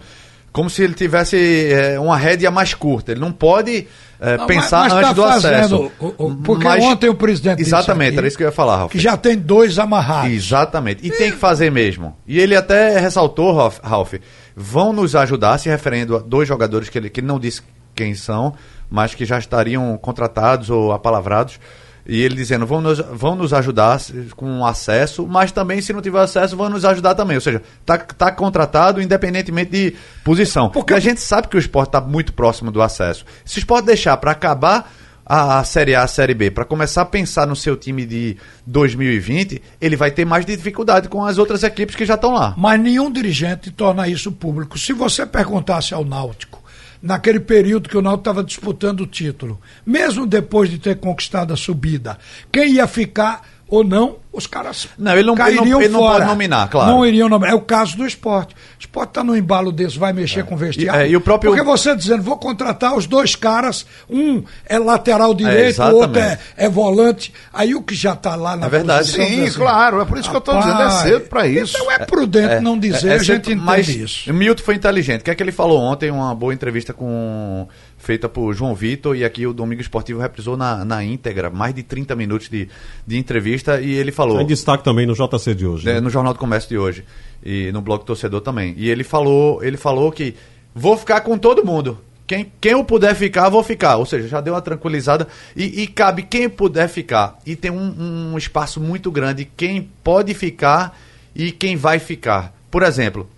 como 0.52 0.70
se 0.70 0.82
ele 0.84 0.94
tivesse 0.94 1.36
é, 1.72 2.00
uma 2.00 2.16
rédea 2.16 2.50
mais 2.50 2.74
curta. 2.74 3.12
Ele 3.12 3.20
não 3.20 3.32
pode 3.32 3.88
é, 4.34 4.38
Não, 4.38 4.48
pensar 4.48 4.90
mas- 4.90 4.94
mas 4.94 5.04
antes 5.04 5.08
tá 5.08 5.14
do 5.14 5.24
acesso. 5.24 5.92
o- 6.00 6.36
porque 6.44 6.68
ontem 6.68 7.10
o 7.10 7.16
presidente 7.16 7.62
Exatamente, 7.62 8.10
aqui 8.10 8.18
era 8.18 8.28
isso 8.28 8.38
que 8.38 8.44
eu 8.44 8.48
ia 8.48 8.52
falar, 8.52 8.78
Ralf. 8.78 8.92
Que 8.92 9.00
já 9.00 9.16
tem 9.18 9.38
dois 9.38 9.78
amarrados. 9.80 10.32
Exatamente. 10.32 11.06
E 11.06 11.12
tem 11.12 11.32
que 11.32 11.38
fazer 11.38 11.72
mesmo. 11.72 12.16
E 12.28 12.40
ele 12.40 12.56
até 12.56 12.98
ressaltou, 13.00 13.54
Ralf, 13.56 13.80
Ralf, 13.84 14.14
vão 14.56 14.92
nos 14.94 15.16
ajudar, 15.16 15.58
se 15.58 15.70
referindo 15.70 16.16
a 16.16 16.20
dois 16.20 16.48
jogadores 16.48 16.90
que 16.90 16.98
ele, 16.98 17.10
que 17.10 17.20
ele 17.20 17.28
não 17.28 17.40
disse 17.40 17.62
quem 17.94 18.14
são, 18.16 18.54
mas 18.90 19.14
que 19.16 19.26
já 19.26 19.38
estariam 19.40 19.98
contratados 19.98 20.70
ou 20.70 20.92
apalavrados. 20.92 21.60
E 22.08 22.22
ele 22.22 22.36
dizendo, 22.36 22.66
vão 22.68 22.82
nos, 22.82 23.00
vão 23.00 23.36
nos 23.36 23.52
ajudar 23.52 24.00
com 24.36 24.64
acesso, 24.64 25.26
mas 25.26 25.52
também, 25.52 25.82
se 25.82 25.92
não 25.92 26.02
tiver 26.02 26.20
acesso, 26.20 26.56
vão 26.56 26.70
nos 26.70 26.86
ajudar 26.86 27.16
também. 27.16 27.36
Ou 27.36 27.42
seja, 27.42 27.64
tá, 27.84 27.98
tá 27.98 28.32
contratado 28.32 29.02
independentemente 29.02 29.72
de 29.72 29.96
posição. 30.24 30.70
Porque 30.70 30.94
a 30.94 31.00
gente 31.00 31.20
sabe 31.20 31.48
que 31.48 31.58
o 31.58 31.60
esporte 31.60 31.90
está 31.90 32.02
muito 32.02 32.34
próximo 32.34 32.72
do 32.72 32.82
acesso. 32.82 33.26
Se 33.44 33.58
o 33.58 33.60
esporte 33.60 33.86
deixar 33.86 34.16
para 34.18 34.32
acabar 34.32 34.92
a, 35.26 35.60
a 35.60 35.64
Série 35.64 35.96
A, 35.96 36.04
a 36.04 36.08
Série 36.08 36.36
B, 36.36 36.52
para 36.52 36.64
começar 36.64 37.02
a 37.02 37.06
pensar 37.06 37.48
no 37.48 37.56
seu 37.56 37.76
time 37.76 38.06
de 38.06 38.38
2020, 38.68 39.62
ele 39.82 39.96
vai 39.96 40.12
ter 40.12 40.26
mais 40.26 40.46
dificuldade 40.46 41.10
com 41.10 41.26
as 41.26 41.40
outras 41.40 41.64
equipes 41.64 41.96
que 41.96 42.06
já 42.06 42.14
estão 42.14 42.34
lá. 42.34 42.54
Mas 42.56 42.80
nenhum 42.80 43.12
dirigente 43.12 43.72
torna 43.72 44.08
isso 44.08 44.32
público. 44.32 44.78
Se 44.78 44.94
você 44.94 45.26
perguntasse 45.26 45.94
ao 45.94 46.06
Náutico, 46.06 46.64
naquele 47.02 47.40
período 47.40 47.90
que 47.90 47.98
o 47.98 48.02
Náutico 48.02 48.22
estava 48.22 48.44
disputando 48.44 49.02
o 49.02 49.08
título, 49.08 49.60
mesmo 49.86 50.26
depois 50.26 50.70
de 50.70 50.80
ter 50.80 51.00
conquistado 51.00 51.54
a 51.54 51.58
subida, 51.58 52.18
quem 52.52 52.74
ia 52.74 52.88
ficar 52.88 53.55
ou 53.68 53.84
não, 53.84 54.18
os 54.32 54.46
caras 54.46 54.88
Não, 54.98 55.14
ele 55.14 55.24
não- 55.24 55.34
ele 55.34 55.42
não- 55.56 55.58
cairiam 55.58 55.82
ele 55.82 55.90
não 55.94 56.00
fora. 56.02 56.16
pode 56.18 56.28
nominar, 56.28 56.70
claro. 56.70 56.92
Não 56.92 57.06
iriam 57.06 57.30
nominar. 57.30 57.52
É 57.52 57.56
o 57.56 57.62
caso 57.62 57.96
do 57.98 58.06
esporte. 58.06 58.54
O 58.54 58.80
esporte 58.80 59.10
está 59.10 59.24
no 59.24 59.36
embalo 59.36 59.72
desse, 59.72 59.98
vai 59.98 60.12
mexer 60.14 60.44
com 60.44 60.56
o 60.56 60.58
vestiário. 60.58 61.02
E- 61.02 61.06
é, 61.06 61.10
e 61.10 61.16
o 61.16 61.22
próprio- 61.22 61.52
Porque 61.52 61.64
você 61.66 61.96
dizendo, 61.96 62.22
vou 62.22 62.38
contratar 62.38 62.96
os 62.96 63.08
dois 63.08 63.36
caras, 63.36 63.86
um 64.10 64.44
é 64.66 64.78
lateral 64.78 65.34
direito, 65.34 65.82
o 65.82 65.96
outro 65.96 66.20
é, 66.20 66.38
é 66.58 66.70
volante. 66.70 67.34
Aí 67.54 67.74
o 67.74 67.82
que 67.82 67.96
já 67.96 68.12
está 68.14 68.36
lá 68.36 68.56
na 68.58 68.68
É 68.68 68.70
verdade. 68.70 69.00
posição 69.06 69.26
Sim, 69.26 69.44
assim, 69.46 69.58
claro, 69.58 70.02
é 70.02 70.06
por 70.06 70.18
isso 70.18 70.30
que 70.30 70.36
eu 70.36 70.42
tô 70.42 70.52
dizendo, 70.58 70.82
é 70.82 70.84
Rapaz, 70.84 70.94
cedo 71.02 71.22
pra 71.30 71.48
isso. 71.48 71.76
Então 71.78 71.92
é 71.92 72.00
prudente 72.00 72.60
não 72.62 72.78
dizer, 72.78 73.14
a 73.14 73.18
gente 73.20 73.52
entende 73.54 73.62
mas 73.66 73.88
isso. 73.88 74.30
O 74.30 74.34
Milton 74.34 74.64
foi 74.64 74.76
inteligente. 74.76 75.22
O 75.22 75.24
que 75.24 75.32
é 75.32 75.36
que 75.36 75.42
ele 75.42 75.52
falou 75.54 75.80
ontem? 75.82 76.12
Uma 76.12 76.36
boa 76.36 76.54
entrevista 76.54 76.94
com 76.94 77.68
feita 78.06 78.30
por 78.30 78.54
João 78.54 78.76
Vitor 78.76 79.18
e 79.18 79.26
aqui 79.26 79.48
o 79.48 79.54
Domingo 79.54 79.82
Esportivo 79.82 80.20
reprisou 80.20 80.56
na, 80.56 80.86
na 80.86 81.04
íntegra, 81.04 81.50
mais 81.50 81.74
de 81.74 81.82
30 81.82 82.16
minutos 82.16 82.48
de, 82.48 82.70
de 83.06 83.18
entrevista 83.18 83.82
e 83.82 83.94
ele 83.94 84.12
falou... 84.12 84.40
Em 84.40 84.46
destaque 84.46 84.84
também 84.84 85.08
no 85.08 85.16
JC 85.16 85.56
de 85.56 85.66
hoje. 85.66 85.90
É, 85.90 85.96
né? 85.96 86.00
no 86.00 86.10
Jornal 86.12 86.34
do 86.34 86.40
Comércio 86.40 86.70
de 86.70 86.78
hoje 86.78 87.04
e 87.44 87.72
no 87.72 87.82
blog 87.82 88.06
torcedor 88.06 88.42
também. 88.42 88.76
E 88.78 88.90
ele 88.90 89.04
falou, 89.04 89.64
ele 89.64 89.76
falou 89.76 90.12
que 90.12 90.36
vou 90.74 90.96
ficar 90.96 91.22
com 91.22 91.36
todo 91.36 91.66
mundo. 91.66 91.98
Quem, 92.28 92.52
quem 92.62 92.74
eu 92.74 92.84
puder 92.84 93.16
ficar, 93.16 93.50
vou 93.50 93.64
ficar. 93.64 93.98
Ou 93.98 94.06
seja, 94.06 94.28
já 94.28 94.42
deu 94.42 94.54
uma 94.54 94.62
tranquilizada. 94.62 95.28
E, 95.56 95.84
e 95.84 95.88
cabe 95.88 96.24
quem 96.24 96.50
puder 96.50 96.88
ficar. 96.88 97.40
E 97.46 97.56
tem 97.56 97.72
um, 97.72 98.34
um 98.34 98.38
espaço 98.38 98.80
muito 98.80 99.12
grande. 99.12 99.46
Quem 99.58 99.90
pode 100.04 100.34
ficar 100.34 100.98
e 101.36 101.52
quem 101.52 101.76
vai 101.76 102.00
ficar. 102.00 102.54
Por 102.72 102.82
exemplo, 102.82 103.30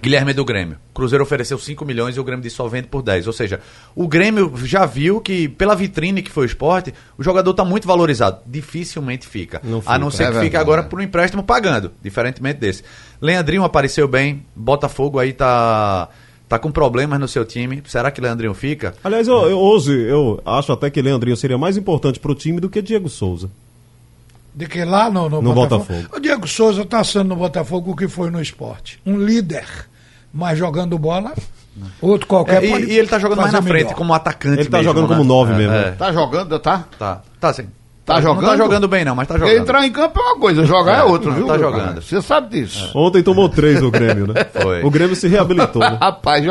Guilherme 0.00 0.32
do 0.32 0.44
Grêmio. 0.44 0.76
Cruzeiro 0.94 1.24
ofereceu 1.24 1.58
5 1.58 1.84
milhões 1.84 2.16
e 2.16 2.20
o 2.20 2.24
Grêmio 2.24 2.42
disse 2.42 2.56
só 2.56 2.68
vende 2.68 2.86
por 2.86 3.02
10. 3.02 3.26
Ou 3.26 3.32
seja, 3.32 3.60
o 3.96 4.06
Grêmio 4.06 4.52
já 4.64 4.86
viu 4.86 5.20
que, 5.20 5.48
pela 5.48 5.74
vitrine 5.74 6.22
que 6.22 6.30
foi 6.30 6.44
o 6.44 6.46
esporte, 6.46 6.94
o 7.18 7.22
jogador 7.24 7.50
está 7.50 7.64
muito 7.64 7.86
valorizado. 7.86 8.38
Dificilmente 8.46 9.26
fica. 9.26 9.60
Não 9.64 9.82
A 9.84 9.98
não 9.98 10.10
fica, 10.10 10.16
ser 10.16 10.22
é 10.22 10.26
que 10.26 10.32
fique 10.34 10.42
verdade. 10.50 10.62
agora 10.62 10.82
por 10.84 11.00
um 11.00 11.02
empréstimo 11.02 11.42
pagando, 11.42 11.90
diferentemente 12.02 12.60
desse. 12.60 12.84
Leandrinho 13.20 13.64
apareceu 13.64 14.06
bem, 14.06 14.44
Botafogo 14.54 15.18
aí 15.18 15.32
tá, 15.32 16.08
tá 16.48 16.58
com 16.60 16.70
problemas 16.70 17.18
no 17.18 17.26
seu 17.26 17.44
time. 17.44 17.82
Será 17.86 18.10
que 18.12 18.20
Leandrinho 18.20 18.54
fica? 18.54 18.94
Aliás, 19.02 19.26
eu, 19.26 19.50
eu- 19.50 19.58
hoje 19.58 19.92
eu 19.92 20.40
acho 20.46 20.70
até 20.72 20.88
que 20.90 21.02
Leandrinho 21.02 21.36
seria 21.36 21.58
mais 21.58 21.76
importante 21.76 22.20
pro 22.20 22.36
time 22.36 22.60
do 22.60 22.70
que 22.70 22.80
Diego 22.80 23.08
Souza. 23.08 23.50
De 24.54 24.66
que 24.66 24.84
lá 24.84 25.08
no, 25.08 25.28
no, 25.28 25.40
No 25.40 25.54
Botafogo. 25.54 26.08
O 26.16 26.18
Diego 26.18 26.48
Souza 26.48 26.82
está 26.82 27.04
sendo 27.04 27.28
no 27.28 27.36
Botafogo 27.36 27.92
o 27.92 27.96
que 27.96 28.08
foi 28.08 28.28
no 28.28 28.40
esporte. 28.42 29.00
Um 29.06 29.16
líder. 29.16 29.64
Mas 30.32 30.58
jogando 30.58 30.98
bola, 30.98 31.32
outro 32.00 32.26
qualquer 32.26 32.62
É, 32.62 32.66
e, 32.66 32.84
e 32.92 32.98
ele 32.98 33.08
tá 33.08 33.18
jogando 33.18 33.40
mais 33.40 33.52
na 33.52 33.62
frente, 33.62 33.84
melhor. 33.84 33.94
como 33.94 34.12
atacante 34.14 34.60
Ele 34.60 34.68
tá 34.68 34.78
mesmo, 34.78 34.92
jogando 34.92 35.08
né? 35.10 35.16
como 35.16 35.28
nove 35.28 35.52
É, 35.52 35.56
mesmo. 35.56 35.74
é. 35.74 35.90
Tá 35.92 36.12
jogando, 36.12 36.58
tá? 36.58 36.84
Tá, 36.98 37.20
tá 37.40 37.52
sim. 37.52 37.68
Tá 38.04 38.14
Não 38.14 38.22
jogando? 38.22 38.46
tá 38.46 38.56
jogando 38.56 38.88
bem 38.88 39.04
não, 39.04 39.14
mas 39.14 39.28
tá 39.28 39.36
jogando. 39.36 39.54
Entrar 39.54 39.86
em 39.86 39.92
campo 39.92 40.18
é 40.18 40.22
uma 40.22 40.38
coisa, 40.38 40.64
jogar 40.64 40.96
é, 40.96 41.00
É, 41.00 41.04
outra, 41.04 41.28
não, 41.28 41.36
viu? 41.36 41.46
tá 41.46 41.58
jogando. 41.58 42.00
Você 42.00 42.22
sabe 42.22 42.48
disso. 42.60 42.90
Ontem 42.94 43.22
tomou 43.22 43.50
três 43.50 43.82
o 43.82 43.90
Grêmio, 43.90 44.26
né? 44.26 44.46
Foi. 44.62 44.82
O 44.82 44.90
Grêmio 44.90 45.14
se 45.14 45.28
reabilitou, 45.28 45.82
né? 45.82 45.98
Rapaz, 46.00 46.42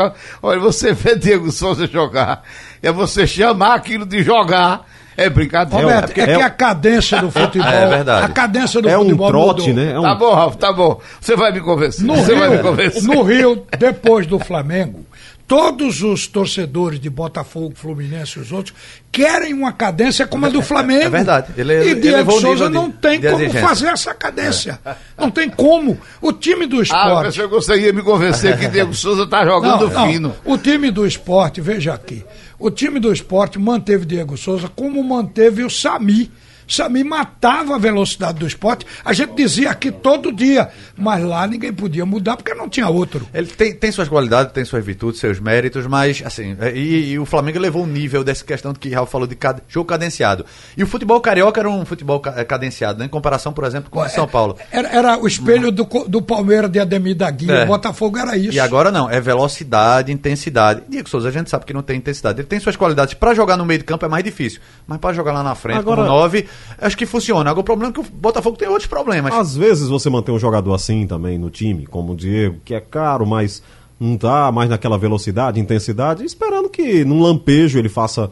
olha, 0.43 0.59
você 0.59 0.93
vê 0.93 1.15
Diego 1.15 1.51
Souza 1.51 1.87
jogar, 1.87 2.43
é 2.83 2.91
você 2.91 3.25
chamar 3.25 3.73
aquilo 3.73 4.05
de 4.05 4.21
jogar, 4.21 4.85
é 5.17 5.29
brincadeira. 5.29 5.83
Roberto, 5.83 6.09
é, 6.17 6.21
é- 6.21 6.25
que 6.25 6.31
é- 6.31 6.41
a 6.43 6.49
cadência 6.49 7.19
do 7.19 7.29
futebol. 7.31 7.67
é 7.67 7.87
verdade. 7.87 8.25
A 8.25 8.29
cadência 8.29 8.81
do 8.81 8.87
É 8.87 8.97
um 8.97 9.01
futebol 9.03 9.27
trote, 9.29 9.69
mudou. 9.69 9.73
né? 9.83 9.91
É 9.91 9.99
um... 9.99 10.03
Tá 10.03 10.15
bom, 10.15 10.33
Ralf, 10.33 10.55
tá 10.55 10.71
bom. 10.71 11.01
Você 11.19 11.35
vai 11.35 11.51
me 11.51 11.59
convencer. 11.59 12.05
No 12.05 12.15
você 12.15 12.35
vai 12.35 12.49
me 12.49 12.55
Rio, 12.55 12.63
convencer. 12.63 13.03
no 13.03 13.23
Rio, 13.23 13.65
depois 13.77 14.25
do 14.27 14.37
Flamengo, 14.39 15.05
todos 15.47 16.03
os 16.03 16.27
torcedores 16.27 16.99
de 16.99 17.09
Botafogo, 17.09 17.73
Fluminense 17.75 18.37
e 18.37 18.41
os 18.41 18.51
outros 18.51 18.75
querem 19.11 19.53
uma 19.53 19.71
cadência 19.71 20.27
como 20.27 20.45
a 20.45 20.49
do 20.49 20.61
Flamengo. 20.61 21.05
é 21.05 21.09
verdade. 21.09 21.47
Ele- 21.57 21.91
e 21.91 21.95
Diego 21.95 22.31
Souza 22.33 22.69
não 22.69 22.91
tem 22.91 23.19
de 23.19 23.27
como 23.29 23.41
exigência. 23.41 23.67
fazer 23.67 23.87
essa 23.87 24.13
cadência. 24.13 24.79
Não 25.17 25.31
tem 25.31 25.49
como. 25.49 25.97
O 26.21 26.31
time 26.33 26.65
do 26.67 26.79
Ah, 26.79 26.83
esporte. 26.83 27.39
que 27.41 27.47
você 27.47 27.75
ia 27.77 27.93
me 27.93 28.01
convencer 28.03 28.57
que 28.59 28.67
Diego 28.67 28.93
Souza 28.95 29.25
tá 29.25 29.45
jogando 29.45 29.87
Não, 29.87 29.93
não. 30.01 30.07
fino. 30.07 30.35
O 30.45 30.57
time 30.57 30.91
do 30.91 31.07
esporte, 31.07 31.61
veja 31.61 31.93
aqui. 31.93 32.23
O 32.59 32.71
time 32.71 32.99
do 32.99 33.13
esporte 33.13 33.59
manteve 33.59 34.05
Diego 34.05 34.35
Souza 34.35 34.67
como 34.67 35.03
manteve 35.03 35.63
o 35.63 35.69
Sami. 35.69 36.31
Sami 36.67 37.03
matava 37.03 37.75
a 37.75 37.77
velocidade 37.79 38.39
do 38.39 38.45
esporte. 38.47 38.85
A 39.03 39.13
gente 39.13 39.33
dizia 39.35 39.71
aqui 39.71 39.91
todo 39.91 40.31
dia, 40.31 40.69
mas 40.97 41.23
lá 41.23 41.47
ninguém 41.47 41.71
podia 41.73 42.05
mudar 42.05 42.35
porque 42.37 42.53
não 42.53 42.67
tinha 42.69 42.87
outro. 42.89 43.27
Ele 43.33 43.47
tem, 43.47 43.73
tem 43.73 43.91
suas 43.91 44.07
qualidades, 44.09 44.51
tem 44.53 44.65
suas 44.65 44.83
virtudes, 44.85 45.19
seus 45.19 45.39
méritos, 45.39 45.87
mas 45.87 46.21
assim, 46.25 46.55
é, 46.59 46.75
e, 46.75 47.11
e 47.11 47.19
o 47.19 47.25
Flamengo 47.25 47.59
levou 47.59 47.83
um 47.83 47.87
nível 47.87 48.23
dessa 48.23 48.43
questão 48.43 48.73
que 48.73 48.89
Raul 48.89 49.07
falou 49.07 49.27
de 49.27 49.35
cad- 49.35 49.61
jogo 49.67 49.87
cadenciado. 49.87 50.45
E 50.75 50.83
o 50.83 50.87
futebol 50.87 51.19
carioca 51.21 51.59
era 51.59 51.69
um 51.69 51.85
futebol 51.85 52.19
ca- 52.19 52.43
cadenciado, 52.45 52.99
né, 52.99 53.05
em 53.05 53.09
comparação, 53.09 53.53
por 53.53 53.63
exemplo, 53.63 53.89
com 53.89 53.99
o 53.99 54.05
de 54.05 54.11
São 54.11 54.27
Paulo. 54.27 54.57
Era, 54.71 54.87
era 54.89 55.17
o 55.17 55.27
espelho 55.27 55.71
do, 55.71 55.83
do 56.07 56.21
Palmeiras 56.21 56.69
de 56.69 56.79
Ademir 56.79 57.15
da 57.15 57.29
Guia. 57.31 57.51
É. 57.51 57.63
O 57.63 57.67
Botafogo 57.67 58.17
era 58.17 58.35
isso. 58.35 58.53
E 58.53 58.59
agora 58.59 58.91
não, 58.91 59.09
é 59.09 59.19
velocidade, 59.21 60.11
intensidade. 60.11 60.81
Diego 60.89 61.07
Souza, 61.09 61.29
a 61.29 61.31
gente 61.31 61.49
sabe 61.49 61.65
que 61.65 61.73
não 61.73 61.81
tem 61.81 61.97
intensidade. 61.97 62.39
Ele 62.39 62.47
tem 62.47 62.59
suas 62.59 62.75
qualidades. 62.75 63.13
Pra 63.13 63.33
jogar 63.33 63.55
no 63.57 63.65
meio 63.65 63.77
de 63.79 63.85
campo 63.85 64.05
é 64.05 64.09
mais 64.09 64.23
difícil, 64.23 64.59
mas 64.85 64.97
pra 64.99 65.13
jogar 65.13 65.31
lá 65.31 65.43
na 65.43 65.55
frente, 65.55 65.77
Agora- 65.79 65.97
como 66.03 66.07
nove, 66.07 66.47
acho 66.79 66.97
que 66.97 67.05
funciona. 67.05 67.49
Agora 67.49 67.61
o 67.61 67.63
problema 67.63 67.91
é 67.91 67.93
que 67.93 67.99
o 67.99 68.03
Botafogo 68.03 68.57
tem 68.57 68.67
outros 68.67 68.87
problemas. 68.87 69.33
Às 69.33 69.55
vezes 69.55 69.87
você 69.89 70.09
mantém 70.09 70.33
um 70.33 70.39
jogador 70.39 70.73
assim 70.73 71.05
também 71.07 71.37
no 71.37 71.49
time, 71.49 71.85
como 71.85 72.13
o 72.13 72.15
Diego, 72.15 72.57
que 72.65 72.73
é 72.73 72.79
caro, 72.81 73.25
mas 73.25 73.61
não 73.99 74.17
tá 74.17 74.51
mais 74.51 74.69
naquela 74.69 74.97
velocidade, 74.97 75.59
intensidade, 75.59 76.23
esperando 76.23 76.69
que 76.69 77.03
num 77.03 77.21
lampejo 77.21 77.79
ele 77.79 77.89
faça 77.89 78.29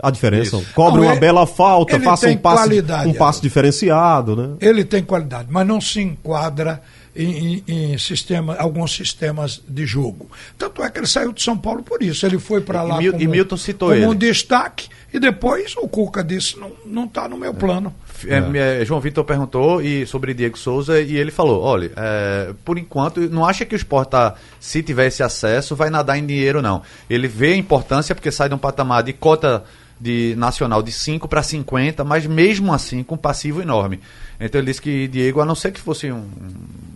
a 0.00 0.10
diferença. 0.10 0.56
Isso. 0.56 0.66
Cobre 0.74 1.00
Não, 1.00 1.06
uma 1.08 1.12
ele- 1.14 1.20
bela 1.20 1.46
falta, 1.46 1.98
faça 2.00 2.28
um 2.28 2.36
passe, 2.36 2.56
qualidade, 2.62 3.08
um 3.08 3.12
passe 3.14 3.42
diferenciado, 3.42 4.36
né? 4.36 4.50
Ele 4.60 4.84
tem 4.84 5.02
qualidade, 5.02 5.48
mas 5.50 5.66
não 5.66 5.80
se 5.80 6.00
enquadra 6.00 6.80
em, 7.14 7.62
em- 7.66 7.92
em 7.92 7.98
sistema, 7.98 8.54
alguns 8.56 8.94
sistemas 8.94 9.60
de 9.68 9.84
jogo. 9.86 10.30
Tanto 10.56 10.82
é 10.82 10.90
que 10.90 10.98
ele 10.98 11.06
saiu 11.06 11.32
de 11.32 11.42
São 11.42 11.56
Paulo 11.56 11.82
por 11.82 12.02
isso. 12.02 12.24
Ele 12.24 12.38
foi 12.38 12.60
para 12.60 12.84
E 12.84 12.88
lá 12.88 12.98
Mil- 12.98 13.12
como, 13.12 13.24
e 13.24 13.26
Milton 13.26 13.56
citou 13.56 13.90
como 13.90 14.06
um 14.06 14.10
ele. 14.10 14.18
destaque 14.18 14.88
e 15.12 15.18
depois 15.18 15.74
o 15.76 15.88
Cuca 15.88 16.22
disse, 16.22 16.56
não, 16.58 16.70
não 16.86 17.04
está 17.06 17.28
no 17.28 17.36
meu 17.36 17.52
plano. 17.52 17.92
É, 18.26 18.80
é, 18.82 18.84
João 18.84 19.00
Vitor 19.00 19.24
perguntou 19.24 19.80
e, 19.82 20.06
sobre 20.06 20.34
Diego 20.34 20.58
Souza 20.58 21.00
e 21.00 21.16
ele 21.16 21.30
falou: 21.30 21.62
olha, 21.62 21.90
é, 21.96 22.52
por 22.64 22.76
enquanto, 22.78 23.18
não 23.30 23.44
acha 23.46 23.64
que 23.64 23.74
o 23.74 23.76
esporte, 23.76 24.10
tá, 24.10 24.34
se 24.60 24.82
tiver 24.82 25.06
esse 25.06 25.22
acesso, 25.22 25.74
vai 25.74 25.88
nadar 25.90 26.18
em 26.18 26.26
dinheiro, 26.26 26.60
não. 26.60 26.82
Ele 27.08 27.26
vê 27.26 27.54
a 27.54 27.56
importância 27.56 28.14
porque 28.14 28.30
sai 28.30 28.48
de 28.50 28.54
um 28.54 28.58
patamar 28.58 29.02
de 29.02 29.12
cota 29.14 29.64
de 29.98 30.34
nacional 30.38 30.82
de 30.82 30.92
5 30.92 31.26
para 31.28 31.42
50, 31.42 32.04
mas 32.04 32.26
mesmo 32.26 32.72
assim 32.72 33.02
com 33.02 33.16
passivo 33.16 33.60
enorme. 33.62 34.00
Então 34.40 34.58
ele 34.60 34.68
disse 34.70 34.80
que 34.82 35.06
Diego, 35.08 35.40
a 35.40 35.44
não 35.44 35.54
ser 35.54 35.70
que 35.70 35.80
fosse 35.80 36.10
um, 36.10 36.24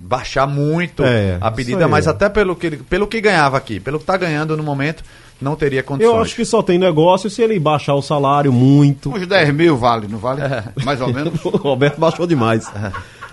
baixar 0.00 0.46
muito 0.46 1.02
É, 1.04 1.36
a 1.40 1.50
pedida, 1.50 1.86
mas 1.86 2.06
é. 2.06 2.10
até 2.10 2.28
pelo 2.28 2.56
que, 2.56 2.66
ele- 2.66 2.76
pelo 2.78 3.06
que 3.06 3.20
ganhava 3.20 3.56
aqui, 3.56 3.78
pelo 3.80 3.98
que 3.98 4.02
está 4.04 4.16
ganhando 4.16 4.56
no 4.56 4.62
momento, 4.62 5.02
não 5.40 5.54
teria 5.56 5.82
condições. 5.82 6.14
Eu 6.14 6.22
acho 6.22 6.34
que 6.36 6.44
só 6.44 6.62
tem 6.62 6.78
negócio 6.78 7.28
se 7.28 7.42
ele 7.42 7.58
baixar 7.58 7.94
o 7.94 8.00
salário 8.02 8.52
muito. 8.52 9.10
Uns 9.14 9.26
10 9.26 9.52
mil 9.54 9.76
vale, 9.76 10.06
não 10.08 10.18
vale? 10.18 10.40
É. 10.42 10.64
Mais 10.84 11.00
ou 11.00 11.12
menos. 11.12 11.34
O 11.44 11.50
Roberto 11.50 11.98
baixou 11.98 12.26
demais. 12.26 12.70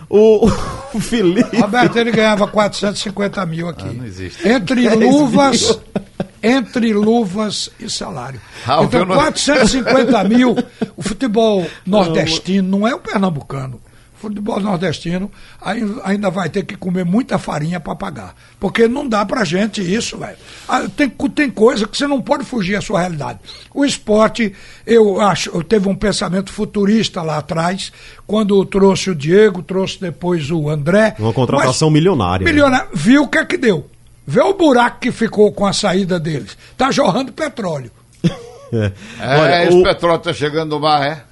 O, 0.09 0.45
o 0.93 0.99
Felipe. 0.99 1.55
Roberto, 1.57 1.95
ele 1.97 2.11
ganhava 2.11 2.45
450 2.47 3.45
mil 3.45 3.69
aqui. 3.69 3.85
Ah, 3.87 3.93
não 3.93 4.05
existe. 4.05 4.45
Entre 4.45 4.89
luvas, 4.95 5.79
entre 6.43 6.91
luvas 6.93 7.69
e 7.79 7.89
salário. 7.89 8.41
Ralf, 8.65 8.87
então, 8.87 9.01
eu 9.01 9.05
não- 9.05 9.15
450 9.15 10.23
mil, 10.25 10.55
o 10.97 11.01
futebol 11.03 11.65
nordestino 11.85 12.79
não 12.79 12.87
é 12.87 12.93
o 12.93 12.99
pernambucano. 12.99 13.79
Futebol 14.21 14.59
nordestino 14.59 15.31
ai- 15.59 15.81
ainda 16.03 16.29
vai 16.29 16.47
ter 16.47 16.63
que 16.63 16.75
comer 16.75 17.03
muita 17.03 17.39
farinha 17.39 17.79
para 17.79 17.95
pagar. 17.95 18.35
Porque 18.59 18.87
não 18.87 19.07
dá 19.09 19.25
pra 19.25 19.43
gente 19.43 19.81
isso, 19.81 20.15
velho. 20.17 20.37
Ah, 20.67 20.83
Tem, 20.95 21.09
tem 21.09 21.49
coisa 21.49 21.87
que 21.87 21.97
você 21.97 22.05
não 22.05 22.21
pode 22.21 22.45
fugir 22.45 22.75
à 22.75 22.81
sua 22.81 22.99
realidade. 22.99 23.39
O 23.73 23.83
esporte, 23.83 24.53
eu 24.85 25.19
acho, 25.19 25.49
eu 25.49 25.63
teve 25.63 25.89
um 25.89 25.95
pensamento 25.95 26.51
futurista 26.51 27.23
lá 27.23 27.37
atrás, 27.39 27.91
quando 28.27 28.63
trouxe 28.65 29.09
o 29.09 29.15
Diego, 29.15 29.63
trouxe 29.63 29.99
depois 29.99 30.51
o 30.51 30.69
André. 30.69 31.15
Uma 31.17 31.33
contratação 31.33 31.89
Mas- 31.89 31.93
milionária. 31.95 32.45
né? 32.45 32.51
Milionário. 32.51 32.89
Viu 32.93 33.23
o 33.23 33.27
que 33.27 33.39
é 33.39 33.45
que 33.45 33.57
deu. 33.57 33.89
Vê 34.27 34.41
o 34.41 34.53
buraco 34.53 34.99
que 34.99 35.11
ficou 35.11 35.51
com 35.51 35.65
a 35.65 35.73
saída 35.73 36.19
deles. 36.19 36.55
Tá 36.77 36.91
jorrando 36.91 37.31
petróleo. 37.33 37.89
É. 38.73 38.89
É, 39.19 39.37
Olha, 39.37 39.65
esse 39.65 39.77
o- 39.77 39.83
petróleo 39.83 40.19
tá 40.19 40.31
chegando 40.31 40.69
no 40.69 40.79
mar, 40.79 41.05
é? 41.05 41.23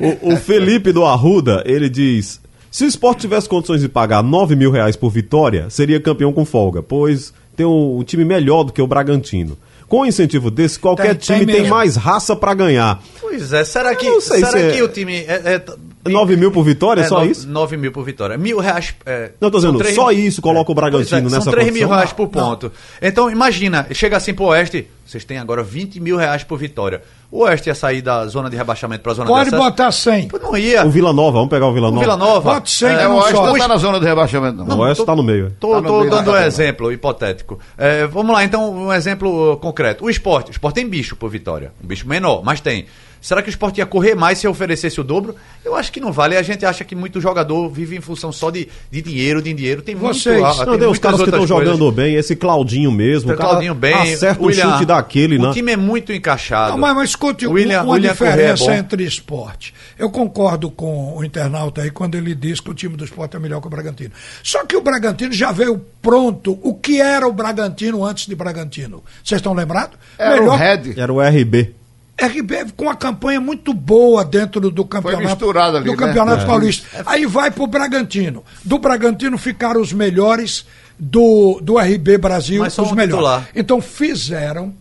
O, 0.00 0.32
o 0.32 0.36
Felipe 0.36 0.92
do 0.92 1.04
Arruda, 1.04 1.62
ele 1.66 1.88
diz: 1.88 2.40
se 2.70 2.84
o 2.84 2.88
esporte 2.88 3.20
tivesse 3.20 3.48
condições 3.48 3.80
de 3.80 3.88
pagar 3.88 4.22
9 4.22 4.56
mil 4.56 4.70
reais 4.70 4.96
por 4.96 5.10
vitória, 5.10 5.70
seria 5.70 6.00
campeão 6.00 6.32
com 6.32 6.44
folga, 6.44 6.82
pois 6.82 7.32
tem 7.56 7.64
um, 7.64 7.98
um 7.98 8.02
time 8.04 8.24
melhor 8.24 8.64
do 8.64 8.72
que 8.72 8.82
o 8.82 8.86
Bragantino. 8.86 9.56
Com 9.86 10.00
um 10.00 10.06
incentivo 10.06 10.50
desse, 10.50 10.78
qualquer 10.78 11.14
Tem- 11.14 11.36
time 11.38 11.46
tem 11.52 11.62
tem, 11.62 11.70
mais 11.70 11.94
raça 11.94 12.34
pra 12.34 12.54
ganhar. 12.54 13.00
Pois 13.20 13.52
é, 13.52 13.64
será 13.64 13.94
que, 13.94 14.20
será 14.20 14.48
se 14.50 14.58
é- 14.58 14.72
que 14.72 14.82
o 14.82 14.88
time. 14.88 15.18
É, 15.18 15.42
é, 15.54 15.64
9 16.06 16.36
mil 16.36 16.50
por 16.50 16.62
vitória, 16.64 17.00
é, 17.02 17.04
só 17.04 17.16
nove- 17.20 17.30
isso? 17.30 17.48
9 17.48 17.76
mil 17.76 17.92
por 17.92 18.04
vitória. 18.04 18.36
Mil 18.36 18.58
reais. 18.58 18.94
É, 19.06 19.30
Não, 19.40 19.50
tô 19.50 19.58
dizendo, 19.58 19.82
só 19.94 20.10
isso 20.12 20.42
coloca 20.42 20.70
o 20.70 20.74
Bragantino 20.74 21.08
Pois 21.22 21.32
é, 21.32 21.36
nessa 21.36 21.40
São 21.44 21.52
3 21.52 21.72
mil 21.72 21.88
reais 21.88 22.12
por 22.12 22.24
Não, 22.24 22.28
ponto. 22.30 22.72
Então, 23.00 23.30
imagina, 23.30 23.86
chega 23.92 24.16
assim 24.16 24.34
pro 24.34 24.44
Oeste, 24.46 24.88
vocês 25.04 25.24
têm 25.24 25.38
agora 25.38 25.62
20 25.62 26.00
mil 26.00 26.16
reais 26.16 26.44
por 26.44 26.58
vitória. 26.58 27.02
O 27.30 27.40
Oeste 27.42 27.68
ia 27.68 27.74
sair 27.74 28.00
da 28.00 28.24
zona 28.26 28.48
de 28.48 28.56
rebaixamento 28.56 29.02
pra 29.02 29.12
zona 29.12 29.26
Pode 29.28 29.50
de 29.50 29.56
acesso? 29.56 29.70
botar 29.70 29.90
100. 29.90 30.28
Pô, 30.28 30.38
Não 30.38 30.56
ia. 30.56 30.84
O 30.86 30.90
Vila 30.90 31.12
Nova, 31.12 31.32
vamos 31.32 31.48
pegar 31.50 31.66
o 31.66 31.72
Vila 31.74 31.88
O 31.88 31.90
Nova. 31.90 32.00
Vila 32.04 32.16
Nova. 32.16 32.54
Bota 32.54 32.66
100 32.70 32.88
é, 32.88 32.92
É, 32.92 33.04
não 33.04 33.14
o 33.16 33.18
Oeste 33.18 33.32
não 33.34 33.58
tá 33.58 33.68
na 33.68 33.76
zona 33.76 33.98
de 33.98 34.06
rebaixamento, 34.06 34.64
não. 34.64 34.78
O 34.78 34.80
Oeste 34.82 35.04
tá 35.04 35.16
no 35.16 35.22
meio. 35.22 35.46
é. 35.46 35.50
Tô, 35.58 35.70
Tá 35.74 35.80
no 35.80 35.88
tô 35.88 35.98
meio 36.00 36.10
da 36.10 36.16
dando 36.18 36.30
um 36.32 36.36
exemplo 36.36 36.92
hipotético. 36.92 37.58
É, 37.76 38.06
vamos 38.06 38.32
lá, 38.32 38.44
então, 38.44 38.72
um 38.72 38.92
exemplo 38.92 39.52
uh, 39.52 39.56
concreto. 39.56 40.04
O 40.04 40.10
esporte. 40.10 40.50
O 40.50 40.52
esporte 40.52 40.76
tem 40.76 40.88
bicho 40.88 41.16
por 41.16 41.28
vitória. 41.28 41.72
Um 41.82 41.86
bicho 41.88 42.08
menor, 42.08 42.42
mas 42.44 42.60
tem. 42.60 42.86
Será 43.24 43.40
que 43.40 43.48
o 43.48 43.50
esporte 43.50 43.78
ia 43.78 43.86
correr 43.86 44.14
mais 44.14 44.36
se 44.38 44.46
oferecesse 44.46 45.00
o 45.00 45.02
dobro? 45.02 45.34
Eu 45.64 45.74
acho 45.74 45.90
que 45.90 45.98
não 45.98 46.12
vale. 46.12 46.36
A 46.36 46.42
gente 46.42 46.66
acha 46.66 46.84
que 46.84 46.94
muito 46.94 47.22
jogador 47.22 47.70
vive 47.70 47.96
em 47.96 48.00
função 48.02 48.30
só 48.30 48.50
de, 48.50 48.68
de 48.90 49.00
dinheiro, 49.00 49.40
de 49.40 49.50
dinheiro. 49.54 49.80
Tem 49.80 49.94
Vocês- 49.94 50.38
muito. 50.42 50.58
Não, 50.58 50.64
tem 50.72 50.78
tem 50.80 50.88
os 50.88 50.98
caras 50.98 51.18
que 51.22 51.30
estão 51.30 51.46
jogando 51.46 51.90
bem, 51.90 52.16
esse 52.16 52.36
Claudinho 52.36 52.92
mesmo. 52.92 53.32
O 53.32 53.34
cara 53.36 53.48
Claudinho 53.48 53.74
bem. 53.74 53.94
Acerta 53.94 54.42
o 54.42 54.44
William- 54.46 54.72
chute 54.72 54.84
daquele, 54.84 55.38
O 55.38 55.42
né? 55.46 55.52
time 55.54 55.72
é 55.72 55.76
muito 55.76 56.12
encaixado. 56.12 56.72
Não, 56.72 56.78
mas, 56.78 56.94
mas 56.94 57.08
escute, 57.10 57.46
William- 57.46 57.82
uma 57.84 57.94
William 57.94 58.10
é 58.10 58.12
diferença 58.12 58.64
bom. 58.66 58.72
entre 58.72 59.04
esporte. 59.04 59.72
Eu 59.98 60.10
concordo 60.10 60.70
com 60.70 61.16
o 61.16 61.24
internauta 61.24 61.80
aí 61.80 61.90
quando 61.90 62.16
ele 62.16 62.34
diz 62.34 62.60
que 62.60 62.70
o 62.70 62.74
time 62.74 62.94
do 62.94 63.06
esporte 63.06 63.36
é 63.36 63.38
melhor 63.38 63.58
que 63.62 63.66
o 63.66 63.70
Bragantino. 63.70 64.10
Só 64.42 64.66
que 64.66 64.76
o 64.76 64.82
Bragantino 64.82 65.32
já 65.32 65.50
veio 65.50 65.80
pronto. 66.02 66.58
O 66.62 66.74
que 66.74 67.00
era 67.00 67.26
o 67.26 67.32
Bragantino 67.32 68.04
antes 68.04 68.26
de 68.26 68.34
Bragantino? 68.34 69.02
Vocês 69.24 69.38
estão 69.38 69.54
lembrados? 69.54 69.96
Era 70.18 70.42
o 70.42 70.54
Red. 70.54 70.92
Era 70.94 71.10
o 71.10 71.22
RB. 71.22 71.74
RB 72.20 72.66
com 72.76 72.84
uma 72.84 72.94
campanha 72.94 73.40
muito 73.40 73.74
boa 73.74 74.24
dentro 74.24 74.70
do 74.70 74.84
campeonato, 74.84 75.44
ali, 75.76 75.84
do 75.84 75.90
né? 75.92 75.96
campeonato 75.96 76.42
É. 76.44 76.46
paulista. 76.46 76.86
Aí 77.06 77.26
vai 77.26 77.50
pro 77.50 77.66
Bragantino. 77.66 78.44
Do 78.64 78.78
Bragantino 78.78 79.36
ficaram 79.36 79.80
os 79.80 79.92
melhores 79.92 80.64
do, 80.98 81.58
do 81.60 81.76
RB 81.78 82.16
Brasil, 82.18 82.60
Mas 82.62 82.78
os 82.78 82.92
um 82.92 82.94
melhores. 82.94 83.16
titular. 83.16 83.48
Então 83.56 83.80
fizeram 83.80 84.72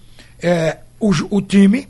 é, 0.41 0.77
o, 0.99 1.11
o 1.31 1.41
time, 1.41 1.87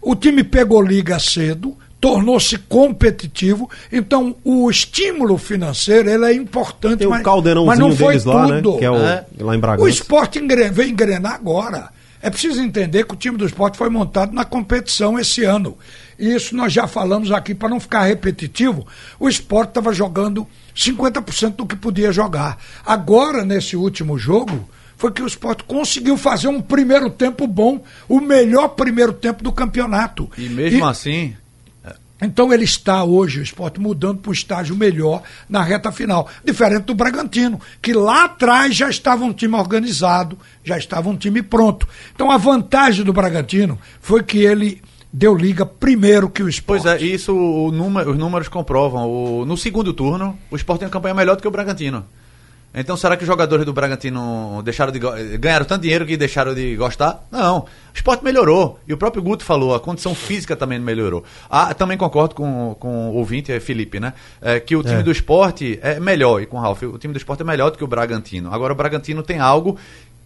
o 0.00 0.14
time 0.14 0.44
pegou 0.44 0.80
liga 0.80 1.18
cedo, 1.18 1.76
tornou-se 2.00 2.56
competitivo. 2.58 3.68
Então 3.90 4.36
o 4.44 4.70
estímulo 4.70 5.36
financeiro 5.38 6.08
ele 6.08 6.24
é 6.24 6.32
importante, 6.34 6.98
Tem 6.98 7.06
o 7.06 7.10
mas, 7.10 7.22
caldeirãozinho 7.22 7.66
mas 7.66 7.78
não 7.80 7.96
foi 7.96 8.08
deles 8.08 8.24
lá, 8.24 8.46
né? 8.46 8.60
tudo. 8.62 8.78
Que 8.78 8.84
é 8.84 8.90
o, 8.90 8.96
É. 8.96 9.24
lá 9.40 9.56
em 9.56 9.60
O 9.80 9.88
esporte 9.88 10.38
engre- 10.38 10.70
vem 10.70 10.90
engrenar 10.90 11.34
agora. 11.34 11.88
É 12.24 12.30
preciso 12.30 12.62
entender 12.62 13.04
que 13.04 13.12
o 13.12 13.18
time 13.18 13.36
do 13.36 13.44
esporte 13.44 13.76
foi 13.76 13.90
montado 13.90 14.32
na 14.32 14.46
competição 14.46 15.18
esse 15.18 15.44
ano. 15.44 15.76
E 16.18 16.34
isso 16.34 16.56
nós 16.56 16.72
já 16.72 16.86
falamos 16.86 17.30
aqui, 17.30 17.54
para 17.54 17.68
não 17.68 17.78
ficar 17.78 18.04
repetitivo, 18.04 18.86
o 19.20 19.28
esporte 19.28 19.68
estava 19.68 19.92
jogando 19.92 20.46
50% 20.74 21.56
do 21.56 21.66
que 21.66 21.76
podia 21.76 22.10
jogar. 22.12 22.56
Agora, 22.82 23.44
nesse 23.44 23.76
último 23.76 24.16
jogo, 24.16 24.66
foi 24.96 25.12
que 25.12 25.20
o 25.20 25.26
esporte 25.26 25.64
conseguiu 25.64 26.16
fazer 26.16 26.48
um 26.48 26.62
primeiro 26.62 27.10
tempo 27.10 27.46
bom, 27.46 27.84
o 28.08 28.22
melhor 28.22 28.68
primeiro 28.68 29.12
tempo 29.12 29.44
do 29.44 29.52
campeonato. 29.52 30.30
E 30.38 30.48
mesmo 30.48 30.86
assim, 30.86 31.36
Então 32.22 32.52
ele 32.52 32.64
está 32.64 33.02
hoje, 33.04 33.40
o 33.40 33.42
esporte, 33.42 33.80
mudando 33.80 34.18
para 34.20 34.30
um 34.30 34.32
estágio 34.32 34.76
melhor 34.76 35.22
na 35.48 35.62
reta 35.62 35.90
final. 35.92 36.28
Diferente 36.44 36.84
do 36.84 36.94
Bragantino, 36.94 37.60
que 37.82 37.92
lá 37.92 38.24
atrás 38.24 38.74
já 38.74 38.88
estava 38.88 39.24
um 39.24 39.32
time 39.32 39.54
organizado, 39.56 40.38
já 40.62 40.78
estava 40.78 41.08
um 41.10 41.16
time 41.16 41.42
pronto. 41.42 41.86
Então 42.14 42.30
a 42.30 42.36
vantagem 42.36 43.04
do 43.04 43.12
Bragantino 43.12 43.78
foi 44.00 44.22
que 44.22 44.38
ele 44.38 44.80
deu 45.12 45.34
liga 45.34 45.66
primeiro 45.66 46.30
que 46.30 46.42
o 46.42 46.48
esporte. 46.48 46.82
Pois 46.84 47.02
é, 47.02 47.04
isso 47.04 47.32
os 47.36 47.72
números 48.16 48.48
comprovam. 48.48 49.06
O- 49.08 49.44
no 49.44 49.56
segundo 49.56 49.92
turno, 49.92 50.38
o 50.50 50.56
Sport 50.56 50.78
tem 50.80 50.86
uma 50.86 50.92
campanha 50.92 51.14
melhor 51.14 51.36
do 51.36 51.42
que 51.42 51.48
o 51.48 51.50
Bragantino. 51.50 52.04
Então, 52.74 52.96
será 52.96 53.16
que 53.16 53.22
os 53.22 53.26
jogadores 53.26 53.64
do 53.64 53.72
Bragantino 53.72 54.60
deixaram 54.64 54.90
de 54.90 54.98
ganharam 55.38 55.64
tanto 55.64 55.82
dinheiro 55.82 56.04
que 56.04 56.16
deixaram 56.16 56.54
de 56.54 56.74
gostar? 56.74 57.24
Não. 57.30 57.60
O 57.60 57.66
esporte 57.94 58.24
melhorou. 58.24 58.80
E 58.88 58.92
o 58.92 58.96
próprio 58.96 59.22
Guto 59.22 59.44
falou, 59.44 59.74
a 59.74 59.80
condição 59.80 60.12
física 60.12 60.56
também 60.56 60.80
melhorou. 60.80 61.22
Ah, 61.48 61.72
também 61.72 61.96
concordo 61.96 62.34
com, 62.34 62.74
com 62.80 63.10
o 63.10 63.14
ouvinte, 63.14 63.52
é 63.52 63.60
Felipe, 63.60 64.00
né? 64.00 64.12
É, 64.42 64.58
que 64.58 64.74
o 64.74 64.82
time 64.82 65.04
do 65.04 65.12
esporte 65.12 65.78
é 65.82 66.00
melhor, 66.00 66.42
e 66.42 66.46
com 66.46 66.56
o 66.56 66.60
Ralf, 66.60 66.82
o 66.82 66.98
time 66.98 67.14
do 67.14 67.16
esporte 67.18 67.42
é 67.42 67.44
melhor 67.44 67.70
do 67.70 67.78
que 67.78 67.84
o 67.84 67.86
Bragantino. 67.86 68.52
Agora, 68.52 68.72
o 68.72 68.76
Bragantino 68.76 69.22
tem 69.22 69.38
algo 69.38 69.78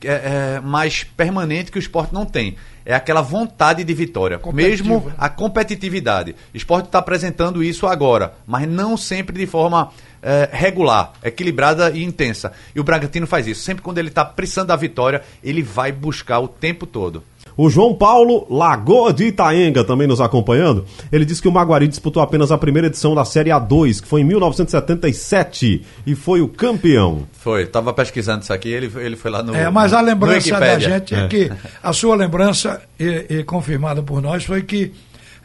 é, 0.05 0.57
é, 0.57 0.61
mais 0.61 1.03
permanente 1.03 1.73
que 1.73 1.79
o 1.79 1.81
esporte 1.81 2.15
não 2.15 2.25
tem. 2.25 2.57
É 2.85 2.95
aquela 2.95 3.21
vontade 3.21 3.85
de 3.85 3.95
vitória. 3.95 4.41
Mesmo 4.53 5.13
a 5.19 5.29
competitividade. 5.29 6.35
O 6.55 6.57
esporte 6.57 6.87
está 6.87 7.01
apresentando 7.01 7.63
isso 7.63 7.87
agora, 7.87 8.35
mas 8.47 8.67
não 8.69 8.97
sempre 8.97 9.37
de 9.37 9.47
forma 9.47 9.91
eh, 10.23 10.49
regular, 10.53 11.13
equilibrada 11.23 11.91
e 11.91 12.05
intensa. 12.05 12.53
E 12.75 12.81
o 12.81 12.85
Bragantino 12.85 13.27
faz 13.27 13.47
isso. 13.47 13.63
Sempre 13.63 13.83
quando 13.83 13.99
ele 13.99 14.09
está 14.09 14.25
precisando 14.25 14.69
da 14.69 14.77
vitória, 14.77 15.23
ele 15.43 15.63
vai 15.63 15.93
buscar 15.93 16.41
o 16.41 16.49
tempo 16.49 16.87
todo. 16.87 17.23
O 17.57 17.69
João 17.69 17.93
Paulo 17.93 18.47
Lagoa 18.49 19.13
de 19.13 19.25
Itaenga 19.25 19.83
também 19.83 20.07
nos 20.07 20.21
acompanhando. 20.21 20.87
Ele 21.11 21.25
disse 21.25 21.43
que 21.43 21.49
o 21.49 21.53
Maguari 21.53 21.89
disputou 21.89 22.23
apenas 22.23 22.53
a 22.53 22.57
primeira 22.57 22.87
edição 22.87 23.17
da 23.17 23.25
Série 23.25 23.51
A2, 23.51 24.01
que 24.01 24.07
foi 24.07 24.21
em 24.21 24.25
1977, 24.25 25.85
e 26.07 26.15
foi 26.15 26.41
o 26.41 26.47
campeão. 26.47 27.27
Foi, 27.33 27.65
estava 27.65 27.93
pesquisando 27.93 28.45
isso 28.45 28.53
aqui, 28.53 28.69
ele, 28.69 28.89
ele 29.01 29.17
foi 29.17 29.33
lá 29.33 29.43
no. 29.43 29.57
É, 29.57 29.69
mas 29.71 29.93
a 29.93 30.01
lembrança 30.01 30.61
da 30.61 30.79
gente 30.79 31.17
é, 31.17 31.27
que 31.27 31.51
a 31.83 31.93
sua 31.93 32.15
lembrança, 32.15 32.81
e, 32.99 33.27
e 33.29 33.43
confirmada 33.43 34.05
por 34.05 34.23
nós, 34.23 34.45
foi 34.45 34.63
que 34.63 34.93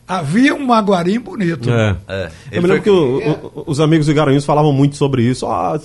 havia 0.08 0.54
um 0.56 0.66
Maguarim 0.66 1.20
bonito. 1.20 1.70
É. 1.70 1.96
É, 2.08 2.32
Eu 2.52 2.62
me 2.62 2.68
lembro 2.68 2.70
foi- 2.70 2.80
que 2.82 2.90
o- 2.90 3.52
o- 3.56 3.64
os 3.68 3.80
amigos 3.80 4.06
de 4.06 4.14
Garanhuns 4.14 4.46
falavam 4.46 4.72
muito 4.74 4.96
sobre 4.96 5.24
isso. 5.24 5.46
Ah, 5.48 5.80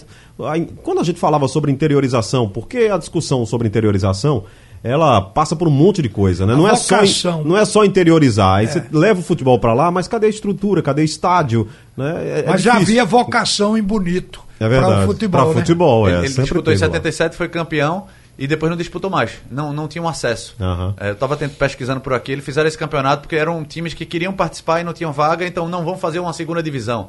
quando 0.83 1.01
a 1.01 1.05
gente 1.05 1.19
falava 1.19 1.49
sobre 1.49 1.71
interiorização, 1.73 2.49
porque 2.49 2.89
a 2.93 2.97
discussão 2.99 3.45
sobre 3.47 3.67
interiorização 3.69 4.45
ela 4.85 5.21
passa 5.21 5.57
por 5.57 5.67
um 5.67 5.73
monte 5.73 6.01
de 6.01 6.09
coisa, 6.09 6.47
né? 6.47 6.53
A 6.55 6.57
Não 6.57 6.69
é, 6.69 6.77
só, 6.77 7.43
não 7.45 7.57
é 7.57 7.65
só 7.65 7.85
interiorizar. 7.85 8.59
Aí 8.59 8.69
você 8.69 8.81
leva 8.93 9.19
o 9.19 9.23
futebol 9.25 9.59
pra 9.59 9.75
lá, 9.75 9.91
mas 9.91 10.07
cadê 10.07 10.27
a 10.27 10.31
estrutura? 10.31 10.81
Cadê 10.83 11.03
estádio? 11.03 11.67
Né? 11.97 12.15
É- 12.17 12.41
é 12.41 12.45
Mas 12.47 12.63
já 12.63 12.75
havia 12.77 13.05
vocação 13.05 13.77
em 13.77 13.83
bonito 13.83 14.41
É 14.55 14.59
para 14.61 14.69
verdade. 14.69 15.03
o 15.03 15.07
futebol. 15.07 15.41
Pra 15.47 15.49
né? 15.55 15.61
futebol, 15.61 16.09
é. 16.09 16.13
ele 16.13 16.19
ele 16.27 16.29
disputou 16.29 16.73
em 16.73 16.77
teve 16.77 16.87
lá. 16.87 16.93
77, 16.95 17.37
foi 17.37 17.49
campeão 17.49 18.07
e 18.39 18.47
depois 18.47 18.71
não 18.71 18.77
disputou 18.77 19.11
mais. 19.11 19.33
Não, 19.51 19.73
não 19.73 19.89
tinham 19.89 20.07
acesso. 20.09 20.55
Aham. 20.61 20.95
É, 20.99 21.09
eu 21.09 21.13
estava 21.15 21.37
pesquisando 21.37 22.01
por 22.01 22.13
aqui, 22.15 22.33
eles 22.33 22.45
fizeram 22.45 22.69
esse 22.69 22.79
campeonato 22.79 23.23
porque 23.23 23.37
eram 23.37 23.65
times 23.65 23.95
que 23.95 24.07
queriam 24.07 24.33
participar 24.33 24.81
e 24.81 24.85
não 24.85 24.93
tinham 24.93 25.13
vaga, 25.13 25.47
então 25.47 25.69
não 25.69 25.85
vão 25.85 25.97
fazer 25.99 26.21
uma 26.21 26.33
segunda 26.33 26.63
divisão. 26.63 27.09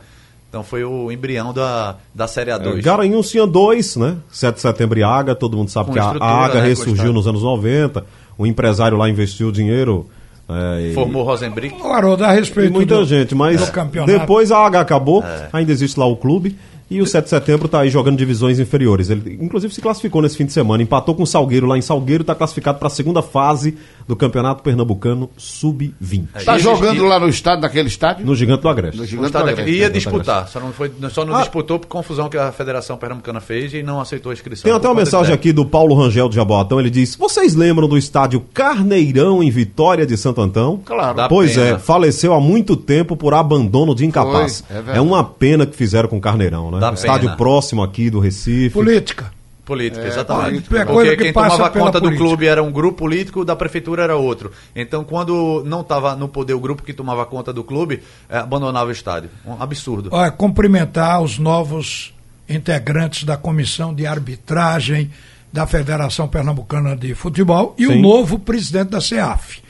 Então 0.49 0.63
foi 0.63 0.83
o 0.83 1.11
embrião 1.11 1.53
da, 1.53 1.97
da 2.15 2.27
Série 2.27 2.49
A2. 2.49 2.79
É, 2.79 2.81
Garanhuns 2.81 3.29
tinha 3.29 3.45
dois, 3.45 3.95
né? 3.95 4.17
7 4.31 4.55
de 4.55 4.61
setembro 4.61 4.97
e 4.97 5.03
Aga, 5.03 5.35
todo 5.35 5.55
mundo 5.55 5.69
sabe 5.69 5.87
Com 5.89 5.93
que 5.93 5.99
a 5.99 6.09
Aga 6.09 6.55
né, 6.61 6.67
ressurgiu 6.69 7.13
nos 7.13 7.27
anos 7.27 7.43
90. 7.43 8.03
O 8.35 8.47
empresário 8.47 8.97
lá 8.97 9.07
investiu 9.07 9.51
dinheiro. 9.51 10.07
é, 10.49 10.87
e- 10.87 10.93
Formou 10.95 11.21
Rosenbrick. 11.23 11.79
Ô, 11.79 11.93
Haroldo, 11.93 12.25
a 12.25 12.33
E 12.33 12.39
respeito 12.39 12.73
muita 12.73 12.95
do, 12.95 13.05
gente, 13.05 13.35
mas 13.35 13.61
depois 14.07 14.51
a 14.51 14.57
AH 14.65 14.79
acabou, 14.79 15.23
É. 15.23 15.49
ainda 15.53 15.71
existe 15.71 15.99
lá 15.99 16.07
o 16.07 16.15
clube. 16.17 16.57
E 16.89 17.01
o 17.01 17.05
7 17.05 17.25
de 17.25 17.29
setembro 17.29 17.67
está 17.67 17.81
aí 17.81 17.89
jogando 17.89 18.17
divisões 18.17 18.59
inferiores. 18.59 19.09
Ele, 19.09 19.37
inclusive, 19.41 19.73
se 19.73 19.79
classificou 19.81 20.21
nesse 20.21 20.35
fim 20.35 20.45
de 20.45 20.51
semana. 20.53 20.81
Empatou 20.81 21.13
com 21.13 21.23
o 21.23 21.27
Salgueiro 21.27 21.67
lá 21.67 21.77
em 21.77 21.81
Salgueiro. 21.81 22.21
Está 22.23 22.33
classificado 22.33 22.79
para 22.79 22.87
a 22.87 22.91
segunda 22.91 23.21
fase 23.21 23.77
do 24.07 24.15
Campeonato 24.15 24.63
Pernambucano 24.63 25.29
Sub-20. 25.37 26.27
Está 26.35 26.57
E- 26.57 26.59
jogando 26.59 27.03
lá 27.05 27.19
no 27.19 27.29
estádio, 27.29 27.61
naquele 27.61 27.87
estádio? 27.89 28.25
No 28.25 28.35
Gigante 28.35 28.61
do 28.63 28.69
Agreste. 28.69 28.97
No 28.99 29.05
Gigante 29.05 29.31
do. 29.31 29.37
Agreste. 29.37 29.71
Ia 29.71 29.89
disputar, 29.89 30.47
só 30.47 30.59
não, 30.59 30.71
foi, 30.73 30.91
só 31.11 31.23
não 31.25 31.35
Ah. 31.35 31.41
disputou 31.41 31.77
por 31.79 31.87
confusão 31.87 32.27
que 32.27 32.37
a 32.37 32.51
Federação 32.51 32.97
Pernambucana 32.97 33.39
fez 33.39 33.71
e 33.73 33.83
não 33.83 34.01
aceitou 34.01 34.31
a 34.31 34.33
inscrição. 34.33 34.63
Tem 34.63 34.73
até 34.73 34.87
uma 34.87 34.95
mensagem 34.95 35.33
aqui 35.33 35.51
do 35.53 35.65
Paulo 35.65 35.93
Rangel 35.95 36.27
de 36.27 36.35
Jaboatão. 36.35 36.79
Ele 36.79 36.89
diz: 36.89 37.15
Vocês 37.15 37.53
lembram 37.53 37.87
do 37.87 37.97
estádio 37.97 38.41
Carneirão 38.53 39.43
em 39.43 39.51
Vitória 39.51 40.05
de 40.07 40.17
Santo 40.17 40.41
Antão? 40.41 40.79
Claro. 40.83 41.15
Dá 41.15 41.27
pois 41.29 41.53
pena. 41.55 41.75
é, 41.75 41.79
faleceu 41.79 42.33
há 42.33 42.39
muito 42.39 42.75
tempo 42.75 43.15
por 43.15 43.33
abandono 43.33 43.93
de 43.93 44.05
incapaz. 44.05 44.63
Foi, 44.67 44.75
é 44.75 44.79
verdade. 44.81 44.97
é 44.97 45.01
uma 45.01 45.23
pena 45.23 45.65
que 45.65 45.75
fizeram 45.75 46.09
com 46.09 46.17
o 46.17 46.21
Carneirão, 46.21 46.71
né? 46.71 46.78
Dá 46.79 46.91
Um 46.91 46.93
estádio 46.93 47.35
próximo 47.37 47.83
aqui 47.83 48.09
do 48.09 48.19
Recife. 48.19 48.69
Política. 48.71 49.31
Política, 49.65 50.03
É, 50.03 50.07
exatamente. 50.07 50.49
política. 50.67 50.79
É 50.79 50.85
coisa 50.85 51.01
Porque 51.11 51.15
que 51.17 51.23
quem 51.25 51.33
tomava 51.33 51.69
conta 51.69 51.99
do 51.99 52.05
política. 52.05 52.25
clube 52.27 52.47
era 52.47 52.63
um 52.63 52.71
grupo 52.71 52.97
político, 52.97 53.45
da 53.45 53.55
prefeitura 53.55 54.01
era 54.03 54.15
outro. 54.15 54.51
Então, 54.75 55.03
quando 55.03 55.63
não 55.63 55.81
estava 55.81 56.15
no 56.15 56.27
poder 56.27 56.55
o 56.55 56.59
grupo 56.59 56.81
que 56.81 56.91
tomava 56.91 57.23
conta 57.27 57.53
do 57.53 57.63
clube, 57.63 58.01
eh, 58.27 58.37
abandonava 58.39 58.89
o 58.89 58.91
estádio. 58.91 59.29
Um 59.45 59.61
absurdo. 59.61 60.09
Olha, 60.11 60.31
cumprimentar 60.31 61.21
os 61.21 61.37
novos 61.37 62.11
integrantes 62.49 63.23
da 63.25 63.37
comissão 63.37 63.93
de 63.93 64.07
arbitragem 64.07 65.11
da 65.53 65.67
Federação 65.67 66.27
Pernambucana 66.27 66.95
de 66.95 67.13
Futebol 67.13 67.75
e 67.77 67.85
o 67.85 67.91
Sim. 67.91 68.01
novo 68.01 68.39
presidente 68.39 68.89
da 68.89 69.01
CEAF. 69.01 69.61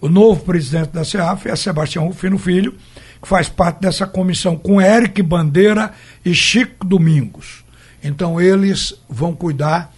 O 0.00 0.08
novo 0.08 0.44
presidente 0.44 0.90
da 0.90 1.04
CEAF 1.04 1.48
é 1.48 1.56
Sebastião 1.56 2.06
Rufino 2.06 2.38
Filho, 2.38 2.74
que 3.20 3.28
faz 3.28 3.48
parte 3.48 3.80
dessa 3.80 4.06
comissão 4.06 4.56
com 4.56 4.80
Eric 4.80 5.22
Bandeira 5.22 5.92
e 6.24 6.34
Chico 6.34 6.84
Domingos. 6.84 7.64
Então 8.02 8.40
eles 8.40 8.94
vão 9.08 9.34
cuidar 9.34 9.92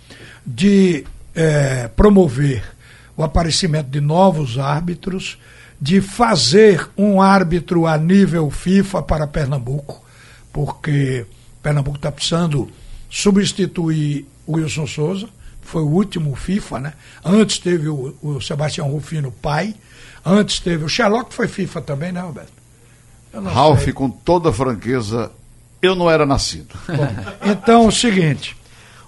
de 0.46 1.04
eh, 1.34 1.88
promover 1.94 2.64
o 3.16 3.22
aparecimento 3.22 3.90
de 3.90 4.00
novos 4.00 4.58
árbitros, 4.58 5.38
de 5.80 6.00
fazer 6.00 6.88
um 6.96 7.20
árbitro 7.20 7.86
a 7.86 7.96
nível 7.98 8.50
FIFA 8.50 9.02
para 9.02 9.26
Pernambuco, 9.26 10.04
porque 10.52 11.26
Pernambuco 11.62 11.96
está 11.96 12.10
precisando 12.10 12.70
substituir 13.08 14.26
Wilson 14.48 14.86
Souza, 14.86 15.28
foi 15.62 15.82
o 15.82 15.88
último 15.88 16.34
FIFA, 16.34 16.80
né? 16.80 16.92
Antes 17.24 17.58
teve 17.58 17.88
o, 17.88 18.16
o 18.22 18.40
Sebastião 18.40 18.88
Rufino 18.88 19.30
pai, 19.30 19.74
antes 20.24 20.58
teve 20.58 20.84
o 20.84 20.88
Sherlock, 20.88 21.34
foi 21.34 21.46
FIFA 21.46 21.82
também, 21.82 22.12
né, 22.12 22.20
Roberto? 22.20 22.59
Ralf, 23.32 23.84
sei. 23.84 23.92
com 23.92 24.10
toda 24.10 24.52
franqueza, 24.52 25.30
eu 25.80 25.94
não 25.94 26.10
era 26.10 26.24
nascido. 26.26 26.74
Então, 27.44 27.86
o 27.86 27.92
seguinte, 27.92 28.56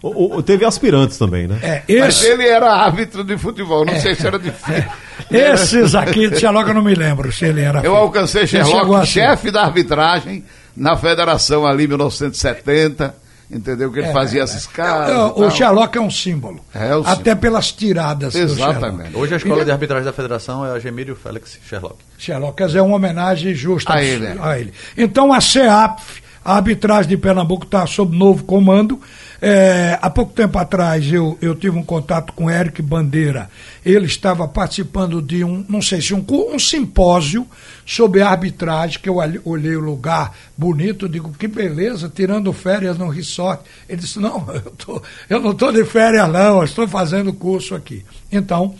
O- 0.03 0.37
o- 0.37 0.43
teve 0.43 0.65
aspirantes 0.65 1.17
também, 1.19 1.47
né? 1.47 1.59
é, 1.63 1.83
Mas 2.01 2.17
esse, 2.17 2.27
ele 2.27 2.47
era 2.47 2.73
árbitro 2.73 3.23
de 3.23 3.37
futebol, 3.39 3.85
não 3.85 3.99
sei 4.01 4.15
se 4.15 4.27
era 4.27 4.39
difícil. 4.39 4.85
esses 5.31 5.95
aqui 5.95 6.29
de 6.29 6.41
Sherlock 6.41 6.69
eu 6.69 6.75
não 6.75 6.83
me 6.83 6.95
lembro 6.95 7.31
se 7.33 7.45
ele 7.45 7.61
era. 7.61 7.81
Eu 7.83 7.95
alcancei 7.97 8.47
Sherlock, 8.47 8.95
assim. 8.97 9.07
chefe 9.13 9.51
da 9.51 9.63
arbitragem, 9.63 10.45
na 10.77 10.97
federação 10.97 11.65
ali 11.67 11.85
em 11.85 11.89
1970, 11.89 13.15
entendeu? 13.53 13.93
Que 13.93 14.01
ele 14.01 14.13
fazia 14.13 14.43
as 14.43 14.55
escalas. 14.55 15.11
É, 15.11 15.13
e 15.13 15.17
o 15.17 15.31
tal. 15.33 15.51
Sherlock 15.51 15.99
é 15.99 16.01
um 16.01 16.11
símbolo. 16.11 16.61
É 16.75 16.97
o 16.97 17.07
até 17.07 17.35
pelas 17.35 17.71
tiradas 17.73 18.35
Exatamente. 18.35 19.17
Hoje 19.17 19.35
a 19.35 19.37
escola 19.37 19.65
de 19.65 19.71
arbitragem 19.71 20.05
da 20.05 20.13
federação 20.13 20.65
é 20.65 20.73
a 20.73 20.79
Gemílio 20.79 21.15
Félix 21.15 21.59
Sherlock. 21.69 21.97
Sherlock, 22.19 22.57
quer 22.57 22.67
dizer, 22.67 22.79
é 22.79 22.83
uma 22.83 22.97
homenagem 22.97 23.55
justa 23.55 23.93
A 23.95 24.03
ele. 24.03 24.27
a 24.41 24.59
ele. 24.59 24.73
Então 24.97 25.33
a 25.33 25.41
CEAP, 25.41 26.01
a 26.45 26.57
arbitragem 26.57 27.09
de 27.09 27.17
Pernambuco, 27.17 27.65
está 27.65 27.87
sob 27.87 28.17
novo 28.17 28.45
comando. 28.45 29.01
É, 29.45 29.99
há 30.01 30.09
pouco 30.09 30.33
tempo 30.33 30.57
atrás 30.57 31.13
eu, 31.13 31.37
eu 31.43 31.53
tive 31.57 31.77
um 31.77 31.83
contato 31.83 32.33
com 32.33 32.49
Eric 32.49 32.81
Bandeira. 32.81 33.51
Ele 33.85 34.07
estava 34.07 34.47
participando 34.47 35.21
de 35.21 35.43
um, 35.43 35.67
não 35.69 35.83
sei 35.83 36.01
se 36.01 36.15
um, 36.15 36.25
um 36.31 36.59
simpósio 36.61 37.45
sobre 37.85 38.23
arbitragem, 38.23 39.01
que 39.01 39.09
eu 39.09 39.17
olhe- 39.17 39.41
olhei 39.45 39.75
o 39.75 39.81
lugar 39.81 40.33
bonito, 40.57 41.09
digo, 41.09 41.33
que 41.33 41.49
beleza, 41.49 42.09
tirando 42.09 42.53
férias 42.53 42.97
no 42.97 43.09
resort. 43.09 43.65
Ele 43.89 44.01
disse, 44.01 44.21
não, 44.21 44.47
eu, 44.55 44.71
tô, 44.79 45.03
eu 45.29 45.41
não 45.41 45.51
estou 45.51 45.73
de 45.73 45.85
férias 45.85 46.31
não, 46.31 46.59
eu 46.59 46.65
estou 46.65 46.87
fazendo 46.87 47.33
curso 47.33 47.75
aqui. 47.75 48.05
Então, 48.31 48.77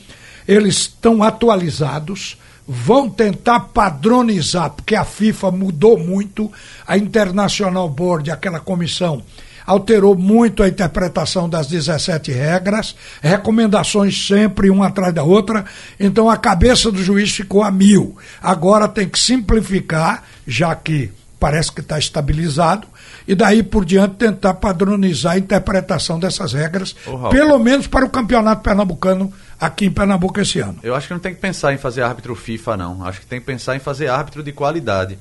eles 0.47 0.77
estão 0.77 1.25
atualizados, 1.25 2.39
vão 2.69 3.11
tentar 3.11 3.59
padronizar, 3.59 4.71
porque 4.71 4.95
a 4.95 5.05
FIFA 5.05 5.51
mudou 5.51 5.99
muito, 5.99 6.53
a 6.87 6.97
International 6.97 7.89
Board, 7.89 8.31
aquela 8.31 8.61
comissão, 8.61 9.25
alterou 9.67 10.17
muito 10.17 10.63
a 10.63 10.69
interpretação 10.69 11.49
das 11.49 11.67
17 11.67 12.33
regras, 12.33 12.95
recomendações 13.21 14.27
sempre 14.27 14.71
uma 14.71 14.89
atrás 14.89 15.15
da 15.15 15.23
outra, 15.23 15.65
então 15.99 16.29
a 16.29 16.37
cabeça 16.37 16.91
do 16.91 17.03
juiz 17.03 17.31
ficou 17.31 17.63
a 17.63 17.71
mil. 17.71 18.17
Agora 18.43 18.89
tem 18.89 19.09
que 19.09 19.19
simplificar, 19.19 20.25
já 20.47 20.75
que 20.75 21.11
parece 21.39 21.73
que 21.73 21.81
está 21.81 21.99
estabilizado, 21.99 22.87
e 23.27 23.35
daí 23.35 23.63
por 23.63 23.85
diante 23.85 24.15
tentar 24.15 24.55
padronizar 24.55 25.33
a 25.33 25.39
interpretação 25.39 26.19
dessas 26.19 26.53
regras, 26.53 26.95
Raul. 27.05 27.31
pelo 27.31 27.59
menos 27.59 27.87
para 27.87 28.05
o 28.05 28.11
campeonato 28.11 28.63
pernambucano 28.63 29.33
aqui 29.61 29.87
em 29.87 29.91
Pernambuco 29.91 30.41
esse 30.41 30.59
ano. 30.59 30.79
Eu 30.83 30.95
acho 30.95 31.07
que 31.07 31.15
não 31.15 31.21
tem 31.21 31.35
que 31.35 31.41
pensar 31.41 31.73
em 31.73 31.79
fazer 31.79 32.03
árbitro 32.03 32.35
FIFA, 32.35 32.77
não. 32.77 33.05
Acho 33.05 33.21
que 33.21 33.27
tem 33.27 33.39
que 33.39 33.47
pensar 33.47 33.77
em 33.77 33.79
fazer 33.79 34.09
árbitro 34.09 34.43
de 34.43 34.53
qualidade. 34.53 35.19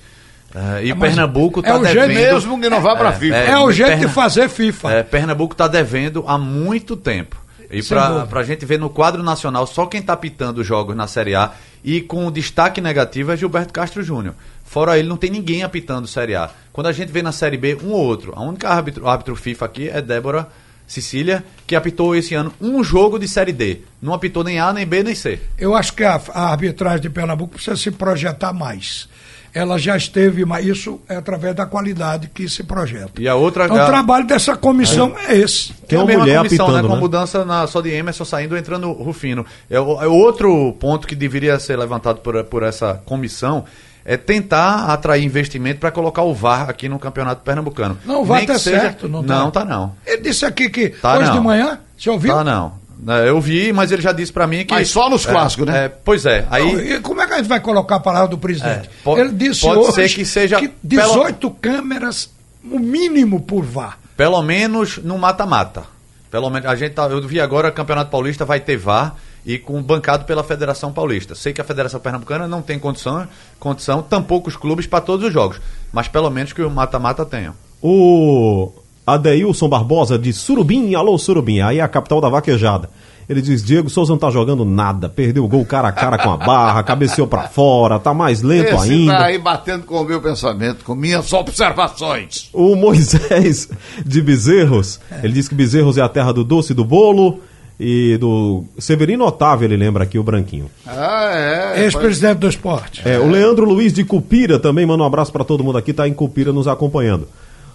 Eh, 0.54 0.86
e 0.88 0.94
mas 0.94 1.10
Pernambuco 1.10 1.60
é 1.60 1.62
está 1.62 1.78
o 1.78 1.86
jeito 1.86 2.08
devendo. 2.08 2.34
Mesmo 2.34 2.62
que 2.62 2.70
não 2.70 2.82
vá 2.82 2.96
pra 2.96 3.14
FIFA. 3.14 3.36
É, 3.36 3.58
o 3.58 3.72
jeito 3.72 3.90
Perna- 3.90 4.08
de 4.08 4.14
fazer 4.14 4.50
FIFA. 4.50 4.92
É, 4.92 5.04
Pernambuco 5.04 5.54
está 5.54 5.68
devendo 5.68 6.24
há 6.28 6.38
muito 6.38 6.96
tempo. 6.96 7.38
E 7.70 7.82
para 7.84 8.42
a 8.42 8.44
gente 8.44 8.66
ver 8.66 8.78
no 8.78 8.90
quadro 8.90 9.24
nacional, 9.24 9.66
só 9.66 9.86
quem 9.86 10.02
está 10.02 10.16
pitando 10.18 10.58
os 10.58 10.68
jogos 10.68 10.94
na 10.94 11.08
Série 11.08 11.36
A 11.36 11.52
e 11.84 12.02
com 12.02 12.30
destaque 12.30 12.82
negativo 12.82 13.32
é 13.32 13.38
Gilberto 13.38 13.72
Castro 13.72 14.04
Júnior. 14.04 14.36
Fora 14.66 15.00
ele, 15.00 15.08
não 15.08 15.16
tem 15.16 15.30
ninguém 15.30 15.64
apitando 15.64 16.06
Série 16.06 16.36
A. 16.36 16.50
Quando 16.74 16.88
a 16.88 16.92
gente 16.92 17.12
vê 17.12 17.22
na 17.22 17.32
Série 17.32 17.56
B, 17.58 17.78
um 17.82 17.92
ou 17.92 18.06
outro. 18.06 18.34
A 18.36 18.42
única 18.42 18.68
árbitro, 18.68 19.08
árbitro 19.08 19.36
FIFA 19.38 19.66
aqui 19.66 19.90
é 19.90 20.02
Débora 20.02 20.50
Cecília, 20.86 21.46
que 21.66 21.74
apitou 21.74 22.14
esse 22.14 22.36
ano 22.36 22.54
um 22.60 22.84
jogo 22.84 23.18
de 23.18 23.26
Série 23.26 23.54
D. 23.54 23.80
Não 24.02 24.14
apitou 24.14 24.44
nem 24.44 24.60
A, 24.60 24.74
nem 24.74 24.86
B, 24.86 25.02
nem 25.04 25.16
C. 25.16 25.40
Eu 25.58 25.74
acho 25.74 25.94
que 25.94 26.04
a, 26.04 26.20
a 26.34 26.50
arbitragem 26.52 27.00
de 27.02 27.10
Pernambuco 27.10 27.54
precisa 27.54 27.78
se 27.78 27.90
projetar 27.92 28.52
mais. 28.52 29.08
Ela 29.54 29.78
já 29.78 29.98
esteve, 29.98 30.46
mas 30.46 30.66
isso 30.66 31.02
é 31.10 31.16
através 31.18 31.54
da 31.56 31.66
qualidade 31.66 32.30
que 32.34 32.48
se 32.48 32.64
projeta. 32.64 33.22
E 33.22 33.28
a 33.28 33.36
outra- 33.36 33.66
Então, 33.66 33.78
a- 33.78 33.84
o 33.84 33.88
trabalho 33.88 34.26
dessa 34.26 34.56
comissão 34.56 35.14
é 35.28 35.36
esse. 35.38 35.74
Tem 35.88 35.98
uma 36.00 36.06
a 36.06 36.08
mesma 36.08 36.22
mulher 36.24 36.38
comissão, 36.38 36.66
apitando, 36.68 36.84
né, 36.84 36.90
com 36.90 36.96
né? 36.96 37.02
mudança 37.02 37.44
na, 37.46 37.68
só 37.68 37.82
de 37.82 37.90
Emerson 37.90 38.24
saindo 38.24 38.56
entrando 38.58 38.92
Rufino. 38.94 39.46
É, 39.70 39.80
o- 39.80 40.02
é 40.02 40.08
outro 40.08 40.74
ponto 40.80 41.06
que 41.06 41.16
deveria 41.16 41.60
ser 41.60 41.76
levantado 41.78 42.20
por, 42.22 42.42
por 42.46 42.64
essa 42.64 43.02
comissão 43.06 43.66
é 44.04 44.18
tentar 44.18 44.86
atrair 44.86 45.24
investimento 45.24 45.80
para 45.80 45.92
colocar 45.92 46.24
o 46.24 46.34
VAR 46.34 46.70
aqui 46.70 46.90
no 46.90 46.98
Campeonato 46.98 47.44
Pernambucano. 47.44 47.98
Não, 48.06 48.22
o 48.22 48.26
VAR 48.26 48.38
Nem 48.40 48.48
que 48.48 48.54
tá 48.54 48.58
certo, 48.60 49.08
não 49.08 49.24
tá? 49.24 49.36
Não, 49.40 49.52
tá 49.52 49.64
não. 49.66 49.94
Ele 50.06 50.22
disse 50.24 50.46
aqui 50.46 50.70
que 50.70 50.90
Tá, 50.90 51.18
hoje 51.20 51.28
não. 51.30 51.34
de 51.38 51.40
manhã, 51.44 51.78
você 51.98 52.10
ouviu? 52.10 52.34
Tá 52.34 52.44
não. 52.44 52.81
É, 53.08 53.30
Eu 53.30 53.42
vi, 53.42 53.74
mas 53.74 53.92
ele 53.92 54.02
já 54.02 54.12
disse 54.12 54.32
para 54.32 54.46
mim 54.46 54.66
que. 54.66 54.74
Mas 54.74 54.90
só 54.90 55.10
nos 55.10 55.26
É, 55.26 55.32
clássicos, 55.32 55.66
né? 55.66 55.86
é, 55.86 55.90
pois 55.90 56.26
é. 56.26 56.46
Aí. 56.52 56.72
Não, 56.72 56.80
e 56.80 57.00
como 57.00 57.22
é 57.22 57.28
que 57.28 57.34
a 57.34 57.38
gente 57.38 57.48
vai 57.48 57.60
colocar 57.60 57.96
a 57.96 58.00
palavra 58.00 58.28
do 58.28 58.38
presidente? 58.38 58.88
É, 58.88 59.04
po- 59.04 59.18
Ele 59.18 59.32
disse 59.34 59.62
pode 59.62 59.80
hoje 59.80 59.94
ser 59.94 60.10
que 60.10 60.26
seja 60.26 60.60
que 60.60 60.72
18 60.84 61.50
câmeras, 61.52 62.30
o 62.64 62.78
mínimo 62.80 63.42
por 63.42 63.64
VAR. 63.64 63.98
Pelo 64.16 64.42
menos 64.44 64.98
no 65.00 65.18
mata-mata. 65.18 65.84
Pelo 66.30 66.50
menos 66.50 66.70
a 66.70 66.76
gente 66.76 66.94
tá, 66.94 67.08
eu 67.08 67.22
vi 67.28 67.42
agora 67.42 67.70
o 67.70 67.72
Campeonato 67.74 68.12
Paulista 68.12 68.46
vai 68.46 68.60
ter 68.60 68.78
VAR 68.78 69.16
e 69.46 69.58
com 69.58 69.82
bancado 69.82 70.24
pela 70.26 70.44
Federação 70.44 70.94
Paulista. 70.94 71.34
Sei 71.34 71.52
que 71.52 71.60
a 71.60 71.64
Federação 71.64 72.00
Pernambucana 72.00 72.48
não 72.48 72.62
tem 72.62 72.78
condição, 72.78 73.28
condição 73.60 74.02
tampouco 74.04 74.48
os 74.48 74.56
clubes 74.56 74.86
para 74.86 75.02
todos 75.02 75.26
os 75.26 75.34
jogos, 75.34 75.60
mas 75.92 76.08
pelo 76.08 76.30
menos 76.30 76.54
que 76.54 76.62
o 76.62 76.70
mata-mata 76.70 77.26
tenha. 77.26 77.54
O 77.82 78.72
Adeilson 79.06 79.68
Barbosa 79.68 80.18
de 80.18 80.32
Surubim, 80.32 80.94
alô 80.96 81.18
Surubim, 81.18 81.60
aí 81.62 81.80
é 81.80 81.82
a 81.82 81.88
capital 81.88 82.22
da 82.22 82.30
vaquejada. 82.30 82.90
Ele 83.28 83.42
diz: 83.42 83.64
Diego 83.64 83.90
Souza 83.90 84.12
não 84.12 84.20
tá 84.20 84.30
jogando 84.30 84.66
nada, 84.66 85.08
perdeu 85.08 85.46
o 85.46 85.48
gol 85.48 85.66
cara 85.66 85.88
a 85.88 85.92
cara 85.92 86.18
com 86.18 86.30
a 86.32 86.38
barra, 86.38 86.84
cabeceou 86.84 87.28
pra 87.28 87.48
fora, 87.48 87.98
tá 87.98 88.14
mais 88.14 88.42
lento 88.42 88.76
Esse 88.76 88.92
ainda. 88.92 89.14
tá 89.14 89.26
aí 89.26 89.38
batendo 89.38 89.86
com 89.86 90.02
o 90.02 90.04
meu 90.04 90.22
pensamento, 90.22 90.84
com 90.84 90.94
minhas 90.96 91.32
observações. 91.32 92.50
O 92.52 92.76
Moisés 92.76 93.70
de 94.06 94.22
Bezerros, 94.22 95.00
ele 95.24 95.34
diz 95.34 95.48
que 95.48 95.56
Bezerros 95.56 95.98
é 95.98 96.02
a 96.02 96.10
terra 96.10 96.34
do 96.34 96.44
doce 96.44 96.74
e 96.74 96.76
do 96.76 96.84
bolo 96.84 97.40
e 97.80 98.18
do 98.18 98.64
Severino 98.78 99.26
Otávio, 99.26 99.66
ele 99.66 99.78
lembra 99.78 100.04
aqui 100.04 100.20
o 100.20 100.24
branquinho. 100.24 100.70
Ah, 100.86 101.32
é. 101.34 101.84
Ex-presidente 101.86 102.38
do 102.38 102.48
esporte. 102.48 103.02
É, 103.04 103.18
o 103.18 103.28
Leandro 103.28 103.66
Luiz 103.66 103.94
de 103.94 104.04
Cupira 104.04 104.60
também 104.60 104.86
manda 104.86 105.04
um 105.04 105.06
abraço 105.06 105.32
pra 105.32 105.44
todo 105.44 105.64
mundo 105.64 105.78
aqui, 105.78 105.94
tá 105.94 106.08
em 106.08 106.14
Cupira 106.14 106.52
nos 106.54 106.68
acompanhando. 106.68 107.28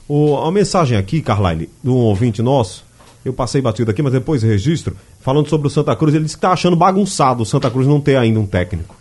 O, 0.08 0.36
a 0.36 0.52
mensagem 0.52 0.96
aqui, 0.96 1.20
Carlyle, 1.20 1.68
de 1.82 1.90
um 1.90 1.94
ouvinte 1.94 2.40
nosso, 2.40 2.84
eu 3.24 3.32
passei 3.32 3.60
batido 3.60 3.90
aqui, 3.90 4.02
mas 4.02 4.12
depois 4.12 4.42
registro, 4.42 4.96
falando 5.20 5.48
sobre 5.48 5.66
o 5.66 5.70
Santa 5.70 5.96
Cruz, 5.96 6.14
ele 6.14 6.24
disse 6.24 6.36
que 6.36 6.42
tá 6.42 6.52
achando 6.52 6.76
bagunçado 6.76 7.42
o 7.42 7.46
Santa 7.46 7.70
Cruz 7.70 7.86
não 7.86 8.00
ter 8.00 8.16
ainda 8.16 8.38
um 8.38 8.46
técnico. 8.46 8.94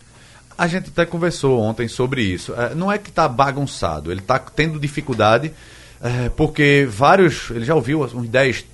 A 0.57 0.67
gente 0.67 0.89
até 0.89 1.05
conversou 1.05 1.59
ontem 1.59 1.87
sobre 1.87 2.23
isso. 2.23 2.53
É, 2.53 2.73
não 2.73 2.91
é 2.91 2.97
que 2.97 3.09
está 3.09 3.27
bagunçado, 3.27 4.11
ele 4.11 4.21
está 4.21 4.39
tendo 4.39 4.79
dificuldade, 4.79 5.51
é, 6.01 6.29
porque 6.29 6.87
vários. 6.89 7.51
Ele 7.51 7.65
já 7.65 7.75
ouviu 7.75 8.03
uns 8.03 8.27
10 8.27 8.65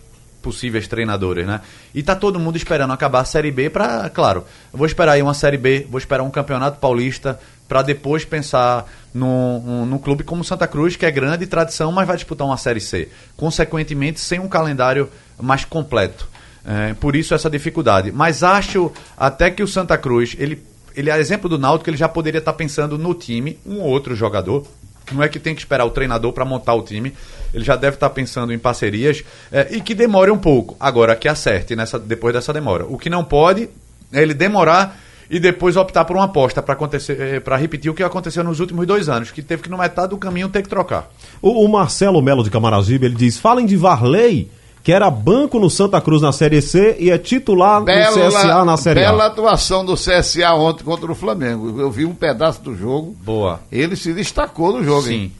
possíveis 0.42 0.88
treinadores, 0.88 1.46
né? 1.46 1.62
E 1.94 2.02
tá 2.02 2.16
todo 2.16 2.40
mundo 2.40 2.56
esperando 2.56 2.92
acabar 2.92 3.22
a 3.22 3.26
Série 3.26 3.52
B 3.52 3.70
para, 3.70 4.10
claro, 4.10 4.44
vou 4.72 4.86
esperar 4.86 5.14
aí 5.14 5.22
uma 5.22 5.34
Série 5.34 5.58
B, 5.58 5.88
vou 5.90 5.98
esperar 5.98 6.24
um 6.24 6.32
Campeonato 6.32 6.80
Paulista 6.80 7.40
para 7.68 7.82
depois 7.82 8.26
pensar 8.26 8.86
num, 9.14 9.62
num, 9.62 9.86
num 9.86 9.98
clube 9.98 10.24
como 10.24 10.44
Santa 10.44 10.68
Cruz, 10.68 10.96
que 10.96 11.06
é 11.06 11.12
grande 11.12 11.48
tradição, 11.48 11.92
mas 11.92 12.06
vai 12.06 12.18
disputar 12.18 12.46
uma 12.46 12.58
Série 12.58 12.82
C. 12.82 13.08
Consequentemente, 13.38 14.20
sem 14.20 14.40
um 14.40 14.48
calendário 14.48 15.10
mais 15.40 15.64
completo. 15.64 16.28
É, 16.66 16.94
por 16.96 17.16
isso 17.16 17.34
essa 17.34 17.50
dificuldade. 17.50 18.12
Mas 18.12 18.44
acho 18.44 18.92
até 19.18 19.50
que 19.50 19.64
o 19.64 19.68
Santa 19.68 19.98
Cruz, 19.98 20.36
ele, 20.38 20.62
ele 20.96 21.10
é 21.10 21.18
exemplo 21.18 21.50
do 21.50 21.58
Náutico, 21.58 21.90
ele 21.90 21.98
já 21.98 22.10
poderia 22.10 22.40
estar 22.40 22.54
pensando 22.54 22.98
no 22.98 23.14
time, 23.14 23.58
um 23.66 23.80
ou 23.80 23.88
outro 23.88 24.16
jogador. 24.16 24.66
Não 25.12 25.24
é 25.24 25.30
que 25.30 25.40
tem 25.40 25.54
que 25.54 25.62
esperar 25.62 25.86
o 25.86 25.90
treinador 25.90 26.32
para 26.34 26.46
montar 26.46 26.74
o 26.74 26.82
time. 26.82 27.14
Ele 27.54 27.64
já 27.64 27.76
deve 27.76 27.96
estar 27.96 28.10
pensando 28.10 28.54
em 28.54 28.60
parcerias 28.60 29.24
é, 29.52 29.68
e 29.72 29.82
que 29.82 29.94
demore 29.94 30.32
um 30.32 30.38
pouco. 30.38 30.76
Agora, 30.80 31.16
que 31.16 31.28
acerte 31.28 31.76
nessa, 31.76 32.00
depois 32.00 32.34
dessa 32.34 32.54
demora. 32.54 32.86
O 32.86 32.98
que 32.98 33.10
não 33.10 33.24
pode 33.24 33.70
é 34.12 34.22
ele 34.22 34.34
demorar 34.34 34.98
e 35.30 35.40
depois 35.40 35.78
optar 35.78 36.04
por 36.04 36.18
uma 36.18 36.26
aposta 36.26 36.62
para 36.62 36.74
acontecer, 36.74 37.40
para 37.42 37.56
repetir 37.56 37.90
o 37.90 37.94
que 37.94 38.04
aconteceu 38.04 38.44
nos 38.44 38.60
últimos 38.60 38.86
dois 38.86 39.08
anos, 39.08 39.32
que 39.32 39.42
teve 39.42 39.64
que 39.64 39.70
no 39.70 39.78
metade 39.78 40.10
do 40.10 40.18
caminho 40.18 40.50
ter 40.50 40.62
que 40.62 40.68
trocar. 40.68 41.10
O, 41.42 41.66
o 41.66 41.72
Marcelo 41.72 42.22
Melo 42.22 42.44
de 42.44 42.50
Camaragibe, 42.50 43.06
ele 43.06 43.16
diz: 43.16 43.38
falem 43.38 43.66
de 43.66 43.78
Varley, 43.78 44.52
que 44.84 44.92
era 44.92 45.10
banco 45.12 45.60
no 45.60 45.70
Santa 45.70 46.02
Cruz 46.02 46.22
na 46.22 46.32
Série 46.32 46.62
C 46.62 46.96
e 47.00 47.10
é 47.12 47.18
titular 47.18 47.82
no 47.82 47.86
CSA 47.86 48.66
na 48.66 48.78
Série 48.78 49.00
bela 49.02 49.26
A. 49.26 49.28
atuação 49.28 49.86
do 49.86 49.94
CSA 49.96 50.54
ontem 50.54 50.84
contra 50.84 51.12
o 51.12 51.16
Flamengo. 51.16 51.80
Eu 51.80 51.92
vi 51.92 52.06
um 52.06 52.16
pedaço 52.16 52.62
do 52.62 52.76
jogo. 52.76 53.16
Boa. 53.24 53.60
Ele 53.72 53.96
se 53.96 54.14
destacou 54.14 54.74
no 54.74 54.84
jogo, 54.84 55.04
Sim. 55.04 55.14
hein? 55.14 55.32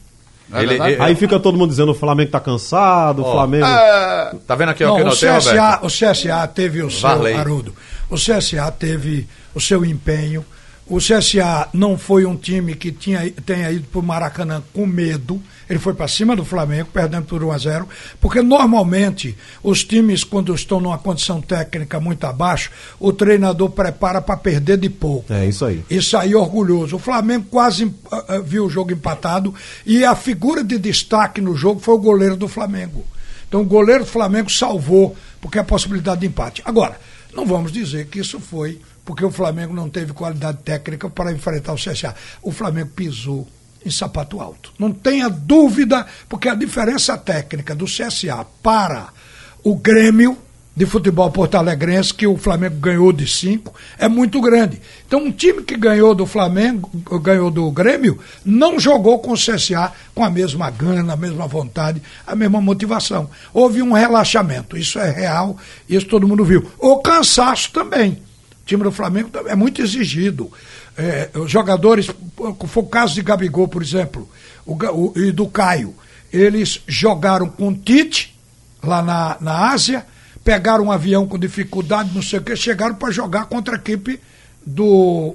É 0.54 0.62
Ele- 0.62 0.74
ele- 0.74 1.02
Aí 1.02 1.14
fica 1.14 1.40
todo 1.40 1.56
mundo 1.56 1.70
dizendo 1.70 1.92
o 1.92 1.94
Flamengo 1.94 2.30
tá 2.30 2.38
cansado, 2.38 3.22
o 3.22 3.24
Ó, 3.24 3.32
Flamengo. 3.32 3.64
Ah, 3.64 4.34
Tá 4.46 4.54
vendo 4.54 4.68
aqui 4.68 4.84
Não, 4.84 4.96
que 4.96 5.00
eu 5.02 5.06
o, 5.08 5.10
CSA, 5.12 5.32
Roberto? 5.38 5.84
o 5.86 5.88
CSA 5.88 6.46
teve 6.46 6.82
o 6.82 6.90
seu, 6.90 7.00
Varley. 7.00 7.34
Haroldo, 7.34 7.74
o 8.10 8.16
CSA 8.16 8.70
teve 8.70 9.26
o 9.54 9.60
seu 9.60 9.82
empenho. 9.84 10.44
O 10.86 10.98
CSA 10.98 11.68
não 11.72 11.96
foi 11.96 12.26
um 12.26 12.36
time 12.36 12.74
que 12.74 12.90
tinha, 12.90 13.30
tenha 13.46 13.70
ido 13.70 13.86
para 13.86 14.00
o 14.00 14.02
Maracanã 14.02 14.62
com 14.72 14.84
medo. 14.84 15.40
Ele 15.70 15.78
foi 15.78 15.94
para 15.94 16.08
cima 16.08 16.34
do 16.34 16.44
Flamengo, 16.44 16.88
perdendo 16.92 17.24
por 17.24 17.42
1 17.42 17.52
a 17.52 17.58
0 17.58 17.88
porque 18.20 18.42
normalmente 18.42 19.36
os 19.62 19.84
times, 19.84 20.24
quando 20.24 20.54
estão 20.54 20.80
numa 20.80 20.98
condição 20.98 21.40
técnica 21.40 22.00
muito 22.00 22.24
abaixo, 22.24 22.70
o 22.98 23.12
treinador 23.12 23.70
prepara 23.70 24.20
para 24.20 24.36
perder 24.36 24.76
de 24.76 24.90
pouco. 24.90 25.32
É 25.32 25.46
isso 25.46 25.64
aí. 25.64 25.84
E 25.88 26.02
sair 26.02 26.34
orgulhoso. 26.34 26.96
O 26.96 26.98
Flamengo 26.98 27.46
quase 27.48 27.90
ah, 28.10 28.24
ah, 28.28 28.38
viu 28.40 28.66
o 28.66 28.70
jogo 28.70 28.92
empatado 28.92 29.54
e 29.86 30.04
a 30.04 30.16
figura 30.16 30.64
de 30.64 30.78
destaque 30.78 31.40
no 31.40 31.56
jogo 31.56 31.80
foi 31.80 31.94
o 31.94 31.98
goleiro 31.98 32.36
do 32.36 32.48
Flamengo. 32.48 33.04
Então 33.48 33.62
o 33.62 33.64
goleiro 33.64 34.04
do 34.04 34.10
Flamengo 34.10 34.50
salvou, 34.50 35.16
porque 35.40 35.58
a 35.58 35.64
possibilidade 35.64 36.22
de 36.22 36.26
empate. 36.26 36.62
Agora, 36.64 36.98
não 37.32 37.46
vamos 37.46 37.72
dizer 37.72 38.06
que 38.06 38.18
isso 38.18 38.40
foi 38.40 38.80
porque 39.04 39.24
o 39.24 39.30
Flamengo 39.30 39.74
não 39.74 39.88
teve 39.88 40.12
qualidade 40.12 40.58
técnica 40.58 41.10
para 41.10 41.32
enfrentar 41.32 41.72
o 41.72 41.76
CSA. 41.76 42.14
O 42.42 42.52
Flamengo 42.52 42.90
pisou 42.94 43.46
em 43.84 43.90
sapato 43.90 44.40
alto. 44.40 44.72
Não 44.78 44.92
tenha 44.92 45.28
dúvida, 45.28 46.06
porque 46.28 46.48
a 46.48 46.54
diferença 46.54 47.18
técnica 47.18 47.74
do 47.74 47.86
CSA 47.86 48.46
para 48.62 49.08
o 49.62 49.74
Grêmio 49.74 50.38
de 50.74 50.86
futebol 50.86 51.30
porto-alegrense, 51.30 52.14
que 52.14 52.26
o 52.26 52.38
Flamengo 52.38 52.76
ganhou 52.76 53.12
de 53.12 53.26
5, 53.28 53.74
é 53.98 54.08
muito 54.08 54.40
grande. 54.40 54.80
Então, 55.06 55.20
um 55.20 55.30
time 55.30 55.62
que 55.62 55.76
ganhou 55.76 56.14
do 56.14 56.24
Flamengo, 56.24 56.90
ganhou 57.20 57.50
do 57.50 57.70
Grêmio, 57.70 58.18
não 58.44 58.80
jogou 58.80 59.18
com 59.18 59.32
o 59.32 59.36
CSA 59.36 59.92
com 60.14 60.24
a 60.24 60.30
mesma 60.30 60.70
gana, 60.70 61.12
a 61.12 61.16
mesma 61.16 61.46
vontade, 61.46 62.00
a 62.26 62.34
mesma 62.34 62.60
motivação. 62.60 63.28
Houve 63.52 63.82
um 63.82 63.92
relaxamento, 63.92 64.76
isso 64.76 64.98
é 64.98 65.10
real, 65.10 65.58
isso 65.88 66.06
todo 66.06 66.26
mundo 66.26 66.44
viu. 66.44 66.66
O 66.78 66.98
cansaço 67.00 67.70
também. 67.70 68.18
O 68.62 68.64
time 68.64 68.82
do 68.84 68.92
Flamengo 68.92 69.30
é 69.46 69.54
muito 69.56 69.82
exigido. 69.82 70.50
É, 70.96 71.30
os 71.34 71.50
jogadores, 71.50 72.08
foi 72.36 72.82
o 72.82 72.86
caso 72.86 73.14
de 73.14 73.22
Gabigol, 73.22 73.66
por 73.66 73.82
exemplo, 73.82 74.28
o, 74.64 74.74
o, 74.74 75.12
e 75.16 75.32
do 75.32 75.46
Caio. 75.48 75.94
Eles 76.32 76.80
jogaram 76.86 77.48
com 77.48 77.74
Tite, 77.74 78.34
lá 78.82 79.02
na, 79.02 79.36
na 79.40 79.70
Ásia, 79.72 80.06
pegaram 80.44 80.84
um 80.84 80.92
avião 80.92 81.26
com 81.26 81.38
dificuldade, 81.38 82.10
não 82.14 82.22
sei 82.22 82.38
o 82.38 82.42
que, 82.42 82.54
chegaram 82.56 82.94
para 82.94 83.10
jogar 83.10 83.46
contra 83.46 83.74
a 83.74 83.78
equipe 83.78 84.20
do, 84.64 85.34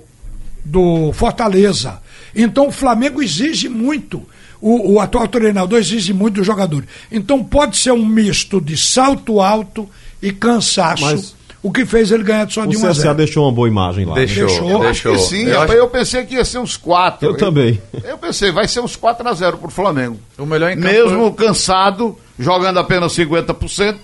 do 0.64 1.12
Fortaleza. 1.14 2.02
Então 2.36 2.68
o 2.68 2.72
Flamengo 2.72 3.22
exige 3.22 3.68
muito. 3.68 4.28
O, 4.60 4.94
o 4.94 5.00
atual 5.00 5.28
treinador 5.28 5.80
exige 5.80 6.14
muito 6.14 6.36
dos 6.36 6.46
jogadores. 6.46 6.88
Então 7.12 7.44
pode 7.44 7.78
ser 7.78 7.92
um 7.92 8.06
misto 8.06 8.60
de 8.60 8.76
salto 8.78 9.40
alto 9.40 9.90
e 10.22 10.32
cansaço. 10.32 11.04
Mas- 11.04 11.36
o 11.64 11.72
que 11.72 11.86
fez 11.86 12.12
ele 12.12 12.24
ganhar 12.24 12.50
só 12.50 12.64
O 12.64 12.68
de 12.68 12.78
1 12.78 12.86
a 12.86 12.90
CSA 12.92 13.02
0. 13.02 13.16
deixou 13.16 13.44
uma 13.46 13.52
boa 13.52 13.68
imagem 13.68 14.06
lá. 14.06 14.16
né? 14.16 14.26
Deixou, 14.26 14.48
Deixou. 14.48 14.80
deixou. 14.82 15.12
Acho 15.14 15.24
que 15.24 15.30
sim, 15.30 15.44
Eu 15.46 15.54
rapaz, 15.54 15.72
acho- 15.72 15.80
eu 15.80 15.88
pensei 15.90 16.26
que 16.26 16.36
ia 16.36 16.46
ser 16.46 16.60
uns 16.60 16.78
4. 16.78 17.28
Eu 17.28 17.36
também. 17.38 17.82
Eu 18.04 18.18
pensei, 18.18 18.52
vai 18.52 18.68
ser 18.68 18.80
uns 18.80 18.96
4 18.96 19.28
a 19.28 19.34
0 19.34 19.58
pro 19.58 19.70
Flamengo. 19.70 20.18
O 20.38 20.46
melhor 20.46 20.72
em 20.72 20.76
campo 20.76 20.88
Mesmo 20.88 21.34
cansado, 21.34 22.18
jogando 22.40 22.80
apenas 22.80 23.12
50%, 23.14 23.96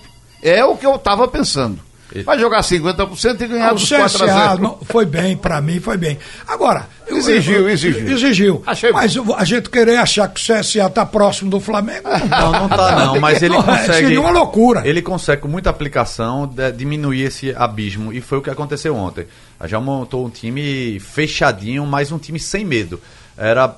é 0.42 0.64
o 0.64 0.76
que 0.76 0.84
eu 0.86 0.98
tava 0.98 1.26
pensando. 1.28 1.78
Vai 2.24 2.38
jogar 2.38 2.60
50% 2.62 3.40
e 3.40 3.46
ganhar 3.48 3.68
Ah, 3.68 3.72
o 3.72 3.74
dos 3.74 3.88
4 3.88 4.04
a 4.04 4.08
CSA 4.28 4.48
0. 4.50 4.62
não- 4.62 4.78
foi 4.84 5.04
bem, 5.04 5.36
pra 5.36 5.60
mim 5.60 5.80
foi 5.80 5.96
bem. 5.96 6.18
Agora. 6.46 6.86
eu- 7.08 7.16
Exigiu, 7.18 7.54
eu- 7.62 7.68
exigiu. 7.70 8.08
Exigiu. 8.08 8.62
Achei. 8.66 8.90
Mas 8.92 9.14
eu- 9.16 9.34
a 9.36 9.44
gente 9.44 9.68
querer 9.68 9.96
achar 9.96 10.28
que 10.28 10.40
o 10.40 10.42
CSA 10.44 10.88
tá 10.88 11.04
próximo 11.04 11.50
do 11.50 11.58
Flamengo. 11.60 12.08
Não, 12.08 12.52
não 12.52 12.68
tá 12.68 13.04
não, 13.06 13.20
mas 13.20 13.42
ele 13.42 13.54
Não, 13.54 13.62
consegue. 13.62 13.92
seria 13.92 14.20
uma 14.20 14.30
loucura. 14.30 14.82
Ele 14.86 15.02
consegue, 15.02 15.42
com 15.42 15.48
muita 15.48 15.70
aplicação, 15.70 16.46
de- 16.46 16.72
diminuir 16.72 17.22
esse 17.24 17.54
abismo. 17.56 18.12
E 18.12 18.20
foi 18.20 18.38
o 18.38 18.42
que 18.42 18.48
aconteceu 18.50 18.94
ontem. 18.96 19.26
A 19.58 19.66
já 19.66 19.80
montou 19.80 20.24
um 20.26 20.30
time 20.30 20.98
fechadinho, 21.00 21.84
mas 21.86 22.10
um 22.12 22.18
time 22.18 22.38
sem 22.38 22.64
medo. 22.64 23.00
Era 23.36 23.74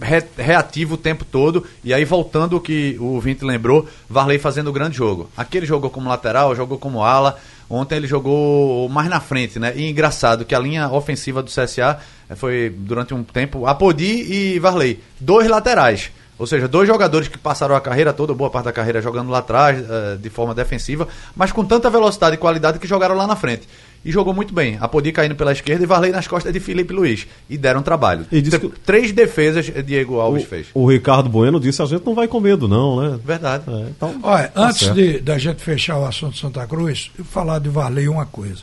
re- 0.00 0.24
reativo 0.36 0.94
o 0.94 0.98
tempo 0.98 1.24
todo. 1.24 1.64
E 1.84 1.92
aí, 1.94 2.04
voltando 2.04 2.56
o 2.56 2.60
que 2.60 2.96
o 2.98 3.20
Vinte 3.20 3.44
lembrou, 3.44 3.86
Varley 4.08 4.38
fazendo 4.38 4.72
grande 4.72 4.96
jogo. 4.96 5.30
Aquele 5.36 5.66
jogou 5.66 5.90
como 5.90 6.08
lateral, 6.08 6.54
jogou 6.54 6.78
como 6.78 7.02
ala. 7.02 7.38
Ontem 7.68 7.96
ele 7.96 8.06
jogou 8.08 8.88
mais 8.88 9.08
na 9.08 9.20
frente, 9.20 9.58
né? 9.58 9.72
E 9.76 9.88
engraçado 9.88 10.44
que 10.44 10.54
a 10.54 10.58
linha 10.58 10.88
ofensiva 10.90 11.40
do 11.42 11.50
CSA 11.50 12.00
eh, 12.28 12.34
foi, 12.34 12.68
durante 12.76 13.14
um 13.14 13.22
tempo, 13.22 13.64
Apodi 13.66 14.54
e 14.54 14.58
Varley. 14.58 15.00
Dois 15.20 15.46
laterais. 15.48 16.10
Ou 16.36 16.46
seja, 16.46 16.66
dois 16.66 16.88
jogadores 16.88 17.28
que 17.28 17.36
passaram 17.36 17.76
a 17.76 17.80
carreira 17.80 18.14
toda, 18.14 18.32
boa 18.32 18.48
parte 18.48 18.64
da 18.64 18.72
carreira 18.72 19.02
jogando 19.02 19.30
lá 19.30 19.38
atrás, 19.38 19.78
eh, 19.78 20.16
de 20.20 20.30
forma 20.30 20.54
defensiva, 20.54 21.06
mas 21.36 21.52
com 21.52 21.62
tanta 21.64 21.90
velocidade 21.90 22.34
e 22.34 22.38
qualidade 22.38 22.78
que 22.78 22.88
jogaram 22.88 23.14
lá 23.14 23.26
na 23.26 23.36
frente. 23.36 23.68
E 24.02 24.10
jogou 24.10 24.32
muito 24.32 24.54
bem. 24.54 24.78
Apodi 24.80 25.12
caindo 25.12 25.34
pela 25.34 25.52
esquerda 25.52 25.84
e 25.84 25.86
Varley 25.86 26.10
nas 26.10 26.26
costas 26.26 26.52
de 26.52 26.58
Felipe 26.58 26.92
Luiz. 26.94 27.26
E 27.50 27.58
deram 27.58 27.82
trabalho. 27.82 28.24
E 28.32 28.40
T- 28.40 28.58
que- 28.58 28.68
Três 28.84 29.12
defesas 29.12 29.70
eh, 29.74 29.82
Diego 29.82 30.18
Alves 30.18 30.44
fez. 30.44 30.68
O 30.72 30.88
Ricardo 30.90 31.28
Bueno 31.28 31.60
disse: 31.60 31.82
a 31.82 31.84
gente 31.84 32.06
não 32.06 32.14
vai 32.14 32.26
com 32.26 32.40
medo, 32.40 32.66
não, 32.66 32.98
né? 33.00 33.18
Verdade. 33.22 33.64
É, 33.68 33.88
então, 33.90 34.18
Olha, 34.22 34.48
tá 34.48 34.68
antes 34.68 34.78
certo. 34.80 34.94
de, 34.94 35.18
da 35.20 35.36
gente 35.36 35.62
fechar 35.62 35.98
o 35.98 36.06
assunto 36.06 36.38
Santa 36.38 36.66
Cruz, 36.66 37.10
eu 37.18 37.24
falar 37.26 37.58
de 37.58 37.68
Varley 37.68 38.08
uma 38.08 38.24
coisa. 38.24 38.62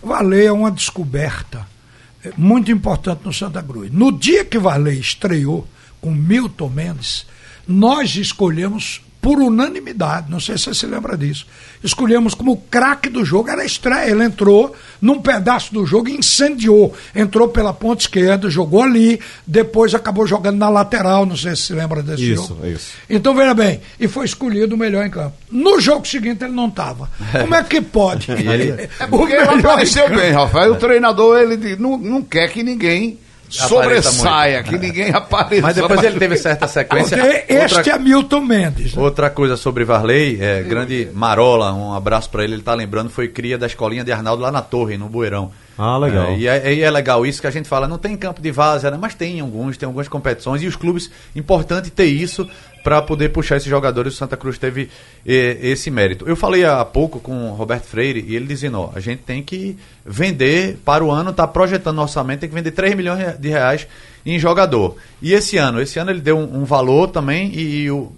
Varley 0.00 0.46
é 0.46 0.52
uma 0.52 0.70
descoberta 0.70 1.66
eh, 2.24 2.30
muito 2.36 2.70
importante 2.70 3.22
no 3.24 3.32
Santa 3.32 3.60
Cruz. 3.62 3.90
No 3.92 4.12
dia 4.12 4.44
que 4.44 4.56
Varley 4.58 5.00
estreou 5.00 5.66
com 6.00 6.12
Milton 6.12 6.68
Mendes, 6.68 7.26
nós 7.66 8.14
escolhemos 8.14 9.00
por 9.26 9.40
unanimidade, 9.40 10.30
não 10.30 10.38
sei 10.38 10.56
se 10.56 10.62
você 10.66 10.74
se 10.74 10.86
lembra 10.86 11.16
disso. 11.18 11.48
Escolhemos 11.82 12.32
como 12.32 12.56
craque 12.70 13.08
do 13.08 13.24
jogo, 13.24 13.50
era 13.50 13.62
a 13.62 13.64
estreia. 13.66 14.08
Ele 14.12 14.22
entrou 14.22 14.72
num 15.02 15.20
pedaço 15.20 15.74
do 15.74 15.84
jogo 15.84 16.08
e 16.08 16.16
incendiou. 16.16 16.94
Entrou 17.12 17.48
pela 17.48 17.72
ponta 17.72 18.02
esquerda, 18.02 18.48
jogou 18.48 18.84
ali, 18.84 19.18
depois 19.44 19.96
acabou 19.96 20.28
jogando 20.28 20.58
na 20.58 20.68
lateral, 20.68 21.26
não 21.26 21.36
sei 21.36 21.56
se 21.56 21.62
se 21.62 21.72
lembra 21.72 22.04
desse 22.04 22.30
Isso, 22.34 22.46
jogo. 22.50 22.66
isso. 22.68 22.92
Então, 23.10 23.34
veja 23.34 23.52
bem, 23.52 23.80
e 23.98 24.06
foi 24.06 24.26
escolhido 24.26 24.76
o 24.76 24.78
melhor 24.78 25.04
em 25.04 25.10
campo. 25.10 25.34
No 25.50 25.80
jogo 25.80 26.06
seguinte 26.06 26.44
ele 26.44 26.52
não 26.54 26.68
estava. 26.68 27.10
Como 27.40 27.52
é 27.56 27.64
que 27.64 27.80
pode? 27.82 28.30
Ele- 28.30 28.88
É 29.00 29.06
porque 29.08 29.32
ele 29.32 29.42
apareceu 29.42 30.08
bem, 30.08 30.30
Rafael. 30.30 30.72
O 30.74 30.76
treinador, 30.76 31.36
ele 31.40 31.74
não, 31.74 31.98
não 31.98 32.22
quer 32.22 32.48
que 32.52 32.62
ninguém 32.62 33.18
sobressaia, 33.48 34.62
que 34.62 34.76
ninguém 34.78 35.10
apareça. 35.14 35.62
Mas 35.62 35.76
depois 35.76 36.02
ele 36.02 36.18
teve 36.18 36.36
certa 36.36 36.66
sequência. 36.68 37.16
Porque 37.16 37.52
este 37.52 37.76
Outra- 37.78 37.92
é 37.94 37.98
Milton 37.98 38.40
Mendes. 38.40 38.94
né? 38.94 39.02
Outra 39.02 39.30
coisa 39.30 39.56
sobre 39.56 39.84
Varley, 39.84 40.38
é, 40.40 40.62
grande 40.62 41.08
Marola, 41.14 41.72
um 41.72 41.94
abraço 41.94 42.28
pra 42.30 42.44
ele, 42.44 42.54
ele 42.54 42.62
tá 42.62 42.74
lembrando, 42.74 43.10
foi 43.10 43.28
cria 43.28 43.56
da 43.58 43.66
escolinha 43.66 44.04
de 44.04 44.12
Arnaldo 44.12 44.42
lá 44.42 44.50
na 44.50 44.62
Torre, 44.62 44.96
no 44.96 45.08
Bueirão. 45.08 45.50
Ah, 45.78 45.98
legal. 45.98 46.28
É, 46.28 46.38
e, 46.38 46.46
é, 46.46 46.74
e 46.74 46.80
é 46.82 46.90
legal 46.90 47.26
isso 47.26 47.40
que 47.40 47.46
a 47.46 47.50
gente 47.50 47.68
fala, 47.68 47.86
não 47.86 47.98
tem 47.98 48.16
campo 48.16 48.40
de 48.40 48.50
várzea, 48.50 48.90
né? 48.90 48.98
mas 49.00 49.14
tem 49.14 49.40
alguns, 49.40 49.76
tem 49.76 49.86
algumas 49.86 50.08
competições 50.08 50.62
e 50.62 50.66
os 50.66 50.76
clubes, 50.76 51.10
importante 51.34 51.90
ter 51.90 52.06
isso 52.06 52.48
para 52.82 53.02
poder 53.02 53.30
puxar 53.30 53.56
esses 53.56 53.68
jogadores. 53.68 54.14
O 54.14 54.16
Santa 54.16 54.36
Cruz 54.36 54.58
teve 54.58 54.88
eh, 55.26 55.58
esse 55.60 55.90
mérito. 55.90 56.26
Eu 56.28 56.36
falei 56.36 56.64
há 56.64 56.84
pouco 56.84 57.18
com 57.18 57.50
o 57.50 57.54
Roberto 57.54 57.84
Freire 57.84 58.24
e 58.26 58.36
ele 58.36 58.46
dizendo, 58.46 58.80
ó, 58.80 58.92
a 58.94 59.00
gente 59.00 59.22
tem 59.22 59.42
que 59.42 59.76
vender 60.04 60.78
para 60.84 61.04
o 61.04 61.10
ano, 61.10 61.32
tá 61.32 61.46
projetando 61.48 61.96
no 61.96 62.02
orçamento, 62.02 62.40
tem 62.40 62.48
que 62.48 62.54
vender 62.54 62.70
3 62.70 62.94
milhões 62.94 63.38
de 63.38 63.48
reais 63.48 63.88
em 64.24 64.38
jogador. 64.38 64.96
E 65.20 65.32
esse 65.32 65.56
ano, 65.56 65.80
esse 65.80 65.98
ano 65.98 66.12
ele 66.12 66.20
deu 66.20 66.38
um, 66.38 66.62
um 66.62 66.64
valor 66.64 67.08
também 67.08 67.52
e 67.52 67.90
o, 67.90 68.12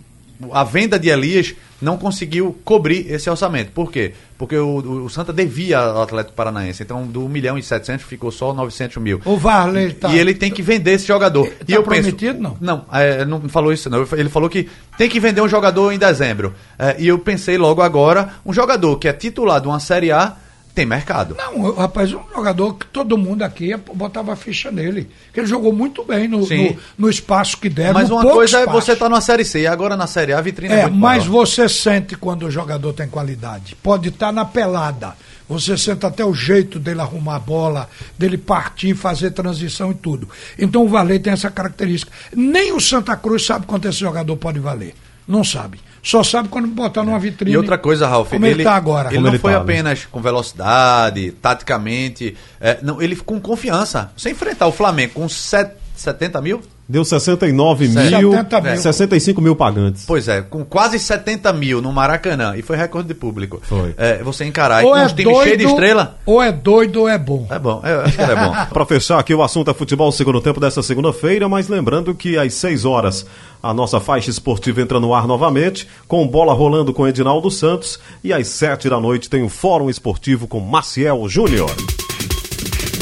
a 0.53 0.65
venda 0.65 0.99
de 0.99 1.09
Elias 1.09 1.55
não 1.81 1.97
conseguiu 1.97 2.57
cobrir 2.65 3.11
esse 3.11 3.29
orçamento. 3.31 3.71
Por 3.73 3.91
quê? 3.91 4.13
Porque 4.37 4.57
o, 4.57 5.05
o 5.05 5.11
Santa 5.11 5.33
devia 5.33 5.79
ao 5.79 6.03
Atlético 6.03 6.35
Paranaense. 6.35 6.83
Então, 6.83 7.07
do 7.07 7.25
1 7.25 7.29
milhão 7.29 7.59
e 7.59 7.63
700 7.63 8.05
ficou 8.05 8.31
só 8.31 8.53
900 8.53 8.97
mil. 8.99 9.21
O 9.25 9.37
Varley 9.37 9.93
tá. 9.93 10.13
E 10.13 10.19
ele 10.19 10.35
tem 10.35 10.51
que 10.51 10.63
vender 10.63 10.93
esse 10.93 11.07
jogador. 11.07 11.47
Tá 11.47 11.65
e 11.67 11.73
eu 11.73 11.83
prometido, 11.83 12.35
penso, 12.35 12.41
não? 12.41 12.57
Não, 12.61 12.85
é, 12.93 13.25
não 13.25 13.49
falou 13.49 13.73
isso 13.73 13.89
não. 13.89 14.07
Ele 14.13 14.29
falou 14.29 14.49
que 14.49 14.69
tem 14.97 15.09
que 15.09 15.21
vender 15.21 15.41
um 15.41 15.49
jogador 15.49 15.93
em 15.93 15.99
dezembro. 15.99 16.55
É, 16.79 16.97
e 16.99 17.09
eu 17.09 17.19
pensei 17.19 17.57
logo 17.57 17.83
agora, 17.83 18.35
um 18.45 18.53
jogador 18.53 18.97
que 18.97 19.09
é 19.09 19.13
titular 19.13 19.61
de 19.61 19.69
uma 19.69 19.81
Série 19.81 20.11
A 20.11 20.37
tem 20.79 20.87
mercado. 20.87 21.35
Não, 21.37 21.75
rapaz, 21.75 22.13
um 22.13 22.23
jogador 22.33 22.75
que 22.75 22.87
todo 22.87 23.19
mundo 23.19 23.43
aqui 23.43 23.77
botava 23.93 24.37
ficha 24.37 24.71
nele. 24.71 25.11
Que 25.33 25.41
ele 25.41 25.47
jogou 25.49 25.73
muito 25.73 26.05
bem 26.05 26.29
no, 26.29 26.39
no, 26.39 26.77
no 26.97 27.11
espaço 27.11 27.57
que 27.57 27.69
deram. 27.69 27.95
Mas 27.95 28.11
uma 28.11 28.23
coisa 28.23 28.59
é 28.59 28.61
espaço. 28.61 28.81
você 28.81 28.93
estar 28.93 29.07
tá 29.07 29.09
numa 29.09 29.21
Série 29.21 29.45
C 29.45 29.63
e 29.63 29.67
agora 29.67 29.97
na 29.97 30.07
Série 30.07 30.33
A 30.33 30.39
a 30.39 30.41
vitrine 30.41 30.73
é, 30.73 30.81
É, 30.83 30.87
mas 30.87 31.27
maior. 31.27 31.47
você 31.47 31.69
sente 31.69 32.15
quando 32.15 32.47
o 32.47 32.51
jogador 32.51 32.93
tem 32.93 33.09
qualidade. 33.09 33.75
Pode 33.83 34.11
estar 34.11 34.31
na 34.31 34.45
pelada. 34.45 35.17
Você 35.49 35.77
sente 35.77 36.07
até 36.07 36.25
o 36.25 36.33
jeito 36.33 36.79
dele 36.79 37.01
arrumar 37.01 37.37
a 37.37 37.41
bola, 37.41 37.91
dele 38.17 38.39
partir, 38.39 38.95
fazer 38.95 39.33
transição 39.33 39.91
e 39.91 39.95
tudo. 39.95 40.29
Então 40.57 40.85
o 40.85 40.89
Valer 40.89 41.21
tem 41.21 41.33
essa 41.33 41.51
característica. 41.51 42.13
Nem 42.33 42.73
o 42.73 42.81
Santa 42.81 43.17
Cruz 43.17 43.45
sabe 43.45 43.67
quanto 43.67 43.89
esse 43.89 43.99
jogador 43.99 44.37
pode 44.37 44.61
valer. 44.61 44.95
Não 45.27 45.43
sabe. 45.43 45.81
Só 46.03 46.23
sabe 46.23 46.49
quando 46.49 46.69
botar 46.69 47.03
numa 47.03 47.19
vitrine. 47.19 47.53
E 47.53 47.57
outra 47.57 47.77
coisa, 47.77 48.07
Ralf, 48.07 48.31
como 48.31 48.47
ele 48.47 48.63
está 48.63 48.75
agora. 48.77 49.09
Ele 49.09 49.17
Como 49.17 49.27
não 49.27 49.33
ele 49.33 49.39
foi 49.39 49.53
tá, 49.53 49.59
né? 49.59 49.63
apenas 49.65 50.05
com 50.07 50.21
velocidade, 50.21 51.33
taticamente, 51.33 52.37
é, 52.61 52.79
não, 52.83 53.01
ele 53.03 53.17
com 53.17 53.41
confiança. 53.41 54.13
Sem 54.17 54.33
enfrentar 54.33 54.67
o 54.67 54.73
Flamengo 54.73 55.15
com 55.15 55.29
set- 55.29 55.75
70 55.97 56.41
mil? 56.41 56.63
Deu 56.89 57.05
69 57.05 57.87
mil, 57.87 58.33
70 58.33 58.61
mil. 58.63 58.77
65 58.79 59.41
mil 59.43 59.55
pagantes. 59.55 60.05
Pois 60.07 60.27
é, 60.27 60.41
com 60.41 60.65
quase 60.65 60.99
70 60.99 61.53
mil 61.53 61.83
no 61.83 61.93
Maracanã, 61.93 62.57
e 62.57 62.63
foi 62.63 62.79
recorde 62.79 63.09
de 63.09 63.15
público. 63.15 63.61
Foi. 63.63 63.95
É, 63.99 64.23
você 64.23 64.47
encarar 64.47 64.83
Ou 64.83 64.93
com 64.93 64.97
é 64.97 65.05
uns 65.05 65.13
times 65.13 65.37
cheios 65.43 65.59
de 65.59 65.65
estrela, 65.65 66.19
ou 66.25 66.43
é 66.43 66.51
doido 66.51 67.01
ou 67.01 67.09
é 67.09 67.19
bom. 67.19 67.47
é 67.51 67.59
bom, 67.59 67.83
eu 67.85 68.01
acho 68.01 68.17
que 68.17 68.23
é 68.23 68.35
bom. 68.35 68.55
Para 68.73 68.87
fechar 68.87 69.19
aqui 69.19 69.35
o 69.35 69.43
assunto 69.43 69.71
é 69.71 69.75
futebol 69.75 70.11
segundo 70.11 70.41
tempo 70.41 70.59
dessa 70.59 70.83
segunda-feira, 70.83 71.47
mas 71.47 71.69
lembrando 71.69 72.15
que 72.15 72.39
às 72.39 72.55
6 72.55 72.87
horas 72.87 73.27
a 73.63 73.75
nossa 73.75 74.01
faixa 74.01 74.31
esportiva 74.31 74.81
entra 74.81 74.99
no 74.99 75.13
ar 75.13 75.27
novamente, 75.27 75.87
com 76.07 76.27
bola 76.27 76.55
rolando 76.55 76.95
com 76.95 77.07
Edinaldo 77.07 77.51
Santos, 77.51 78.01
e 78.25 78.33
às 78.33 78.49
7 78.49 78.89
da 78.89 78.99
noite 78.99 79.29
tem 79.29 79.43
o 79.43 79.51
Fórum 79.51 79.91
Esportivo 79.91 80.49
com 80.49 80.59
Maciel 80.59 81.29
Júnior. 81.29 81.71